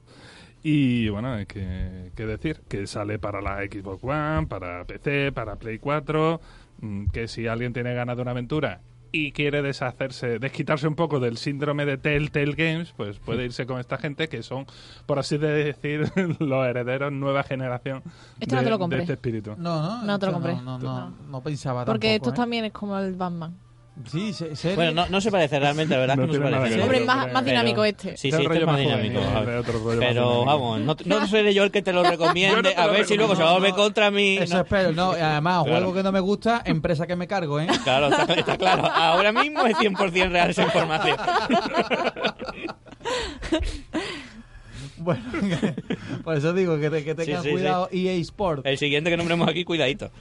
Y 0.64 1.08
bueno, 1.10 1.34
hay 1.34 1.46
que, 1.46 2.12
que 2.16 2.26
decir 2.26 2.62
que 2.68 2.88
sale 2.88 3.20
para 3.20 3.42
la 3.42 3.58
Xbox 3.60 4.04
One, 4.04 4.48
para 4.48 4.86
PC, 4.86 5.32
para 5.32 5.58
Play 5.58 5.78
4, 5.78 6.42
mm, 6.82 7.06
que 7.08 7.28
si 7.28 7.46
alguien 7.46 7.74
tiene 7.74 7.94
ganas 7.94 8.16
de 8.16 8.24
una 8.24 8.32
aventura 8.32 8.82
y 9.12 9.32
quiere 9.32 9.62
deshacerse, 9.62 10.40
desquitarse 10.40 10.88
un 10.88 10.96
poco 10.96 11.20
del 11.20 11.38
síndrome 11.38 11.86
de 11.86 11.98
Telltale 11.98 12.54
Games, 12.54 12.94
pues 12.96 13.20
puede 13.20 13.46
irse 13.46 13.66
con 13.66 13.80
esta 13.80 13.98
gente 13.98 14.28
que 14.30 14.44
son, 14.44 14.66
por 15.06 15.20
así 15.20 15.38
decir, 15.38 16.12
los 16.40 16.68
herederos 16.68 17.12
nueva 17.12 17.44
generación 17.44 18.04
Esto 18.40 18.56
no 18.56 18.62
de, 18.62 18.66
te 18.66 18.70
lo 18.72 18.78
de 18.78 18.80
compré. 18.82 19.00
este 19.02 19.14
espíritu. 19.14 19.56
No, 19.58 19.82
no. 19.82 20.04
No 20.04 20.20
te 20.20 20.26
lo 20.26 20.34
compré. 20.34 20.56
No, 20.56 20.78
no, 20.78 20.80
no, 20.80 21.14
no 21.30 21.42
pensaba 21.42 21.86
Porque 21.86 22.08
tampoco, 22.10 22.30
esto 22.30 22.42
¿eh? 22.42 22.44
también 22.44 22.66
es 22.66 22.72
como 22.72 22.98
el 23.00 23.16
Batman. 23.16 23.56
Sí, 24.06 24.32
se-. 24.32 24.76
Bueno, 24.76 24.92
no, 24.92 25.10
no 25.10 25.20
se 25.22 25.32
parece 25.32 25.60
realmente, 25.60 25.94
la 25.96 26.00
verdad 26.02 26.16
No 26.18 26.26
es 26.26 26.32
que 26.32 26.38
no 26.40 26.46
se 26.48 26.52
parece. 26.56 26.82
Hombre, 26.82 26.98
Pero- 27.00 27.06
más, 27.08 27.18
más 27.18 27.28
pero- 27.34 27.46
dinámico 27.46 27.84
este. 27.84 28.16
Sí, 28.16 28.32
sí, 28.32 28.38
este 28.42 28.58
es 28.60 28.66
más 28.66 28.78
dinámico. 28.80 29.20
Pero 29.44 29.64
dinámico. 30.00 30.46
vamos, 30.46 30.80
no, 30.82 30.96
no 31.06 31.28
seré 31.28 31.54
yo 31.54 31.64
el 31.64 31.72
que 31.72 31.82
te 31.82 31.92
lo 31.94 32.04
recomiende. 32.04 32.56
no 32.56 32.62
te 32.64 32.76
a 32.76 32.86
lo 32.88 32.94
ver 32.94 33.06
si 33.06 33.16
luego 33.18 33.36
se 33.36 33.44
va 33.44 33.50
a 33.50 33.54
volver 33.54 33.74
contra 33.74 34.12
mí. 34.12 34.38
Eso 34.38 34.56
No. 34.56 34.62
espero. 34.62 34.92
No, 34.92 35.18
y 35.18 35.22
además, 35.22 35.64
Claro. 35.64 35.80
juego 35.80 35.94
que 35.96 36.04
no 36.04 36.12
me 36.12 36.20
gusta, 36.20 36.62
empresa 36.66 37.08
que 37.08 37.16
me 37.16 37.28
cargo, 37.28 37.60
¿eh? 37.60 37.68
Claro, 37.84 38.08
está, 38.10 38.34
está 38.34 38.58
claro. 38.58 38.86
Ahora 38.86 39.32
mismo 39.32 39.66
es 39.66 39.76
100% 39.78 40.30
real 40.32 40.50
esa 40.52 40.64
información. 40.64 41.18
Bueno, 44.98 45.22
por 46.24 46.36
eso 46.36 46.54
digo 46.54 46.80
que, 46.80 46.90
te- 46.90 47.04
que 47.04 47.14
tengan 47.16 47.44
Sí, 47.44 47.50
sí, 47.50 47.54
cuidado 47.54 47.88
EA 47.92 48.14
Sport. 48.14 48.66
El 48.66 48.78
siguiente 48.78 49.10
que 49.10 49.18
nombremos 49.18 49.48
aquí, 49.48 49.64
cuidadito. 49.64 50.12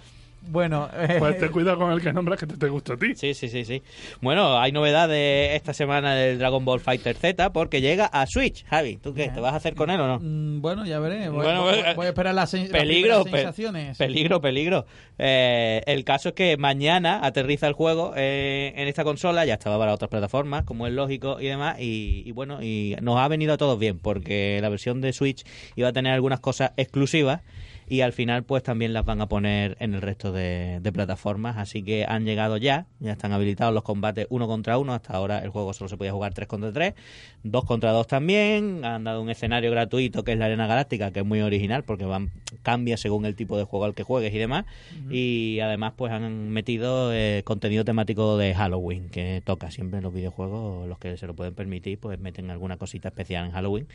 Bueno, 0.48 0.88
eh, 0.94 1.16
Pues 1.18 1.38
ten 1.38 1.50
cuidado 1.50 1.78
con 1.78 1.90
el 1.92 2.00
que 2.00 2.12
nombras 2.12 2.38
que 2.38 2.46
te, 2.46 2.56
te 2.56 2.68
gusta 2.68 2.94
a 2.94 2.96
ti. 2.96 3.14
Sí, 3.16 3.34
sí, 3.34 3.48
sí, 3.48 3.64
sí. 3.64 3.82
Bueno, 4.20 4.58
hay 4.60 4.72
novedades 4.72 5.54
esta 5.56 5.72
semana 5.74 6.14
del 6.14 6.38
Dragon 6.38 6.64
Ball 6.64 6.80
Fighter 6.80 7.16
Z 7.16 7.52
porque 7.52 7.80
llega 7.80 8.06
a 8.06 8.26
Switch. 8.26 8.64
Javi, 8.66 8.96
¿tú 8.96 9.12
qué? 9.14 9.28
¿Te 9.28 9.40
vas 9.40 9.52
a 9.54 9.56
hacer 9.56 9.74
con 9.74 9.90
él 9.90 10.00
o 10.00 10.06
no? 10.06 10.18
mm, 10.20 10.60
bueno, 10.60 10.84
ya 10.86 10.98
veré. 11.00 11.28
Voy, 11.28 11.44
Bueno, 11.44 11.62
voy- 11.64 11.74
eh, 11.78 11.92
voy 11.96 12.06
a 12.06 12.08
esperar 12.10 12.34
las, 12.34 12.50
Peligro, 12.52 13.24
pe- 13.24 13.30
sensaciones. 13.32 13.98
peligro, 13.98 14.40
peligro. 14.40 14.86
Eh, 15.18 15.82
el 15.86 16.04
caso 16.04 16.28
es 16.30 16.34
que 16.34 16.56
mañana 16.56 17.20
aterriza 17.24 17.66
el 17.66 17.72
juego 17.74 18.12
eh, 18.16 18.72
en 18.76 18.88
esta 18.88 19.04
consola, 19.04 19.44
ya 19.44 19.54
estaba 19.54 19.78
para 19.78 19.92
otras 19.94 20.08
plataformas, 20.10 20.64
como 20.64 20.86
es 20.86 20.92
lógico 20.92 21.40
y 21.40 21.46
demás, 21.46 21.78
y, 21.80 22.22
y 22.24 22.30
bueno, 22.32 22.62
y 22.62 22.96
nos 23.02 23.18
ha 23.18 23.26
venido 23.28 23.52
a 23.54 23.56
todos 23.56 23.78
bien, 23.78 23.98
porque 23.98 24.58
la 24.62 24.68
versión 24.68 25.00
de 25.00 25.12
Switch 25.12 25.44
iba 25.74 25.88
a 25.88 25.92
tener 25.92 26.12
algunas 26.12 26.40
cosas 26.40 26.72
exclusivas 26.76 27.40
y 27.88 28.00
al 28.00 28.12
final 28.12 28.44
pues 28.44 28.62
también 28.62 28.92
las 28.92 29.04
van 29.04 29.20
a 29.20 29.28
poner 29.28 29.76
en 29.80 29.94
el 29.94 30.02
resto 30.02 30.32
de, 30.32 30.80
de 30.80 30.92
plataformas, 30.92 31.56
así 31.56 31.82
que 31.82 32.04
han 32.04 32.24
llegado 32.24 32.56
ya, 32.56 32.86
ya 33.00 33.12
están 33.12 33.32
habilitados 33.32 33.72
los 33.72 33.82
combates 33.82 34.26
uno 34.30 34.46
contra 34.46 34.78
uno, 34.78 34.92
hasta 34.92 35.14
ahora 35.14 35.38
el 35.38 35.50
juego 35.50 35.72
solo 35.72 35.88
se 35.88 35.96
podía 35.96 36.12
jugar 36.12 36.34
tres 36.34 36.48
contra 36.48 36.72
tres, 36.72 36.94
dos 37.42 37.64
contra 37.64 37.92
dos 37.92 38.06
también, 38.06 38.84
han 38.84 39.04
dado 39.04 39.22
un 39.22 39.30
escenario 39.30 39.70
gratuito 39.70 40.24
que 40.24 40.32
es 40.32 40.38
la 40.38 40.46
Arena 40.46 40.66
Galáctica, 40.66 41.12
que 41.12 41.20
es 41.20 41.26
muy 41.26 41.40
original 41.40 41.84
porque 41.84 42.04
van 42.04 42.30
cambia 42.62 42.96
según 42.96 43.24
el 43.26 43.36
tipo 43.36 43.56
de 43.56 43.64
juego 43.64 43.84
al 43.84 43.94
que 43.94 44.02
juegues 44.02 44.34
y 44.34 44.38
demás, 44.38 44.64
y 45.10 45.60
además 45.60 45.92
pues 45.96 46.12
han 46.12 46.50
metido 46.50 47.12
eh, 47.12 47.42
contenido 47.44 47.84
temático 47.84 48.36
de 48.36 48.54
Halloween, 48.54 49.08
que 49.08 49.42
toca 49.44 49.70
siempre 49.70 49.98
en 49.98 50.04
los 50.04 50.12
videojuegos, 50.12 50.88
los 50.88 50.98
que 50.98 51.16
se 51.16 51.26
lo 51.26 51.34
pueden 51.34 51.54
permitir 51.54 51.98
pues 51.98 52.18
meten 52.18 52.50
alguna 52.50 52.76
cosita 52.76 53.08
especial 53.08 53.46
en 53.46 53.52
Halloween, 53.52 53.86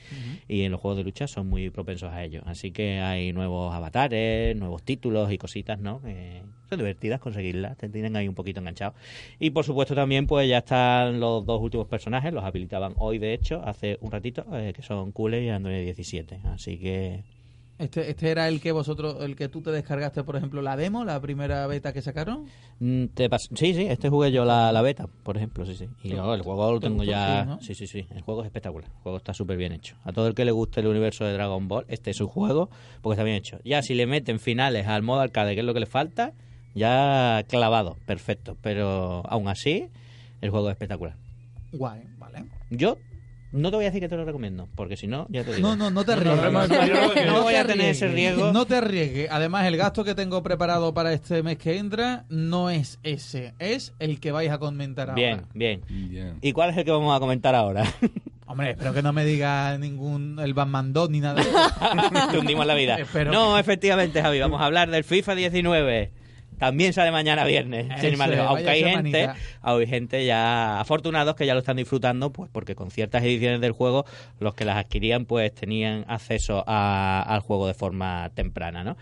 y 0.47 0.61
en 0.61 0.71
los 0.71 0.79
juegos 0.79 0.97
de 0.97 1.03
lucha 1.03 1.27
son 1.27 1.47
muy 1.47 1.69
propensos 1.69 2.11
a 2.11 2.23
ello, 2.23 2.41
así 2.45 2.71
que 2.71 2.99
hay 2.99 3.33
nuevos 3.33 3.73
avatares, 3.81 4.55
nuevos 4.55 4.83
títulos 4.83 5.31
y 5.31 5.37
cositas, 5.37 5.79
¿no? 5.79 6.01
Que 6.01 6.41
son 6.69 6.79
divertidas 6.79 7.19
conseguirlas, 7.19 7.77
te 7.77 7.89
tienen 7.89 8.15
ahí 8.15 8.27
un 8.27 8.35
poquito 8.35 8.59
enganchado. 8.59 8.93
Y 9.39 9.49
por 9.49 9.65
supuesto 9.65 9.95
también 9.95 10.27
pues 10.27 10.47
ya 10.47 10.59
están 10.59 11.19
los 11.19 11.45
dos 11.45 11.61
últimos 11.61 11.87
personajes, 11.87 12.31
los 12.33 12.43
habilitaban 12.43 12.93
hoy 12.97 13.17
de 13.17 13.33
hecho, 13.33 13.61
hace 13.65 13.97
un 14.01 14.11
ratito, 14.11 14.45
eh, 14.53 14.73
que 14.75 14.81
son 14.81 15.11
Cooler 15.11 15.43
y 15.43 15.49
Android 15.49 15.83
17, 15.83 16.39
así 16.53 16.77
que... 16.77 17.23
Este, 17.81 18.11
este 18.11 18.29
era 18.29 18.47
el 18.47 18.61
que 18.61 18.71
vosotros, 18.71 19.17
el 19.21 19.35
que 19.35 19.49
tú 19.49 19.61
te 19.61 19.71
descargaste, 19.71 20.23
por 20.23 20.35
ejemplo, 20.35 20.61
la 20.61 20.77
demo, 20.77 21.03
la 21.03 21.19
primera 21.19 21.65
beta 21.65 21.91
que 21.91 22.03
sacaron. 22.03 22.45
Mm, 22.79 23.05
Te 23.07 23.27
sí, 23.55 23.73
sí, 23.73 23.87
este 23.89 24.07
jugué 24.09 24.31
yo 24.31 24.45
la, 24.45 24.71
la 24.71 24.83
beta, 24.83 25.07
por 25.23 25.35
ejemplo, 25.35 25.65
sí, 25.65 25.75
sí. 25.75 25.87
Y 26.03 26.09
¿Te- 26.09 26.15
no, 26.15 26.31
el 26.35 26.43
juego 26.43 26.71
lo 26.73 26.79
te 26.79 26.87
tengo 26.87 27.03
ya... 27.03 27.57
Sí, 27.59 27.73
sí, 27.73 27.87
sí, 27.87 28.05
el 28.11 28.21
juego 28.21 28.41
es 28.41 28.45
espectacular, 28.45 28.87
el 28.89 29.01
juego 29.01 29.17
está 29.17 29.33
súper 29.33 29.57
bien 29.57 29.71
hecho. 29.71 29.95
A 30.03 30.13
todo 30.13 30.27
el 30.27 30.35
que 30.35 30.45
le 30.45 30.51
guste 30.51 30.81
el 30.81 30.87
universo 30.87 31.25
de 31.25 31.33
Dragon 31.33 31.67
Ball, 31.67 31.85
este 31.87 32.11
es 32.11 32.17
su 32.17 32.27
juego, 32.27 32.69
porque 33.01 33.15
está 33.15 33.23
bien 33.23 33.37
hecho. 33.37 33.57
Ya 33.65 33.81
si 33.81 33.95
le 33.95 34.05
meten 34.05 34.39
finales 34.39 34.85
al 34.85 35.01
modo 35.01 35.21
arcade, 35.21 35.55
que 35.55 35.61
es 35.61 35.65
lo 35.65 35.73
que 35.73 35.79
le 35.79 35.87
falta, 35.87 36.33
ya 36.75 37.43
clavado, 37.47 37.97
perfecto. 38.05 38.57
Pero 38.61 39.23
aún 39.27 39.47
así, 39.47 39.87
el 40.41 40.51
juego 40.51 40.69
es 40.69 40.73
espectacular. 40.73 41.15
Guay, 41.73 42.03
vale. 42.19 42.45
Yo 42.69 42.97
no 43.51 43.69
te 43.69 43.75
voy 43.75 43.85
a 43.85 43.89
decir 43.89 44.01
que 44.01 44.07
te 44.09 44.15
lo 44.15 44.23
recomiendo, 44.25 44.67
porque 44.75 44.95
si 44.97 45.07
no, 45.07 45.27
ya 45.29 45.43
te 45.43 45.55
digo. 45.55 45.67
No, 45.67 45.75
no, 45.75 45.91
no 45.91 46.03
te 46.05 46.13
arriesgues. 46.13 46.51
no, 46.51 46.67
no, 46.67 46.85
yo 46.87 46.93
no- 46.93 47.25
no 47.33 47.41
voy 47.43 47.53
te 47.53 47.59
a 47.59 47.65
tener 47.65 47.89
ese 47.89 48.05
arriesgues. 48.05 48.13
riesgo. 48.35 48.51
No 48.53 48.65
te 48.65 48.75
arriesgues. 48.75 49.29
Además, 49.31 49.65
el 49.67 49.77
gasto 49.77 50.03
que 50.03 50.15
tengo 50.15 50.41
preparado 50.43 50.93
para 50.93 51.11
este 51.13 51.43
mes 51.43 51.57
que 51.57 51.77
entra 51.77 52.25
no 52.29 52.69
es 52.69 52.99
ese, 53.03 53.53
es 53.59 53.93
el 53.99 54.19
que 54.19 54.31
vais 54.31 54.51
a 54.51 54.57
comentar 54.57 55.13
Bien, 55.15 55.33
ahora. 55.39 55.47
bien. 55.53 55.81
Bien. 55.89 56.37
¿Y 56.41 56.53
cuál 56.53 56.69
es 56.71 56.77
el 56.77 56.85
que 56.85 56.91
vamos 56.91 57.15
a 57.15 57.19
comentar 57.19 57.55
ahora? 57.55 57.83
Hombre, 58.47 58.71
espero 58.71 58.93
que 58.93 59.01
no 59.01 59.13
me 59.13 59.23
diga 59.23 59.77
ningún 59.77 60.37
el 60.41 60.53
Batman 60.53 60.91
2 60.91 61.09
ni 61.09 61.21
nada. 61.21 61.35
de 61.41 61.49
eso. 61.49 62.29
Te 62.31 62.37
hundimos 62.37 62.65
la 62.65 62.73
vida. 62.75 62.95
Espero 62.95 63.31
No, 63.31 63.57
efectivamente, 63.57 64.21
Javi, 64.21 64.39
vamos 64.41 64.59
a 64.59 64.65
hablar 64.65 64.89
del 64.89 65.05
FIFA 65.05 65.35
19. 65.35 66.11
También 66.61 66.93
sale 66.93 67.11
mañana 67.11 67.43
viernes. 67.43 67.87
Eso 67.87 68.01
sin 68.11 68.19
lejos. 68.35 68.45
Aunque 68.49 68.69
hay 68.69 68.81
gente, 69.03 69.19
hay 69.63 69.87
gente 69.87 70.25
ya 70.25 70.79
afortunados 70.79 71.35
que 71.35 71.45
ya 71.47 71.53
lo 71.55 71.59
están 71.59 71.77
disfrutando, 71.77 72.31
pues 72.31 72.51
porque 72.53 72.75
con 72.75 72.91
ciertas 72.91 73.23
ediciones 73.23 73.59
del 73.61 73.71
juego, 73.71 74.05
los 74.39 74.53
que 74.53 74.63
las 74.63 74.77
adquirían, 74.77 75.25
pues 75.25 75.53
tenían 75.55 76.05
acceso 76.07 76.63
a- 76.67 77.23
al 77.27 77.39
juego 77.41 77.65
de 77.65 77.73
forma 77.73 78.29
temprana, 78.35 78.83
¿no? 78.83 78.95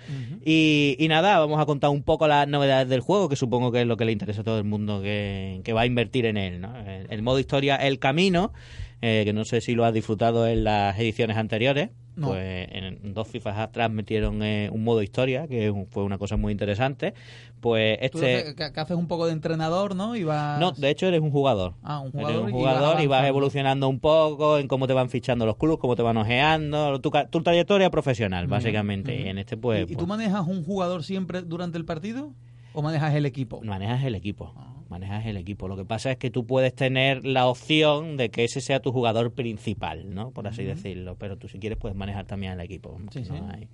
y, 0.45 0.95
y 0.97 1.07
nada, 1.09 1.37
vamos 1.39 1.59
a 1.59 1.65
contar 1.65 1.89
un 1.89 2.01
poco 2.03 2.27
las 2.29 2.47
novedades 2.47 2.87
del 2.87 3.01
juego, 3.01 3.27
que 3.27 3.35
supongo 3.35 3.71
que 3.73 3.81
es 3.81 3.87
lo 3.87 3.97
que 3.97 4.05
le 4.05 4.13
interesa 4.13 4.41
a 4.41 4.43
todo 4.45 4.57
el 4.57 4.63
mundo 4.63 5.01
que, 5.01 5.59
que 5.65 5.73
va 5.73 5.81
a 5.81 5.85
invertir 5.85 6.25
en 6.27 6.37
él, 6.37 6.61
¿no? 6.61 6.75
El, 6.87 7.07
el 7.09 7.21
modo 7.21 7.39
historia 7.39 7.75
El 7.75 7.99
Camino, 7.99 8.53
eh, 9.01 9.23
que 9.25 9.33
no 9.33 9.43
sé 9.43 9.59
si 9.59 9.75
lo 9.75 9.83
has 9.83 9.93
disfrutado 9.93 10.47
en 10.47 10.63
las 10.63 10.97
ediciones 10.97 11.35
anteriores. 11.37 11.89
No. 12.19 12.27
Pues 12.27 12.67
en 12.71 13.13
dos 13.13 13.27
FIFAs 13.27 13.57
atrás 13.57 13.89
metieron 13.89 14.43
eh, 14.43 14.69
un 14.71 14.83
modo 14.83 15.01
historia, 15.01 15.47
que 15.47 15.73
fue 15.89 16.03
una 16.03 16.17
cosa 16.17 16.35
muy 16.35 16.51
interesante. 16.51 17.13
Pues 17.61 17.97
este... 18.01 18.55
que, 18.55 18.63
haces 18.63 18.97
un 18.97 19.07
poco 19.07 19.25
de 19.25 19.31
entrenador, 19.31 19.95
¿no? 19.95 20.15
Y 20.15 20.23
vas... 20.23 20.59
No, 20.59 20.71
de 20.71 20.89
hecho 20.89 21.07
eres 21.07 21.21
un 21.21 21.31
jugador. 21.31 21.75
Ah, 21.81 21.99
un 21.99 22.07
Eres 22.07 22.27
jugador 22.27 22.43
un 22.43 22.49
y 22.49 22.53
jugador 22.53 23.01
y 23.01 23.07
vas 23.07 23.25
evolucionando 23.25 23.87
un 23.87 23.99
poco 23.99 24.57
en 24.57 24.67
cómo 24.67 24.87
te 24.87 24.93
van 24.93 25.09
fichando 25.09 25.45
los 25.45 25.57
clubes, 25.57 25.79
cómo 25.79 25.95
te 25.95 26.01
van 26.01 26.17
ojeando, 26.17 26.99
tu, 26.99 27.11
tu 27.29 27.41
trayectoria 27.41 27.89
profesional, 27.89 28.47
básicamente. 28.47 29.15
Y 29.15 29.27
en 29.27 29.37
este, 29.37 29.55
pues, 29.57 29.81
¿Y, 29.81 29.83
y 29.83 29.95
tú 29.95 30.05
pues, 30.05 30.07
manejas 30.07 30.45
un 30.47 30.63
jugador 30.63 31.03
siempre 31.03 31.41
durante 31.41 31.77
el 31.77 31.85
partido? 31.85 32.33
¿O 32.73 32.81
manejas 32.81 33.13
el 33.15 33.25
equipo? 33.25 33.61
manejas 33.63 34.03
el 34.03 34.15
equipo. 34.15 34.53
Ah. 34.55 34.78
Manejas 34.89 35.25
el 35.27 35.37
equipo. 35.37 35.67
Lo 35.67 35.75
que 35.77 35.85
pasa 35.85 36.11
es 36.11 36.17
que 36.17 36.29
tú 36.31 36.45
puedes 36.47 36.73
tener 36.73 37.25
la 37.25 37.47
opción 37.47 38.17
de 38.17 38.29
que 38.29 38.43
ese 38.43 38.59
sea 38.59 38.79
tu 38.81 38.91
jugador 38.91 39.31
principal, 39.33 40.13
¿no? 40.13 40.31
Por 40.31 40.47
así 40.47 40.63
decirlo. 40.63 41.15
Pero 41.15 41.37
tú, 41.37 41.47
si 41.47 41.59
quieres, 41.59 41.77
puedes 41.77 41.95
manejar 41.95 42.25
también 42.25 42.53
el 42.53 42.61
equipo. 42.61 42.99
Sí, 43.11 43.23
sí. 43.23 43.31
No 43.31 43.49
hay 43.51 43.67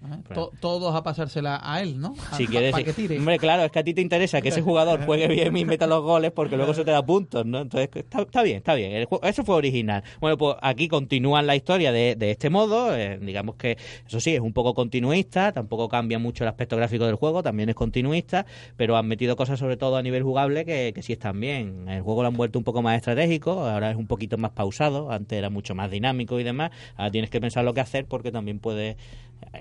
todos 0.60 0.94
a 0.96 1.04
pasársela 1.04 1.60
a 1.64 1.82
él, 1.82 2.00
¿no? 2.00 2.16
A- 2.32 2.36
Si 2.38 2.48
quieres, 2.48 2.76
que 2.76 2.94
tire. 2.94 3.18
Hombre, 3.18 3.40
claro, 3.40 3.64
es 3.64 3.72
que 3.72 3.80
a 3.80 3.84
ti 3.84 3.94
te 3.94 4.02
interesa 4.02 4.42
que 4.42 4.50
ese 4.50 4.62
jugador 4.62 5.06
juegue 5.06 5.28
bien 5.28 5.56
y 5.56 5.66
meta 5.66 5.88
los 5.88 6.02
goles 6.04 6.32
porque 6.32 6.58
luego 6.58 6.74
se 6.74 6.84
te 6.84 6.92
da 6.92 7.06
puntos, 7.06 7.46
¿no? 7.46 7.60
Entonces, 7.62 7.90
está, 7.94 8.22
está 8.22 8.44
bien, 8.44 8.58
está 8.58 8.74
bien. 8.76 8.92
El 8.92 9.08
eso 9.24 9.44
fue 9.44 9.56
original. 9.56 10.04
Bueno, 10.20 10.38
pues 10.38 10.56
aquí 10.62 10.88
continúan 10.88 11.48
la 11.48 11.56
historia 11.56 11.92
de, 11.92 12.16
de 12.16 12.32
este 12.32 12.50
modo. 12.50 12.96
eh, 12.96 13.18
digamos 13.22 13.56
que, 13.56 13.78
eso 14.08 14.20
sí, 14.20 14.36
es 14.36 14.42
un 14.42 14.54
poco 14.54 14.74
continuista, 14.74 15.52
tampoco 15.54 15.88
cambia 15.88 16.20
mucho 16.20 16.44
el 16.44 16.50
aspecto 16.50 16.76
gráfico 16.78 17.06
del 17.06 17.16
juego, 17.16 17.42
también 17.42 17.70
es 17.70 17.76
continuista, 17.76 18.46
pero 18.76 18.98
han 18.98 19.08
metido 19.08 19.36
cosas 19.36 19.60
sobre 19.60 19.78
todo 19.78 19.96
a 19.98 20.02
nivel 20.04 20.24
jugable 20.24 20.66
que, 20.66 20.92
que 20.94 21.02
están 21.14 21.40
bien. 21.40 21.88
El 21.88 22.02
juego 22.02 22.22
lo 22.22 22.28
han 22.28 22.38
vuelto 22.38 22.60
un 22.60 22.66
poco 22.66 22.82
más 22.82 22.96
estratégico, 22.98 23.52
ahora 23.68 23.92
es 23.92 23.98
un 23.98 24.08
poquito 24.08 24.38
más 24.38 24.52
pausado, 24.52 25.12
antes 25.12 25.38
era 25.38 25.50
mucho 25.50 25.76
más 25.76 25.92
dinámico 25.92 26.40
y 26.40 26.44
demás. 26.44 26.72
Ahora 26.96 27.12
tienes 27.12 27.30
que 27.30 27.42
pensar 27.42 27.64
lo 27.66 27.74
que 27.74 27.82
hacer 27.82 28.06
porque 28.06 28.32
también 28.32 28.60
puedes 28.60 28.98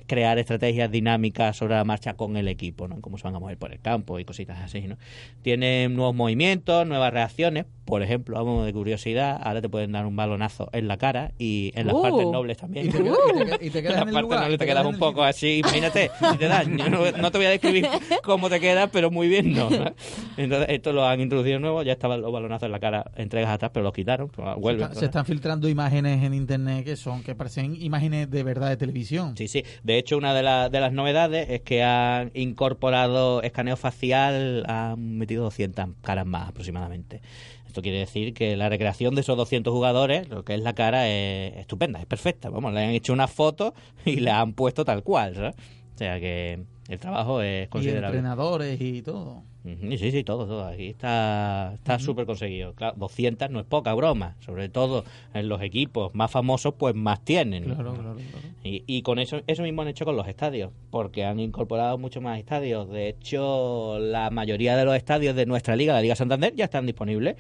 crear 0.06 0.38
estrategias 0.38 0.90
dinámicas 0.90 1.56
sobre 1.56 1.74
la 1.74 1.84
marcha 1.84 2.14
con 2.14 2.36
el 2.36 2.48
equipo, 2.48 2.88
¿no? 2.88 3.00
Cómo 3.00 3.16
se 3.18 3.24
van 3.24 3.34
a 3.36 3.38
mover 3.38 3.56
por 3.58 3.72
el 3.72 3.80
campo 3.80 4.18
y 4.18 4.24
cositas 4.24 4.58
así, 4.60 4.82
¿no? 4.82 4.96
Tiene 5.42 5.88
nuevos 5.88 6.14
movimientos, 6.14 6.86
nuevas 6.86 7.12
reacciones. 7.12 7.66
Por 7.84 8.02
ejemplo, 8.02 8.36
vamos 8.36 8.64
de 8.64 8.72
curiosidad, 8.72 9.38
ahora 9.42 9.60
te 9.60 9.68
pueden 9.68 9.92
dar 9.92 10.06
un 10.06 10.16
balonazo 10.16 10.70
en 10.72 10.88
la 10.88 10.96
cara 10.96 11.32
y 11.38 11.70
en 11.74 11.86
las 11.86 11.94
Uh. 11.96 12.02
partes 12.02 12.26
nobles 12.26 12.56
también. 12.56 12.86
Y 12.86 12.90
te, 12.90 12.98
quedas- 13.02 13.18
y 13.36 13.44
te- 13.58 13.66
y 13.66 13.70
te 13.70 13.78
En 13.78 13.84
quedas 13.84 13.98
las 14.00 14.08
en 14.08 14.14
partes 14.14 14.40
nobles 14.40 14.58
te 14.58 14.66
quedas 14.66 14.86
un 14.86 14.98
poco 14.98 15.22
así, 15.22 15.58
imagínate, 15.58 16.10
si 16.32 16.38
te. 16.38 16.48
Yo 16.48 16.88
no, 16.88 17.10
no 17.12 17.30
te 17.30 17.38
voy 17.38 17.46
a 17.46 17.50
describir 17.50 17.86
cómo 18.22 18.48
te 18.48 18.58
quedas, 18.60 18.88
pero 18.92 19.10
muy 19.10 19.28
bien 19.28 19.52
no. 19.52 19.68
¿no? 19.70 19.92
Entonces, 20.38 20.68
esto 20.70 20.92
lo 20.92 21.06
han 21.06 21.20
introducido 21.20 21.58
nuevo, 21.60 21.82
ya 21.82 21.92
estaban 21.92 22.22
los 22.22 22.32
balonazos 22.32 22.66
en 22.66 22.72
la 22.72 22.80
cara 22.80 23.10
entregas 23.16 23.50
atrás, 23.50 23.70
pero 23.74 23.84
los 23.84 23.92
quitaron, 23.92 24.28
pues, 24.28 24.48
Se, 24.54 24.60
vuelven. 24.60 24.84
está- 24.86 24.98
se 25.00 25.04
están 25.06 25.26
filtrando 25.26 25.68
imágenes 25.68 26.22
en 26.22 26.32
internet 26.34 26.84
que 26.84 26.96
son 26.96 27.22
que 27.22 27.34
parecen 27.34 27.76
imágenes 27.80 28.30
de 28.30 28.42
verdad 28.42 28.68
de 28.70 28.76
televisión. 28.76 29.36
Sí, 29.36 29.46
sí. 29.48 29.62
De 29.82 29.98
hecho, 29.98 30.16
una 30.16 30.34
de, 30.34 30.42
la- 30.42 30.68
de 30.68 30.80
las 30.80 30.92
novedades 30.92 31.48
es 31.50 31.60
que 31.62 31.82
han 31.82 32.30
incorporado 32.34 33.42
escaneo 33.42 33.76
facial, 33.76 34.64
han 34.68 35.16
metido 35.18 35.44
200 35.44 35.86
caras 36.02 36.26
más 36.26 36.48
aproximadamente. 36.48 37.20
Esto 37.66 37.82
quiere 37.82 37.98
decir 37.98 38.34
que 38.34 38.56
la 38.56 38.68
recreación 38.68 39.14
de 39.16 39.22
esos 39.22 39.36
200 39.36 39.72
jugadores, 39.72 40.28
lo 40.28 40.44
que 40.44 40.54
es 40.54 40.60
la 40.60 40.74
cara, 40.74 41.08
es 41.08 41.56
estupenda, 41.56 41.98
es 42.00 42.06
perfecta. 42.06 42.48
Vamos, 42.48 42.72
le 42.72 42.84
han 42.84 42.90
hecho 42.90 43.12
una 43.12 43.26
foto 43.28 43.74
y 44.04 44.16
la 44.20 44.40
han 44.40 44.52
puesto 44.54 44.84
tal 44.84 45.02
cual, 45.02 45.34
¿sabes? 45.34 45.54
O 45.94 45.98
sea 45.98 46.18
que 46.20 46.64
el 46.88 46.98
trabajo 46.98 47.40
es 47.42 47.66
y 47.66 47.68
considerable. 47.70 48.18
entrenadores 48.18 48.80
y 48.80 49.02
todo. 49.02 49.42
Sí, 49.64 50.10
sí, 50.10 50.24
todo, 50.24 50.46
todo. 50.46 50.66
Aquí 50.66 50.88
está 50.88 51.72
está 51.74 51.98
súper 51.98 52.26
conseguido. 52.26 52.74
Claro, 52.74 52.96
200 52.98 53.48
no 53.48 53.60
es 53.60 53.66
poca 53.66 53.94
broma. 53.94 54.36
Sobre 54.40 54.68
todo 54.68 55.04
en 55.32 55.48
los 55.48 55.62
equipos 55.62 56.14
más 56.14 56.30
famosos, 56.30 56.74
pues 56.76 56.94
más 56.94 57.24
tienen. 57.24 57.68
¿no? 57.68 57.74
Claro, 57.74 57.94
claro. 57.94 58.16
Y, 58.62 58.84
y 58.86 59.00
con 59.00 59.18
eso 59.18 59.40
eso 59.46 59.62
mismo 59.62 59.80
han 59.80 59.88
hecho 59.88 60.04
con 60.04 60.16
los 60.16 60.28
estadios, 60.28 60.70
porque 60.90 61.24
han 61.24 61.40
incorporado 61.40 61.96
mucho 61.96 62.20
más 62.20 62.38
estadios. 62.38 62.90
De 62.90 63.08
hecho, 63.08 63.98
la 63.98 64.28
mayoría 64.28 64.76
de 64.76 64.84
los 64.84 64.96
estadios 64.96 65.34
de 65.34 65.46
nuestra 65.46 65.76
liga, 65.76 65.94
la 65.94 66.02
Liga 66.02 66.14
Santander, 66.14 66.54
ya 66.54 66.66
están 66.66 66.84
disponibles. 66.84 67.36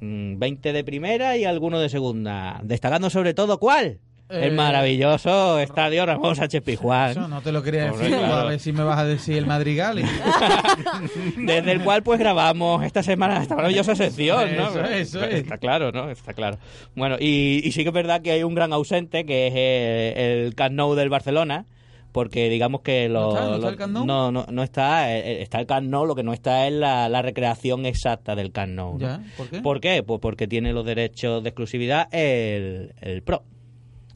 Mm, 0.00 0.38
20 0.38 0.72
de 0.72 0.84
primera 0.84 1.36
y 1.36 1.44
algunos 1.44 1.80
de 1.80 1.88
segunda. 1.88 2.60
Destacando 2.62 3.10
sobre 3.10 3.34
todo, 3.34 3.58
¿cuál? 3.58 3.98
Eh, 4.28 4.46
el 4.46 4.54
maravilloso 4.54 5.58
estadio 5.60 6.04
Ramón 6.04 6.34
Sánchez 6.34 6.58
Eso 6.62 6.64
Pizjuán, 6.64 7.30
no 7.30 7.40
te 7.42 7.52
lo 7.52 7.62
quería 7.62 7.92
decir, 7.92 8.08
claro. 8.08 8.34
a 8.34 8.44
ver 8.46 8.58
si 8.58 8.72
me 8.72 8.82
vas 8.82 8.98
a 8.98 9.04
decir 9.04 9.36
el 9.38 9.46
Madrigal. 9.46 10.00
y- 10.00 10.02
desde 11.46 11.72
el 11.72 11.82
cual 11.82 12.02
pues 12.02 12.18
grabamos 12.18 12.84
esta 12.84 13.02
semana 13.02 13.40
esta 13.42 13.54
maravillosa 13.54 13.94
sección, 13.94 14.56
¿no? 14.56 14.68
Eso 14.70 14.84
es, 14.84 14.90
eso 15.08 15.24
es. 15.24 15.34
Está 15.34 15.58
claro, 15.58 15.92
¿no? 15.92 16.10
Está 16.10 16.32
claro. 16.34 16.58
Bueno, 16.94 17.16
y, 17.20 17.60
y 17.64 17.72
sí 17.72 17.82
que 17.82 17.88
es 17.90 17.94
verdad 17.94 18.20
que 18.22 18.32
hay 18.32 18.42
un 18.42 18.54
gran 18.54 18.72
ausente, 18.72 19.24
que 19.26 19.46
es 19.46 19.52
eh, 19.56 20.42
el 20.46 20.54
Camp 20.54 20.74
Nou 20.74 20.94
del 20.96 21.08
Barcelona, 21.08 21.64
porque 22.12 22.48
digamos 22.48 22.80
que 22.80 23.08
¿No 23.08 23.14
lo, 23.14 23.28
está? 23.28 23.44
¿No 23.46 23.68
está 23.70 23.84
el 23.84 23.92
no, 24.06 24.32
no, 24.32 24.46
no 24.50 24.62
está, 24.62 25.12
eh, 25.14 25.18
eh, 25.20 25.42
está 25.42 25.60
el 25.60 25.66
Camp 25.66 25.86
Nou, 25.88 26.04
lo 26.06 26.14
que 26.14 26.22
no 26.24 26.32
está 26.32 26.66
es 26.66 26.72
la, 26.72 27.08
la 27.08 27.22
recreación 27.22 27.86
exacta 27.86 28.34
del 28.34 28.50
Camp 28.50 28.72
Nou. 28.72 28.94
¿no? 28.94 28.98
¿Ya? 28.98 29.20
¿Por 29.36 29.48
qué? 29.50 29.60
¿Por 29.60 29.80
qué? 29.80 30.02
Pues 30.02 30.20
porque 30.20 30.48
tiene 30.48 30.72
los 30.72 30.84
derechos 30.84 31.42
de 31.44 31.50
exclusividad 31.50 32.08
el, 32.12 32.92
el 33.00 33.22
Pro. 33.22 33.44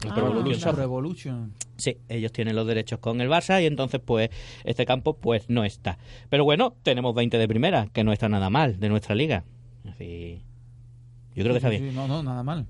El 0.03 0.11
Ah, 0.11 0.83
Evolution. 0.83 1.53
Sí, 1.77 1.97
ellos 2.09 2.31
tienen 2.31 2.55
los 2.55 2.65
derechos 2.67 2.99
con 2.99 3.21
el 3.21 3.29
Barça 3.29 3.61
y 3.61 3.65
entonces 3.65 4.01
pues 4.03 4.29
este 4.63 4.85
campo 4.85 5.17
pues 5.17 5.49
no 5.49 5.63
está. 5.63 5.97
Pero 6.29 6.43
bueno, 6.43 6.75
tenemos 6.83 7.13
20 7.15 7.37
de 7.37 7.47
primera, 7.47 7.87
que 7.93 8.03
no 8.03 8.11
está 8.11 8.27
nada 8.29 8.49
mal 8.49 8.79
de 8.79 8.89
nuestra 8.89 9.13
liga. 9.15 9.43
Así, 9.87 10.43
yo 11.35 11.43
creo 11.43 11.53
que 11.53 11.57
está 11.57 11.69
Sí, 11.69 11.77
bien. 11.77 11.91
sí, 11.91 11.95
no, 11.95 12.07
no, 12.07 12.23
nada 12.23 12.43
mal. 12.43 12.65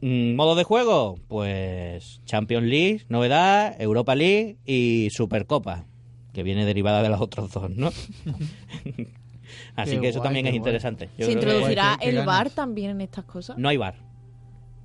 Mm, 0.00 0.34
¿Modo 0.34 0.54
de 0.56 0.64
juego? 0.64 1.16
Pues 1.28 2.20
Champions 2.24 2.66
League, 2.66 3.02
novedad, 3.08 3.80
Europa 3.80 4.14
League 4.16 4.56
y 4.66 5.08
Supercopa, 5.12 5.84
que 6.32 6.42
viene 6.42 6.64
derivada 6.64 7.02
de 7.04 7.08
los 7.08 7.20
otros 7.20 7.52
dos, 7.52 7.70
¿no? 7.70 7.90
Así 9.76 9.92
Qué 9.96 10.00
que 10.00 10.08
eso 10.08 10.18
guay, 10.18 10.26
también 10.26 10.46
es 10.46 10.52
guay. 10.52 10.58
interesante. 10.58 11.08
Yo 11.18 11.26
¿Se 11.26 11.32
creo 11.32 11.42
introducirá 11.54 11.98
el 12.00 12.24
bar 12.24 12.50
también 12.50 12.90
en 12.92 13.00
estas 13.02 13.24
cosas? 13.24 13.56
No 13.58 13.68
hay 13.68 13.76
bar. 13.76 13.94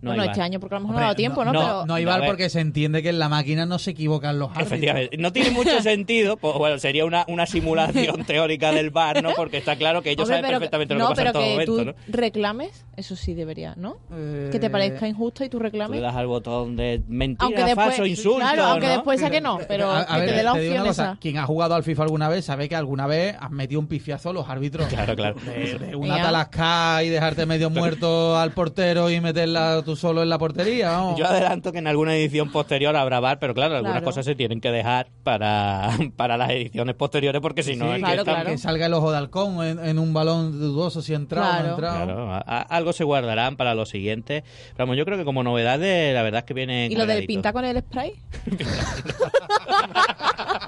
No 0.01 0.09
bueno, 0.11 0.23
hay 0.23 0.29
este 0.29 0.41
año 0.41 0.59
porque 0.59 0.75
a 0.75 0.79
lo 0.79 0.81
mejor 0.87 0.93
no 0.93 0.97
Hombre, 0.97 1.03
ha 1.03 1.07
dado 1.07 1.15
tiempo, 1.15 1.43
¿no? 1.45 1.53
no, 1.53 1.59
Pero 1.59 1.85
No 1.87 1.93
hay 1.95 2.03
A 2.03 2.07
bar 2.07 2.19
ver. 2.21 2.29
porque 2.29 2.49
se 2.49 2.59
entiende 2.59 3.01
que 3.01 3.09
en 3.09 3.19
la 3.19 3.29
máquina 3.29 3.65
no 3.65 3.79
se 3.79 3.91
equivocan 3.91 4.37
los 4.39 4.49
árbitros. 4.49 4.67
Efectivamente. 4.67 5.17
No 5.17 5.33
tiene 5.33 5.51
mucho 5.51 5.81
sentido, 5.81 6.37
pues 6.37 6.53
bueno, 6.55 6.77
sería 6.77 7.03
una, 7.05 7.25
una 7.27 7.45
simulación 7.47 8.23
teórica 8.27 8.71
del 8.71 8.89
bar, 8.91 9.23
¿no? 9.23 9.31
Porque 9.35 9.57
está 9.57 9.75
claro 9.75 10.01
que 10.03 10.11
ellos 10.11 10.23
Hombre, 10.25 10.37
saben 10.37 10.51
perfectamente 10.51 10.93
que, 10.93 10.99
lo 10.99 11.03
no, 11.09 11.15
que 11.15 11.23
pasa 11.23 11.23
pero 11.23 11.27
en 11.29 11.33
todo 11.33 11.43
que 11.43 11.73
momento, 11.75 11.93
tú 11.95 12.11
¿no? 12.11 12.15
reclames, 12.15 12.85
eso 12.95 13.15
sí 13.15 13.33
debería, 13.33 13.73
¿no? 13.75 13.97
Eh, 14.13 14.49
Que 14.51 14.59
te 14.59 14.69
parezca 14.69 15.07
injusto 15.07 15.43
y 15.43 15.49
tú 15.49 15.57
Tú 15.57 15.63
le 15.63 15.69
reclames. 15.69 16.01
das 16.01 16.15
al 16.15 16.27
botón 16.27 16.75
de 16.75 17.01
mentira, 17.07 17.45
Aunque 17.45 17.63
después, 17.63 17.87
falso, 17.87 18.05
insulto, 18.05 18.39
claro, 18.39 18.63
aunque 18.65 18.85
¿no? 18.87 18.93
después 18.93 19.19
sea 19.19 19.29
que 19.31 19.41
no, 19.41 19.59
pero 19.67 19.89
a, 19.89 20.01
a 20.01 20.05
que 20.15 20.19
ver, 20.21 20.29
te 20.29 20.35
dé 20.35 20.43
la 20.43 20.53
te 20.53 20.67
opción 20.69 20.87
esa. 20.87 21.17
Quien 21.19 21.37
ha 21.39 21.45
jugado 21.47 21.73
al 21.73 21.83
FIFA 21.83 22.03
alguna 22.03 22.29
vez 22.29 22.45
sabe 22.45 22.69
que 22.69 22.75
alguna 22.75 23.07
vez 23.07 23.35
has 23.39 23.49
metido 23.49 23.79
un 23.79 23.87
pifiazo 23.87 24.29
a 24.29 24.33
los 24.33 24.47
árbitros. 24.47 24.87
Claro, 24.87 25.15
claro. 25.15 25.35
De, 25.43 25.79
de 25.79 25.95
una 25.95 26.21
talasca 26.21 27.03
y 27.03 27.09
dejarte 27.09 27.45
medio 27.47 27.69
muerto 27.71 28.37
al 28.37 28.51
portero 28.51 29.09
y 29.09 29.19
meterla 29.19 29.81
tú 29.87 29.95
solo 29.95 30.21
en 30.21 30.29
la 30.29 30.37
portería. 30.37 30.91
Vamos. 30.91 31.17
Yo 31.17 31.25
adelanto 31.25 31.71
que 31.71 31.77
en 31.79 31.87
alguna 31.87 32.13
edición 32.15 32.51
posterior 32.51 32.93
habrá 32.95 33.19
bar, 33.21 33.39
pero 33.39 33.53
claro, 33.53 33.75
algunas 33.75 33.93
Claro. 33.95 34.05
cosas 34.05 34.25
se 34.25 34.35
tienen 34.35 34.59
que 34.61 34.69
dejar 34.69 35.07
para, 35.23 35.89
para 36.17 36.35
las 36.37 36.49
ediciones 36.51 36.93
posteriores 36.95 37.41
porque 37.41 37.63
si 37.63 37.75
no 37.77 37.85
Sí, 37.85 37.91
es 37.91 37.95
que 37.97 38.01
claro, 38.03 38.23
claro. 38.25 38.49
Que 38.49 38.57
salga 38.57 38.85
el 38.85 38.93
ojo 38.93 39.11
de 39.11 39.17
halcón 39.17 39.65
en, 39.65 39.83
en 39.83 39.97
un 39.97 40.13
balón 40.13 40.59
dudoso 40.59 41.01
si 41.01 41.13
ha 41.13 41.15
entrado 41.15 41.47
o 41.47 41.51
no 41.51 41.57
ha 41.57 41.61
Claro. 41.61 41.73
entrado. 41.75 42.05
Claro, 42.05 42.31
a- 42.33 42.43
a- 42.45 42.61
algo 42.63 42.91
se 42.93 43.03
guardarán 43.05 43.55
para 43.55 43.73
los 43.73 43.89
siguientes. 43.89 44.43
Pero 44.73 44.85
vamos, 44.85 44.97
yo 44.97 45.05
creo 45.05 45.17
que 45.17 45.25
como 45.25 45.41
novedades, 45.43 46.13
la 46.13 46.21
verdad 46.21 46.39
es 46.39 46.45
que 46.45 46.53
viene. 46.53 46.87
¿Y 46.91 46.95
lo 46.95 47.05
del 47.05 47.25
pintar 47.25 47.53
con 47.53 47.63
el 47.65 47.79
spray? 47.79 48.11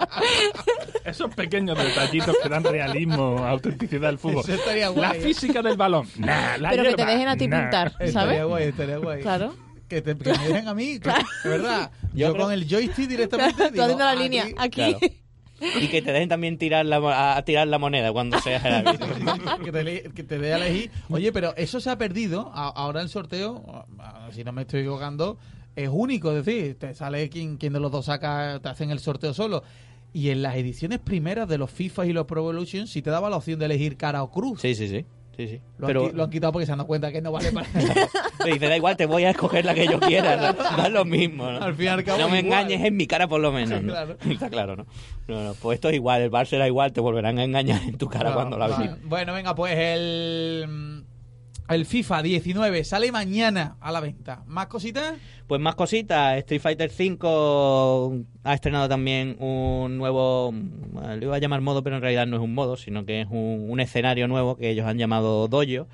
Esos 1.06 1.34
pequeños 1.34 1.78
detallitos 1.78 2.36
que 2.42 2.50
dan 2.50 2.64
realismo, 2.64 3.38
autenticidad 3.46 4.10
al 4.10 4.20
fútbol. 4.20 4.44
Eso 4.44 4.54
estaría 4.54 4.86
La 4.86 4.90
guay, 4.90 5.18
¿eh? 5.18 5.22
física 5.22 5.62
del 5.62 5.78
balón. 5.78 6.08
Nah, 6.18 6.58
la 6.58 6.70
Pero 6.72 6.84
que 6.84 6.94
te 6.96 7.06
dejen 7.06 7.28
a 7.28 7.38
ti 7.38 7.48
nah. 7.48 7.62
pintar, 7.62 7.88
Estaría 8.00 8.12
¿sabes? 8.14 8.44
guay, 8.46 8.64
estaría 8.66 8.98
guay. 8.98 9.22
Claro. 9.22 9.56
Que, 9.88 10.02
te, 10.04 10.16
que 10.16 10.32
me 10.32 10.48
dejen 10.48 10.68
a 10.68 10.74
mí, 10.76 11.00
verdad. 11.44 11.92
Yo 12.14 12.28
Yo, 12.28 12.34
creo- 12.34 12.46
con 12.46 12.54
el 12.54 12.68
joystick 12.70 13.08
directamente. 13.10 13.72
Digo, 13.72 13.84
haciendo 13.84 14.04
la 14.06 14.12
aquí- 14.12 14.24
línea, 14.24 14.46
aquí. 14.58 14.82
Claro. 14.82 15.00
Y 15.62 15.90
que 15.90 16.02
te 16.02 16.14
dejen 16.14 16.30
también 16.30 16.58
tirar 16.58 16.86
la, 16.86 17.02
mo- 17.02 17.10
a, 17.10 17.36
a 17.36 17.44
tirar 17.44 17.68
la 17.68 17.78
moneda 17.78 18.14
cuando 18.14 18.40
seas 18.40 18.64
el 18.64 18.76
árbitro. 18.76 19.08
que, 19.62 19.72
te, 19.74 20.04
que 20.16 20.24
te 20.24 20.40
dé 20.40 20.54
a 20.54 20.56
elegir. 20.56 20.90
Oye, 21.10 21.34
pero 21.34 21.54
eso 21.58 21.82
se 21.82 21.90
ha 21.90 21.98
perdido. 21.98 22.50
A- 22.56 22.70
ahora 22.70 23.02
el 23.02 23.10
sorteo, 23.10 23.86
si 24.32 24.46
no 24.46 24.54
me 24.54 24.62
estoy 24.62 24.80
equivocando, 24.80 25.38
es 25.76 25.90
único. 25.92 26.32
Es 26.32 26.46
decir, 26.46 26.80
te 26.80 26.96
sale 26.96 27.28
quien, 27.30 27.58
quien 27.58 27.74
de 27.74 27.82
los 27.82 27.92
dos 27.92 28.06
saca, 28.06 28.62
te 28.64 28.70
hacen 28.70 28.90
el 28.92 29.00
sorteo 29.00 29.34
solo. 29.34 29.62
Y 30.14 30.30
en 30.30 30.42
las 30.42 30.56
ediciones 30.56 31.00
primeras 31.00 31.48
de 31.48 31.58
los 31.58 31.70
FIFA 31.70 32.06
y 32.08 32.14
los 32.14 32.26
Pro 32.26 32.42
Evolution 32.42 32.88
sí 32.88 33.02
te 33.02 33.10
daba 33.12 33.30
la 33.30 33.38
opción 33.38 33.60
de 33.60 33.66
elegir 33.66 33.96
cara 33.98 34.24
o 34.24 34.32
cruz. 34.32 34.60
Sí, 34.62 34.74
sí, 34.74 34.88
sí. 34.88 35.06
sí, 35.38 35.48
sí. 35.48 35.62
Lo, 35.78 35.86
Pero 35.88 36.06
han, 36.08 36.18
lo 36.18 36.24
han 36.24 36.30
quitado 36.32 36.52
porque 36.52 36.66
se 36.66 36.72
han 36.72 36.80
dado 36.80 36.88
cuenta 36.88 37.12
que 37.12 37.22
no 37.22 37.32
vale 37.32 37.52
para 37.52 37.68
te 38.44 38.50
dice, 38.54 38.68
da 38.68 38.76
igual, 38.76 38.98
te 38.98 39.06
voy 39.06 39.24
a 39.26 39.30
escoger 39.32 39.66
la 39.66 39.74
que 39.76 39.86
yo 39.88 40.00
quiera. 40.00 40.36
Da, 40.36 40.54
da 40.54 40.90
lo 40.90 41.06
mismo, 41.06 41.52
¿no? 41.52 41.62
Al 41.62 41.76
fin 41.76 41.86
y 41.86 41.90
al 41.90 42.04
cabo, 42.04 42.20
No 42.20 42.30
me 42.30 42.40
igual. 42.40 42.62
engañes 42.62 42.86
en 42.86 42.98
mi 42.98 43.06
cara 43.06 43.28
por 43.28 43.40
lo 43.40 43.52
menos. 43.52 43.84
¿no? 43.84 43.92
Claro. 43.94 44.18
Está 44.30 44.50
claro, 44.50 44.76
¿no? 44.76 44.86
No, 45.28 45.44
no, 45.44 45.54
Pues 45.56 45.76
esto 45.76 45.90
es 45.90 45.96
igual, 45.96 46.22
el 46.22 46.30
bar 46.32 46.48
será 46.48 46.66
igual, 46.68 46.92
te 46.92 47.02
volverán 47.02 47.38
a 47.38 47.44
engañar 47.44 47.84
en 47.84 47.98
tu 47.98 48.08
cara 48.08 48.32
Claro, 48.32 48.36
cuando 48.36 48.58
la 48.58 48.68
visites. 48.68 49.04
Bueno, 49.08 49.34
venga, 49.34 49.54
pues 49.54 49.76
el, 49.78 50.99
el 51.70 51.86
FIFA 51.86 52.24
19 52.24 52.84
sale 52.84 53.12
mañana 53.12 53.78
a 53.80 53.92
la 53.92 54.00
venta. 54.00 54.44
¿Más 54.48 54.68
cositas? 54.68 55.16
Pues 55.48 55.62
más 55.62 55.76
cositas, 55.76 56.38
Street 56.40 56.62
Fighter 56.62 56.92
V 56.92 58.26
ha 58.44 58.54
estrenado 58.54 58.90
también 58.90 59.36
un 59.40 59.98
nuevo, 59.98 60.52
bueno, 60.52 61.16
lo 61.16 61.26
iba 61.26 61.36
a 61.36 61.40
llamar 61.40 61.62
modo, 61.62 61.84
pero 61.84 61.96
en 61.96 62.02
realidad 62.02 62.28
no 62.28 62.38
es 62.38 62.42
un 62.42 62.54
modo, 62.54 62.76
sino 62.76 63.06
que 63.06 63.22
es 63.22 63.28
un, 63.30 63.68
un 63.70 63.80
escenario 63.80 64.28
nuevo 64.28 64.58
que 64.58 64.70
ellos 64.70 64.86
han 64.86 64.98
llamado 64.98 65.48
Dojo, 65.48 65.88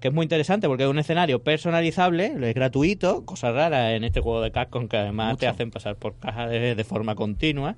que 0.00 0.08
es 0.08 0.14
muy 0.14 0.24
interesante 0.24 0.68
porque 0.68 0.84
es 0.84 0.90
un 0.90 0.98
escenario 0.98 1.42
personalizable, 1.42 2.34
es 2.42 2.54
gratuito, 2.54 3.24
cosa 3.24 3.50
rara 3.50 3.94
en 3.94 4.04
este 4.04 4.20
juego 4.20 4.42
de 4.42 4.50
Capcom 4.50 4.88
que 4.88 4.98
además 4.98 5.38
te 5.38 5.46
hacen 5.46 5.70
pasar 5.70 5.96
por 5.96 6.18
cajas 6.18 6.50
de, 6.50 6.74
de 6.74 6.84
forma 6.84 7.14
continua. 7.14 7.76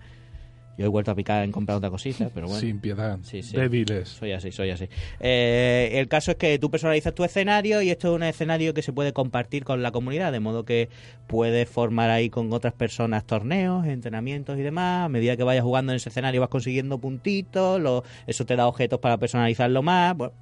Yo 0.79 0.85
he 0.85 0.89
vuelto 0.89 1.11
a 1.11 1.14
picar 1.14 1.43
en 1.45 1.53
comprar 1.53 1.79
otra 1.79 1.89
cosita, 1.91 2.29
pero 2.35 2.47
bueno. 2.49 2.61
Sin 2.61 2.81
piedad. 2.81 3.18
Sí, 3.22 3.43
sí. 3.43 3.57
Débiles. 3.57 4.09
Soy 4.11 4.33
así, 4.33 4.53
soy 4.53 4.70
así. 4.70 4.89
Eh, 5.20 5.93
el 5.95 6.09
caso 6.09 6.31
es 6.33 6.37
que 6.37 6.59
tú 6.59 6.70
personalizas 6.70 7.14
tu 7.14 7.24
escenario 7.24 7.81
y 7.83 7.91
esto 7.91 8.09
es 8.09 8.14
un 8.14 8.22
escenario 8.22 8.74
que 8.74 8.83
se 8.83 8.93
puede 8.93 9.12
compartir 9.12 9.64
con 9.64 9.83
la 9.83 9.91
comunidad, 9.91 10.33
de 10.33 10.41
modo 10.41 10.64
que 10.64 10.89
puedes 11.27 11.68
formar 11.68 12.11
ahí 12.11 12.29
con 12.31 12.53
otras 12.53 12.74
personas 12.74 13.24
torneos, 13.24 13.87
entrenamientos 13.87 14.59
y 14.59 14.62
demás. 14.62 15.07
A 15.07 15.09
medida 15.09 15.37
que 15.37 15.43
vayas 15.45 15.64
jugando 15.64 15.93
en 15.93 15.97
ese 15.97 16.11
escenario 16.11 16.41
vas 16.41 16.51
consiguiendo 16.51 16.99
puntitos, 16.99 17.81
lo- 17.81 18.05
eso 18.27 18.45
te 18.45 18.57
da 18.57 18.66
objetos 18.66 19.01
para 19.01 19.16
personalizarlo 19.18 19.83
más. 19.83 20.16
Bueno, 20.16 20.35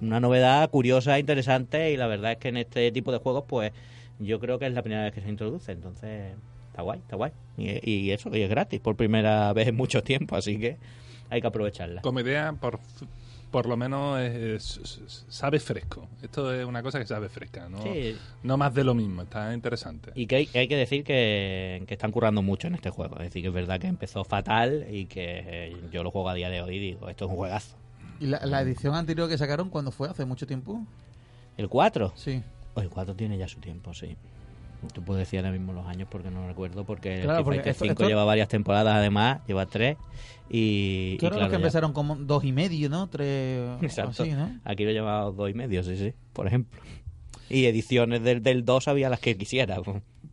una 0.00 0.20
novedad 0.20 0.68
curiosa, 0.70 1.18
interesante 1.18 1.92
y 1.92 1.96
la 1.96 2.06
verdad 2.06 2.32
es 2.32 2.38
que 2.38 2.48
en 2.48 2.56
este 2.56 2.90
tipo 2.92 3.12
de 3.12 3.18
juegos 3.18 3.44
pues 3.46 3.72
yo 4.18 4.40
creo 4.40 4.58
que 4.58 4.66
es 4.66 4.72
la 4.72 4.82
primera 4.82 5.04
vez 5.04 5.12
que 5.12 5.20
se 5.20 5.28
introduce, 5.28 5.70
entonces 5.72 6.34
está 6.76 6.82
guay, 6.82 6.98
está 7.00 7.16
guay. 7.16 7.32
Y, 7.56 7.90
y 7.90 8.10
eso, 8.12 8.28
y 8.36 8.42
es 8.42 8.50
gratis 8.50 8.80
por 8.80 8.96
primera 8.96 9.50
vez 9.54 9.66
en 9.68 9.76
mucho 9.76 10.02
tiempo, 10.02 10.36
así 10.36 10.58
que 10.58 10.76
hay 11.30 11.40
que 11.40 11.46
aprovecharla. 11.46 12.02
Como 12.02 12.20
idea, 12.20 12.52
por, 12.52 12.78
por 13.50 13.64
lo 13.66 13.78
menos 13.78 14.20
es- 14.20 14.76
es- 14.76 15.24
sabe 15.28 15.58
fresco. 15.58 16.06
Esto 16.22 16.52
es 16.52 16.66
una 16.66 16.82
cosa 16.82 16.98
que 16.98 17.06
sabe 17.06 17.30
fresca, 17.30 17.66
¿no? 17.70 17.82
Sí, 17.82 18.14
No 18.42 18.58
más 18.58 18.74
de 18.74 18.84
lo 18.84 18.92
mismo, 18.94 19.22
está 19.22 19.54
interesante. 19.54 20.12
Y 20.14 20.26
que 20.26 20.36
hay, 20.36 20.46
que 20.48 20.58
hay 20.58 20.68
que 20.68 20.76
decir 20.76 21.02
que, 21.02 21.82
que 21.86 21.94
están 21.94 22.12
currando 22.12 22.42
mucho 22.42 22.66
en 22.68 22.74
este 22.74 22.90
juego. 22.90 23.14
Es 23.16 23.22
decir, 23.24 23.40
que 23.40 23.48
es 23.48 23.54
verdad 23.54 23.80
que 23.80 23.86
empezó 23.86 24.22
fatal 24.24 24.86
y 24.90 25.06
que 25.06 25.24
eh, 25.46 25.76
yo 25.90 26.02
lo 26.02 26.10
juego 26.10 26.28
a 26.28 26.34
día 26.34 26.50
de 26.50 26.60
hoy 26.60 26.76
y 26.76 26.78
digo, 26.78 27.08
esto 27.08 27.24
es 27.24 27.30
un 27.30 27.36
juegazo. 27.38 27.74
¿Y 28.20 28.26
la, 28.26 28.44
la 28.44 28.60
edición 28.60 28.94
anterior 28.94 29.30
que 29.30 29.38
sacaron 29.38 29.70
cuando 29.70 29.90
fue? 29.92 30.10
¿Hace 30.10 30.26
mucho 30.26 30.46
tiempo? 30.46 30.82
¿El 31.56 31.70
4? 31.70 32.12
Sí. 32.16 32.42
Oh, 32.74 32.82
el 32.82 32.90
4 32.90 33.14
tiene 33.14 33.38
ya 33.38 33.48
su 33.48 33.60
tiempo, 33.60 33.94
sí. 33.94 34.14
Te 34.92 35.00
puedo 35.00 35.18
decir 35.18 35.38
ahora 35.40 35.52
mismo 35.52 35.72
los 35.72 35.86
años 35.86 36.08
porque 36.10 36.30
no 36.30 36.46
recuerdo, 36.46 36.84
porque 36.84 37.20
Claro, 37.22 37.38
el 37.38 37.44
porque 37.44 37.56
Fighter 37.58 37.70
esto- 37.72 37.84
5 37.84 37.92
esto- 37.92 38.08
lleva 38.08 38.24
varias 38.24 38.48
temporadas 38.48 38.94
además, 38.94 39.40
lleva 39.46 39.66
tres. 39.66 39.96
Y, 40.48 41.12
y 41.14 41.16
Claro, 41.18 41.36
los 41.36 41.46
que 41.46 41.50
ya- 41.52 41.56
empezaron 41.56 41.92
como 41.92 42.14
dos 42.16 42.44
y 42.44 42.52
medio, 42.52 42.88
¿no? 42.88 43.08
Tres. 43.08 43.68
Exacto. 43.82 44.22
así, 44.22 44.32
¿no? 44.32 44.58
Aquí 44.64 44.84
lo 44.84 44.90
he 44.90 44.94
llamado 44.94 45.32
dos 45.32 45.50
y 45.50 45.54
medio, 45.54 45.82
sí, 45.82 45.96
sí, 45.96 46.12
por 46.32 46.46
ejemplo. 46.46 46.80
Y 47.48 47.66
ediciones 47.66 48.22
del, 48.22 48.42
del 48.42 48.64
2 48.64 48.88
había 48.88 49.08
las 49.08 49.20
que 49.20 49.36
quisiera. 49.36 49.78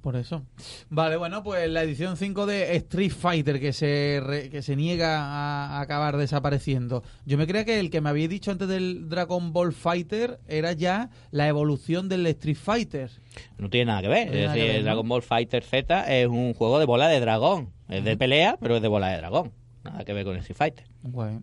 Por 0.02 0.16
eso. 0.18 0.44
Vale, 0.90 1.16
bueno, 1.16 1.44
pues 1.44 1.70
la 1.70 1.82
edición 1.84 2.18
5 2.18 2.46
de 2.46 2.76
Street 2.76 3.12
Fighter 3.12 3.60
que 3.62 3.72
se, 3.72 4.20
re- 4.22 4.50
que 4.50 4.62
se 4.62 4.76
niega 4.76 5.20
a, 5.22 5.80
acabar 5.80 6.18
desapareciendo. 6.18 7.04
Yo 7.26 7.38
me 7.38 7.48
creía 7.48 7.64
que 7.64 7.80
el 7.80 7.90
que 7.90 8.02
me 8.02 8.10
había 8.10 8.28
dicho 8.28 8.52
antes 8.52 8.68
del 8.68 9.08
Dragon 9.08 9.54
Ball 9.54 9.72
Fighter 9.72 10.40
era 10.48 10.74
ya 10.74 11.10
la 11.32 11.48
evolución 11.48 12.10
del 12.10 12.26
Street 12.28 12.58
Fighter. 12.58 13.12
No 13.58 13.70
tiene 13.70 13.86
nada 13.86 14.02
que 14.02 14.08
ver. 14.10 14.28
No 14.28 14.34
es 14.34 14.40
que 14.40 14.48
decir, 14.60 14.64
ver, 14.64 14.78
¿no? 14.80 14.84
Dragon 14.84 15.08
Ball 15.08 15.22
Fighter 15.22 15.64
Z 15.64 16.18
es 16.20 16.28
un 16.28 16.54
juego 16.54 16.80
de 16.80 16.86
bola 16.86 17.08
de 17.08 17.20
dragón. 17.22 17.70
Es 17.88 18.04
de 18.04 18.18
pelea, 18.18 18.58
pero 18.60 18.76
es 18.78 18.82
de 18.82 18.88
bola 18.90 19.08
de 19.10 19.18
dragón. 19.18 19.54
Nada 19.86 20.04
que 20.04 20.12
ver 20.14 20.26
con 20.26 20.36
Street 20.38 20.58
Fighter. 20.58 20.86
Guay. 21.04 21.40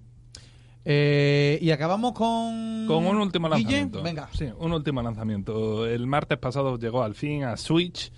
Eh, 0.85 1.59
y 1.61 1.70
acabamos 1.70 2.12
con... 2.12 2.87
Con 2.87 3.07
un 3.07 3.16
último 3.16 3.49
Guille, 3.49 3.62
lanzamiento. 3.62 4.03
Venga. 4.03 4.28
Sí, 4.33 4.49
un 4.59 4.72
último 4.72 5.03
lanzamiento. 5.03 5.87
El 5.87 6.07
martes 6.07 6.39
pasado 6.39 6.78
llegó 6.78 7.03
al 7.03 7.14
fin 7.14 7.45
a 7.45 7.57
Switch 7.57 8.12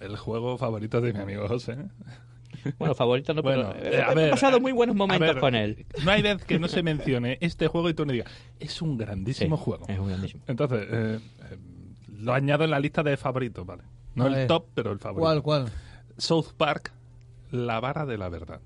el 0.00 0.16
juego 0.16 0.56
favorito 0.56 1.00
de 1.00 1.12
mi 1.12 1.20
amigo 1.20 1.46
José. 1.48 1.76
Bueno, 2.78 2.94
favorito 2.94 3.32
no, 3.32 3.42
Bueno, 3.42 3.72
pero 3.72 3.92
eh, 3.92 4.02
a 4.02 4.12
he 4.12 4.14
ver, 4.14 4.30
pasado 4.30 4.60
muy 4.60 4.72
buenos 4.72 4.94
momentos 4.96 5.28
ver, 5.28 5.38
con 5.40 5.54
él. 5.54 5.86
No 6.04 6.10
hay 6.10 6.20
vez 6.20 6.44
que 6.44 6.58
no 6.58 6.68
se 6.68 6.82
mencione 6.82 7.38
este 7.40 7.68
juego 7.68 7.88
y 7.88 7.94
tú 7.94 8.04
no 8.04 8.12
digas, 8.12 8.30
es 8.58 8.82
un 8.82 8.98
grandísimo 8.98 9.56
Sí, 9.56 9.62
juego. 9.62 9.86
Es 9.88 9.98
un 9.98 10.08
grandísimo. 10.08 10.42
Entonces, 10.46 10.86
eh, 10.90 11.20
eh, 11.50 11.56
lo 12.18 12.34
añado 12.34 12.64
en 12.64 12.70
la 12.70 12.80
lista 12.80 13.02
de 13.02 13.16
favoritos, 13.16 13.64
¿vale? 13.64 13.84
No 14.14 14.26
el 14.26 14.46
top, 14.46 14.66
pero 14.74 14.92
el 14.92 14.98
favorito. 14.98 15.22
¿Cuál, 15.22 15.42
cuál? 15.42 15.72
South 16.18 16.52
Park, 16.56 16.92
La 17.50 17.80
Vara 17.80 18.04
de 18.04 18.18
la 18.18 18.28
Verdad. 18.28 18.60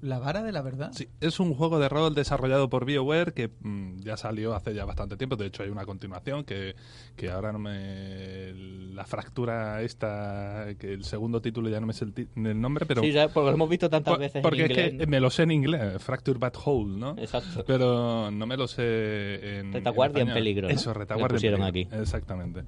La 0.00 0.18
vara 0.20 0.42
de 0.44 0.52
la 0.52 0.62
verdad. 0.62 0.90
Sí, 0.92 1.08
es 1.20 1.40
un 1.40 1.54
juego 1.54 1.78
de 1.80 1.88
rol 1.88 2.14
desarrollado 2.14 2.68
por 2.70 2.84
BioWare 2.84 3.32
que 3.32 3.48
mm, 3.60 3.96
ya 3.98 4.16
salió 4.16 4.54
hace 4.54 4.72
ya 4.72 4.84
bastante 4.84 5.16
tiempo. 5.16 5.34
De 5.34 5.46
hecho, 5.46 5.64
hay 5.64 5.70
una 5.70 5.84
continuación 5.86 6.44
que, 6.44 6.76
que 7.16 7.30
ahora 7.30 7.50
no 7.52 7.58
me. 7.58 8.52
La 8.94 9.04
fractura 9.04 9.82
esta, 9.82 10.66
que 10.78 10.92
el 10.92 11.04
segundo 11.04 11.40
título 11.42 11.68
ya 11.68 11.80
no 11.80 11.86
me 11.86 11.92
sé 11.92 12.04
el, 12.04 12.12
ti- 12.12 12.28
el 12.36 12.60
nombre, 12.60 12.86
pero. 12.86 13.02
sí, 13.02 13.12
¿sabes? 13.12 13.32
porque 13.32 13.48
lo 13.48 13.54
hemos 13.54 13.68
visto 13.68 13.90
tantas 13.90 14.12
por- 14.12 14.20
veces 14.20 14.42
porque 14.42 14.64
en 14.66 14.70
es 14.70 14.76
que 14.98 15.06
me 15.06 15.18
lo 15.20 15.30
sé 15.30 15.42
en 15.42 15.50
inglés, 15.50 16.00
Fracture 16.02 16.38
Bad 16.38 16.54
Hole, 16.64 16.96
¿no? 16.96 17.16
Exacto. 17.18 17.64
Pero 17.66 18.30
no 18.30 18.46
me 18.46 18.56
lo 18.56 18.68
sé 18.68 19.58
en. 19.58 19.72
Retaguardia 19.72 20.22
en 20.22 20.32
peligro, 20.32 20.68
¿no? 20.68 20.74
Eso, 20.74 20.94
retaguardia 20.94 21.34
en 21.34 21.36
pusieron 21.38 21.60
peligro. 21.72 21.90
aquí. 21.96 22.02
Exactamente. 22.02 22.62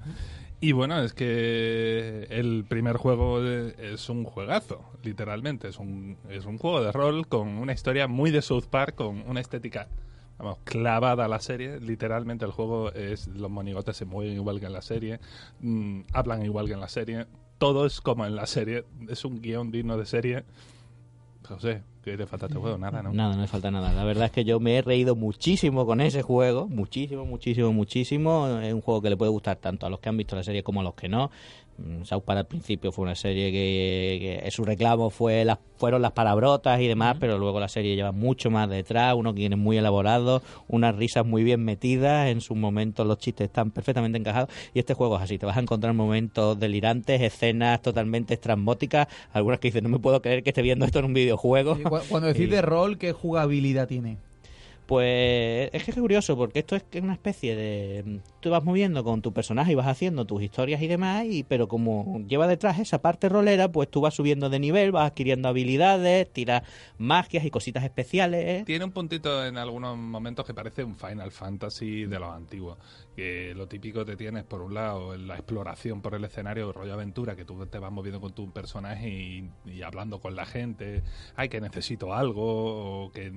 Y 0.63 0.73
bueno, 0.73 1.01
es 1.01 1.13
que 1.13 2.27
el 2.29 2.65
primer 2.69 2.97
juego 2.97 3.41
de- 3.41 3.73
es 3.93 4.09
un 4.09 4.23
juegazo, 4.25 4.83
literalmente. 5.03 5.69
Es 5.69 5.79
un, 5.79 6.17
es 6.29 6.45
un 6.45 6.59
juego 6.59 6.83
de 6.83 6.91
rol 6.91 7.20
con 7.27 7.47
una 7.47 7.73
historia 7.73 8.07
muy 8.07 8.31
de 8.31 8.41
South 8.41 8.65
Park, 8.69 8.95
con 8.95 9.23
una 9.27 9.39
estética 9.39 9.87
vamos, 10.37 10.57
clavada 10.63 11.25
a 11.25 11.27
la 11.27 11.39
serie. 11.39 11.79
Literalmente 11.79 12.45
el 12.45 12.51
juego 12.51 12.91
es. 12.93 13.27
Los 13.27 13.49
monigotes 13.49 13.95
se 13.97 14.05
mueven 14.05 14.33
igual 14.33 14.59
que 14.59 14.65
en 14.65 14.73
la 14.73 14.81
serie, 14.81 15.19
mm, 15.59 16.01
hablan 16.13 16.43
igual 16.43 16.67
que 16.67 16.73
en 16.73 16.79
la 16.79 16.89
serie. 16.89 17.25
Todo 17.57 17.85
es 17.85 18.01
como 18.01 18.25
en 18.25 18.35
la 18.35 18.47
serie. 18.47 18.85
Es 19.07 19.23
un 19.23 19.41
guion 19.41 19.71
digno 19.71 19.97
de 19.97 20.05
serie. 20.05 20.43
José, 21.47 21.83
¿qué 22.03 22.17
le 22.17 22.25
falta 22.25 22.45
este 22.47 22.57
juego? 22.57 22.77
Nada, 22.77 23.03
¿no? 23.03 23.13
Nada, 23.13 23.35
no 23.35 23.41
le 23.41 23.47
falta 23.47 23.69
nada. 23.71 23.93
La 23.93 24.03
verdad 24.03 24.25
es 24.25 24.31
que 24.31 24.45
yo 24.45 24.59
me 24.59 24.77
he 24.77 24.81
reído 24.81 25.15
muchísimo 25.15 25.85
con 25.85 26.01
ese 26.01 26.21
juego. 26.21 26.67
Muchísimo, 26.67 27.25
muchísimo, 27.25 27.73
muchísimo. 27.73 28.59
Es 28.61 28.73
un 28.73 28.81
juego 28.81 29.01
que 29.01 29.09
le 29.09 29.17
puede 29.17 29.31
gustar 29.31 29.57
tanto 29.57 29.85
a 29.85 29.89
los 29.89 29.99
que 29.99 30.09
han 30.09 30.17
visto 30.17 30.35
la 30.35 30.43
serie 30.43 30.63
como 30.63 30.81
a 30.81 30.83
los 30.83 30.95
que 30.95 31.09
no. 31.09 31.29
Mm, 31.83 32.03
South 32.03 32.23
Park 32.23 32.39
al 32.39 32.47
principio 32.47 32.91
fue 32.91 33.03
una 33.03 33.15
serie 33.15 33.51
que, 33.51 34.41
que 34.43 34.51
su 34.51 34.63
reclamo 34.63 35.09
fue 35.09 35.43
las, 35.45 35.57
fueron 35.77 36.01
las 36.01 36.11
palabrotas 36.11 36.79
y 36.79 36.87
demás, 36.87 37.17
pero 37.19 37.37
luego 37.37 37.59
la 37.59 37.67
serie 37.67 37.95
lleva 37.95 38.11
mucho 38.11 38.49
más 38.51 38.69
detrás, 38.69 39.15
unos 39.15 39.33
guiones 39.35 39.57
muy 39.57 39.77
elaborados, 39.77 40.43
unas 40.67 40.95
risas 40.95 41.25
muy 41.25 41.43
bien 41.43 41.63
metidas, 41.63 42.29
en 42.29 42.41
sus 42.41 42.57
momentos 42.57 43.05
los 43.07 43.17
chistes 43.17 43.45
están 43.45 43.71
perfectamente 43.71 44.17
encajados 44.17 44.49
y 44.73 44.79
este 44.79 44.93
juego 44.93 45.17
es 45.17 45.23
así, 45.23 45.37
te 45.37 45.45
vas 45.45 45.57
a 45.57 45.61
encontrar 45.61 45.93
momentos 45.93 46.59
delirantes, 46.59 47.21
escenas 47.21 47.81
totalmente 47.81 48.33
estrambóticas, 48.35 49.07
algunas 49.33 49.59
que 49.59 49.69
dices, 49.69 49.83
no 49.83 49.89
me 49.89 49.99
puedo 49.99 50.21
creer 50.21 50.43
que 50.43 50.51
esté 50.51 50.61
viendo 50.61 50.85
esto 50.85 50.99
en 50.99 51.05
un 51.05 51.13
videojuego. 51.13 51.77
Cuando 52.09 52.27
decís 52.27 52.43
Y- 52.47 52.47
de 52.47 52.61
rol, 52.61 52.97
¿qué 52.97 53.11
jugabilidad 53.11 53.87
tiene? 53.87 54.17
Pues 54.91 55.69
es 55.71 55.85
que 55.85 55.91
es 55.91 55.97
curioso, 55.97 56.35
porque 56.35 56.59
esto 56.59 56.75
es 56.75 56.83
una 57.01 57.13
especie 57.13 57.55
de... 57.55 58.19
Tú 58.41 58.49
vas 58.49 58.61
moviendo 58.61 59.05
con 59.05 59.21
tu 59.21 59.31
personaje 59.31 59.71
y 59.71 59.75
vas 59.75 59.87
haciendo 59.87 60.25
tus 60.25 60.43
historias 60.43 60.81
y 60.81 60.87
demás, 60.87 61.25
y 61.29 61.43
pero 61.43 61.69
como 61.69 62.19
lleva 62.27 62.45
detrás 62.45 62.77
esa 62.77 63.01
parte 63.01 63.29
rolera, 63.29 63.71
pues 63.71 63.89
tú 63.89 64.01
vas 64.01 64.13
subiendo 64.13 64.49
de 64.49 64.59
nivel, 64.59 64.91
vas 64.91 65.09
adquiriendo 65.09 65.47
habilidades, 65.47 66.29
tiras 66.33 66.63
magias 66.97 67.45
y 67.45 67.51
cositas 67.51 67.85
especiales. 67.85 68.65
Tiene 68.65 68.83
un 68.83 68.91
puntito 68.91 69.45
en 69.45 69.57
algunos 69.57 69.97
momentos 69.97 70.45
que 70.45 70.53
parece 70.53 70.83
un 70.83 70.97
Final 70.97 71.31
Fantasy 71.31 72.03
de 72.03 72.19
los 72.19 72.33
antiguos. 72.33 72.77
Que 73.15 73.53
lo 73.55 73.67
típico 73.67 74.03
te 74.03 74.17
tienes, 74.17 74.43
por 74.43 74.61
un 74.61 74.73
lado, 74.73 75.15
la 75.15 75.35
exploración 75.35 76.01
por 76.01 76.15
el 76.15 76.25
escenario, 76.25 76.73
rollo 76.73 76.93
aventura, 76.93 77.37
que 77.37 77.45
tú 77.45 77.65
te 77.65 77.79
vas 77.79 77.93
moviendo 77.93 78.19
con 78.19 78.33
tu 78.33 78.51
personaje 78.51 79.09
y, 79.65 79.81
hablando 79.83 80.19
con 80.19 80.35
la 80.35 80.45
gente. 80.45 81.03
Ay, 81.37 81.47
que 81.47 81.61
necesito 81.61 82.13
algo, 82.13 83.05
o 83.05 83.11
que 83.11 83.31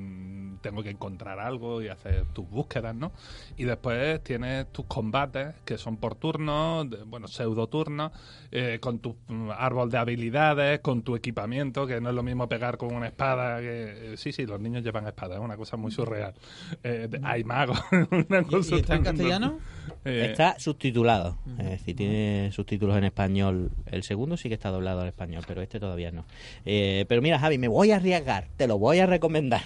tengo 0.60 0.82
que 0.82 0.90
encontrar 0.90 1.43
algo 1.46 1.82
y 1.82 1.88
hacer 1.88 2.24
tus 2.32 2.48
búsquedas, 2.48 2.94
¿no? 2.94 3.12
Y 3.56 3.64
después 3.64 4.22
tienes 4.22 4.66
tus 4.72 4.86
combates, 4.86 5.54
que 5.64 5.78
son 5.78 5.96
por 5.96 6.14
turnos, 6.14 6.88
de- 6.90 7.02
bueno, 7.04 7.28
pseudo 7.28 7.66
turnos, 7.68 8.12
eh, 8.50 8.78
con 8.80 8.98
tu 8.98 9.16
mm, 9.28 9.50
árbol 9.50 9.90
de 9.90 9.98
habilidades, 9.98 10.80
con 10.80 11.02
tu 11.02 11.16
equipamiento, 11.16 11.86
que 11.86 12.00
no 12.00 12.08
es 12.10 12.14
lo 12.14 12.22
mismo 12.22 12.48
pegar 12.48 12.76
con 12.76 12.94
una 12.94 13.06
espada 13.08 13.60
que... 13.60 14.12
eh, 14.14 14.16
sí, 14.16 14.32
sí, 14.32 14.46
los 14.46 14.60
niños 14.60 14.82
llevan 14.82 15.06
espada, 15.06 15.34
es 15.34 15.40
una 15.40 15.56
cosa 15.56 15.76
muy 15.76 15.90
surreal. 15.92 16.34
Eh, 16.82 17.08
de- 17.10 17.20
hay 17.22 17.44
magos, 17.44 17.78
una 18.10 18.40
¿Y, 18.40 18.44
cosa 18.44 18.74
y 18.76 18.78
está 18.80 18.96
en 18.96 19.02
castellano? 19.04 19.58
Eh, 20.04 20.28
Está 20.30 20.58
subtitulado, 20.58 21.36
es 21.58 21.70
decir, 21.70 21.94
tiene 21.96 22.50
subtítulos 22.52 22.96
en 22.96 23.04
español. 23.04 23.70
El 23.86 24.02
segundo 24.02 24.36
sí 24.36 24.48
que 24.48 24.54
está 24.54 24.70
doblado 24.70 25.00
al 25.00 25.08
español, 25.08 25.44
pero 25.46 25.60
este 25.62 25.78
todavía 25.80 26.10
no. 26.10 26.24
Eh, 26.64 27.04
pero 27.08 27.20
mira, 27.22 27.38
Javi, 27.38 27.58
me 27.58 27.68
voy 27.68 27.90
a 27.90 27.96
arriesgar, 27.96 28.48
te 28.56 28.66
lo 28.66 28.78
voy 28.78 28.98
a 28.98 29.06
recomendar. 29.06 29.62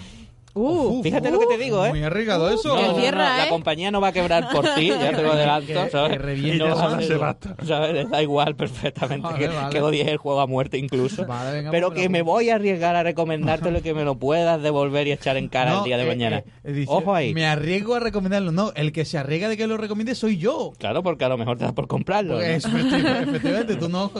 Uh, 0.59 1.03
Fíjate 1.03 1.31
lo 1.31 1.39
que 1.41 1.47
te 1.47 1.59
digo, 1.59 1.85
¿eh? 1.85 1.91
Muy 1.91 2.03
arriesgado 2.03 2.49
eso. 2.51 2.75
que 2.77 2.83
No, 2.83 2.89
no, 2.93 2.99
cierra, 2.99 3.31
no, 3.31 3.37
La 3.39 3.47
¿eh? 3.47 3.49
compañía 3.49 3.91
no 3.91 4.01
va 4.01 4.09
a 4.09 4.13
quebrar 4.13 4.49
por 4.51 4.65
ti, 4.75 4.89
ya 4.89 5.13
te 5.13 5.23
lo 5.23 5.33
adelanto. 5.33 5.67
Que- 5.67 5.91
¿sabes? 5.91 6.13
que 6.13 6.19
reviente 6.19 6.59
No 6.65 6.75
eso 6.75 7.01
se 7.01 7.17
basta. 7.17 7.57
¿sabes? 7.65 8.09
Da 8.11 8.23
igual 8.23 8.57
perfectamente 8.57 9.27
Vale, 9.27 9.39
que, 9.39 9.49
vale. 9.49 9.71
que 9.71 9.81
odies 9.81 10.09
el 10.09 10.17
juego 10.17 10.41
a 10.41 10.47
muerte 10.47 10.79
incluso. 10.79 11.27
Vale, 11.27 11.53
venga, 11.53 11.71
pero 11.71 11.89
pues 11.89 12.01
que 12.01 12.05
lo 12.07 12.11
me 12.11 12.23
voy 12.23 12.51
a 12.51 12.57
arriesgar 12.57 12.97
a 12.97 13.03
recomendártelo 13.03 13.79
y 13.79 13.83
que 13.83 13.95
me 13.95 14.05
lo 14.05 14.19
puedas 14.19 14.61
devolver 14.63 15.07
y 15.07 15.13
echar 15.13 15.37
en 15.37 15.49
cara 15.49 15.71
No, 15.73 15.79
el 15.79 15.85
día 15.85 15.97
de 15.99 16.05
eh, 16.05 16.07
mañana. 16.09 16.45
eh, 16.65 16.73
dice, 16.73 16.91
Ojo 16.93 17.15
ahí. 17.15 17.35
Me 17.35 17.47
arriesgo 17.47 17.95
a 17.95 18.01
recomendarlo. 18.01 18.53
No, 18.53 18.73
el 18.75 18.93
que 18.93 19.05
se 19.05 19.19
arriesga 19.19 19.49
de 19.49 19.57
que 19.57 19.67
lo 19.67 19.77
recomiende 19.77 20.15
soy 20.15 20.39
yo. 20.39 20.73
Claro, 20.79 21.03
porque 21.03 21.25
a 21.25 21.29
lo 21.29 21.39
mejor 21.39 21.59
te 21.59 21.65
da 21.65 21.73
por 21.73 21.87
comprarlo. 21.87 22.35
¿no? 22.35 22.41
Pues, 22.41 22.65
efectivamente, 22.65 23.77
tú 23.77 23.89
no, 23.89 24.11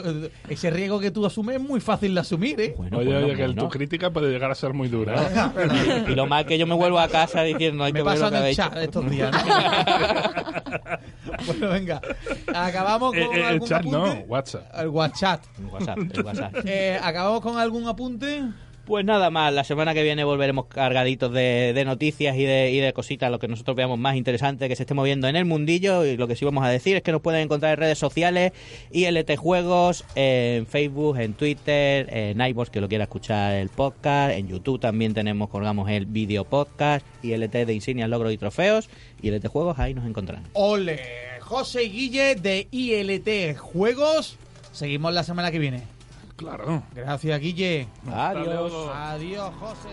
ese 0.49 0.71
riesgo 0.71 1.01
que 1.01 1.11
tú 1.11 1.25
asumes 1.27 1.57
es 1.57 1.63
muy 1.63 1.81
fácil 1.81 2.15
de 2.15 2.21
asumir, 2.21 2.61
¿eh? 2.61 2.75
Bueno, 2.77 2.99
oye, 2.99 3.17
oye, 3.17 3.35
que 3.35 3.49
tu 3.55 3.69
crítica 3.69 4.11
puede 4.11 4.31
llegar 4.31 4.51
a 4.51 4.55
ser 4.55 4.73
muy 4.75 4.89
dura. 4.89 5.15
¿eh? 5.23 6.05
Y 6.09 6.15
lo 6.15 6.27
mal 6.29 6.47
que 6.47 6.59
yo 6.59 6.67
me 6.67 6.75
vuelvo 6.75 6.99
a 6.99 7.09
casa 7.09 7.43
diciendo 7.43 7.85
hay 7.85 7.93
Me 7.93 8.01
que 8.01 8.05
ver 8.05 8.19
lo 8.19 8.31
que 8.31 8.37
el 8.37 8.43
habéis 8.43 8.57
chat 8.57 8.73
hecho. 8.73 8.81
estos 8.83 9.11
días. 9.11 9.33
¿no? 9.33 9.39
bueno, 11.47 11.69
venga. 11.71 12.01
Acabamos 12.55 13.11
con 13.13 13.19
Eh, 13.19 13.29
eh, 13.33 13.39
el 13.41 13.45
algún 13.45 13.69
chat 13.69 13.85
no, 13.85 14.05
apunte. 14.05 14.25
WhatsApp. 14.29 14.63
El 14.79 14.89
WhatsApp. 14.89 15.43
El 15.59 15.65
WhatsApp, 15.67 15.99
el 15.99 16.25
WhatsApp. 16.25 16.55
Eh, 16.65 17.01
Acabamos 17.03 17.41
con 17.41 17.59
algún 17.59 17.89
apunte. 17.89 18.43
Pues 18.89 19.05
nada 19.05 19.29
más, 19.29 19.53
la 19.53 19.65
semana 19.65 19.93
que 19.93 20.03
viene 20.03 20.25
volveremos 20.25 20.65
cargaditos 20.65 21.31
de, 21.31 21.83
noticias 21.85 22.35
y 22.39 22.45
de, 22.45 22.91
cositas, 22.95 23.31
lo 23.31 23.39
que 23.39 23.47
nosotros 23.47 23.77
veamos 23.77 23.99
más 23.99 24.17
interesante 24.17 24.67
que 24.67 24.77
se 24.77 24.85
esté 24.85 24.95
moviendo 24.95 25.29
en 25.29 25.37
el 25.37 25.45
mundillo. 25.45 26.07
Y 26.07 26.17
lo 26.17 26.27
que 26.27 26.37
sí 26.37 26.47
vamos 26.47 26.65
a 26.65 26.71
decir 26.71 26.97
es 26.97 27.03
que 27.03 27.13
nos 27.13 27.21
pueden 27.21 27.43
encontrar 27.43 27.75
en 27.75 27.81
redes 27.81 27.99
sociales, 27.99 28.53
ILT 28.91 29.37
Juegos, 29.37 30.07
en 30.15 30.67
Facebook, 30.67 31.19
en 31.19 31.35
Twitter, 31.35 32.09
en 32.11 32.41
iVoox, 32.41 32.71
que 32.71 32.81
lo 32.81 32.89
quiera 32.89 33.05
escuchar 33.05 33.57
el 33.57 33.69
podcast, 33.69 34.33
en 34.33 34.49
YouTube 34.49 34.81
también 34.81 35.13
tenemos, 35.13 35.51
colgamos 35.51 35.91
el 35.91 36.07
video 36.07 36.47
podcast, 36.47 37.05
ILT 37.23 37.53
de 37.53 37.75
insignias, 37.75 38.09
logros 38.09 38.33
y 38.33 38.39
trofeos, 38.39 38.89
ILT 39.21 39.49
Juegos, 39.49 39.79
ahí 39.79 39.93
nos 39.93 40.07
encontrarán. 40.07 40.45
Ole, 40.55 40.99
José 41.41 41.83
Guille 41.83 42.37
de 42.37 42.69
ILT 42.71 43.59
Juegos. 43.59 44.39
Seguimos 44.73 45.13
la 45.13 45.25
semana 45.25 45.51
que 45.51 45.59
viene. 45.59 45.98
Claro. 46.39 46.85
Gracias, 46.95 47.41
Guille. 47.41 47.89
Adiós. 48.07 48.73
Adiós, 48.95 49.53
José. 49.61 49.91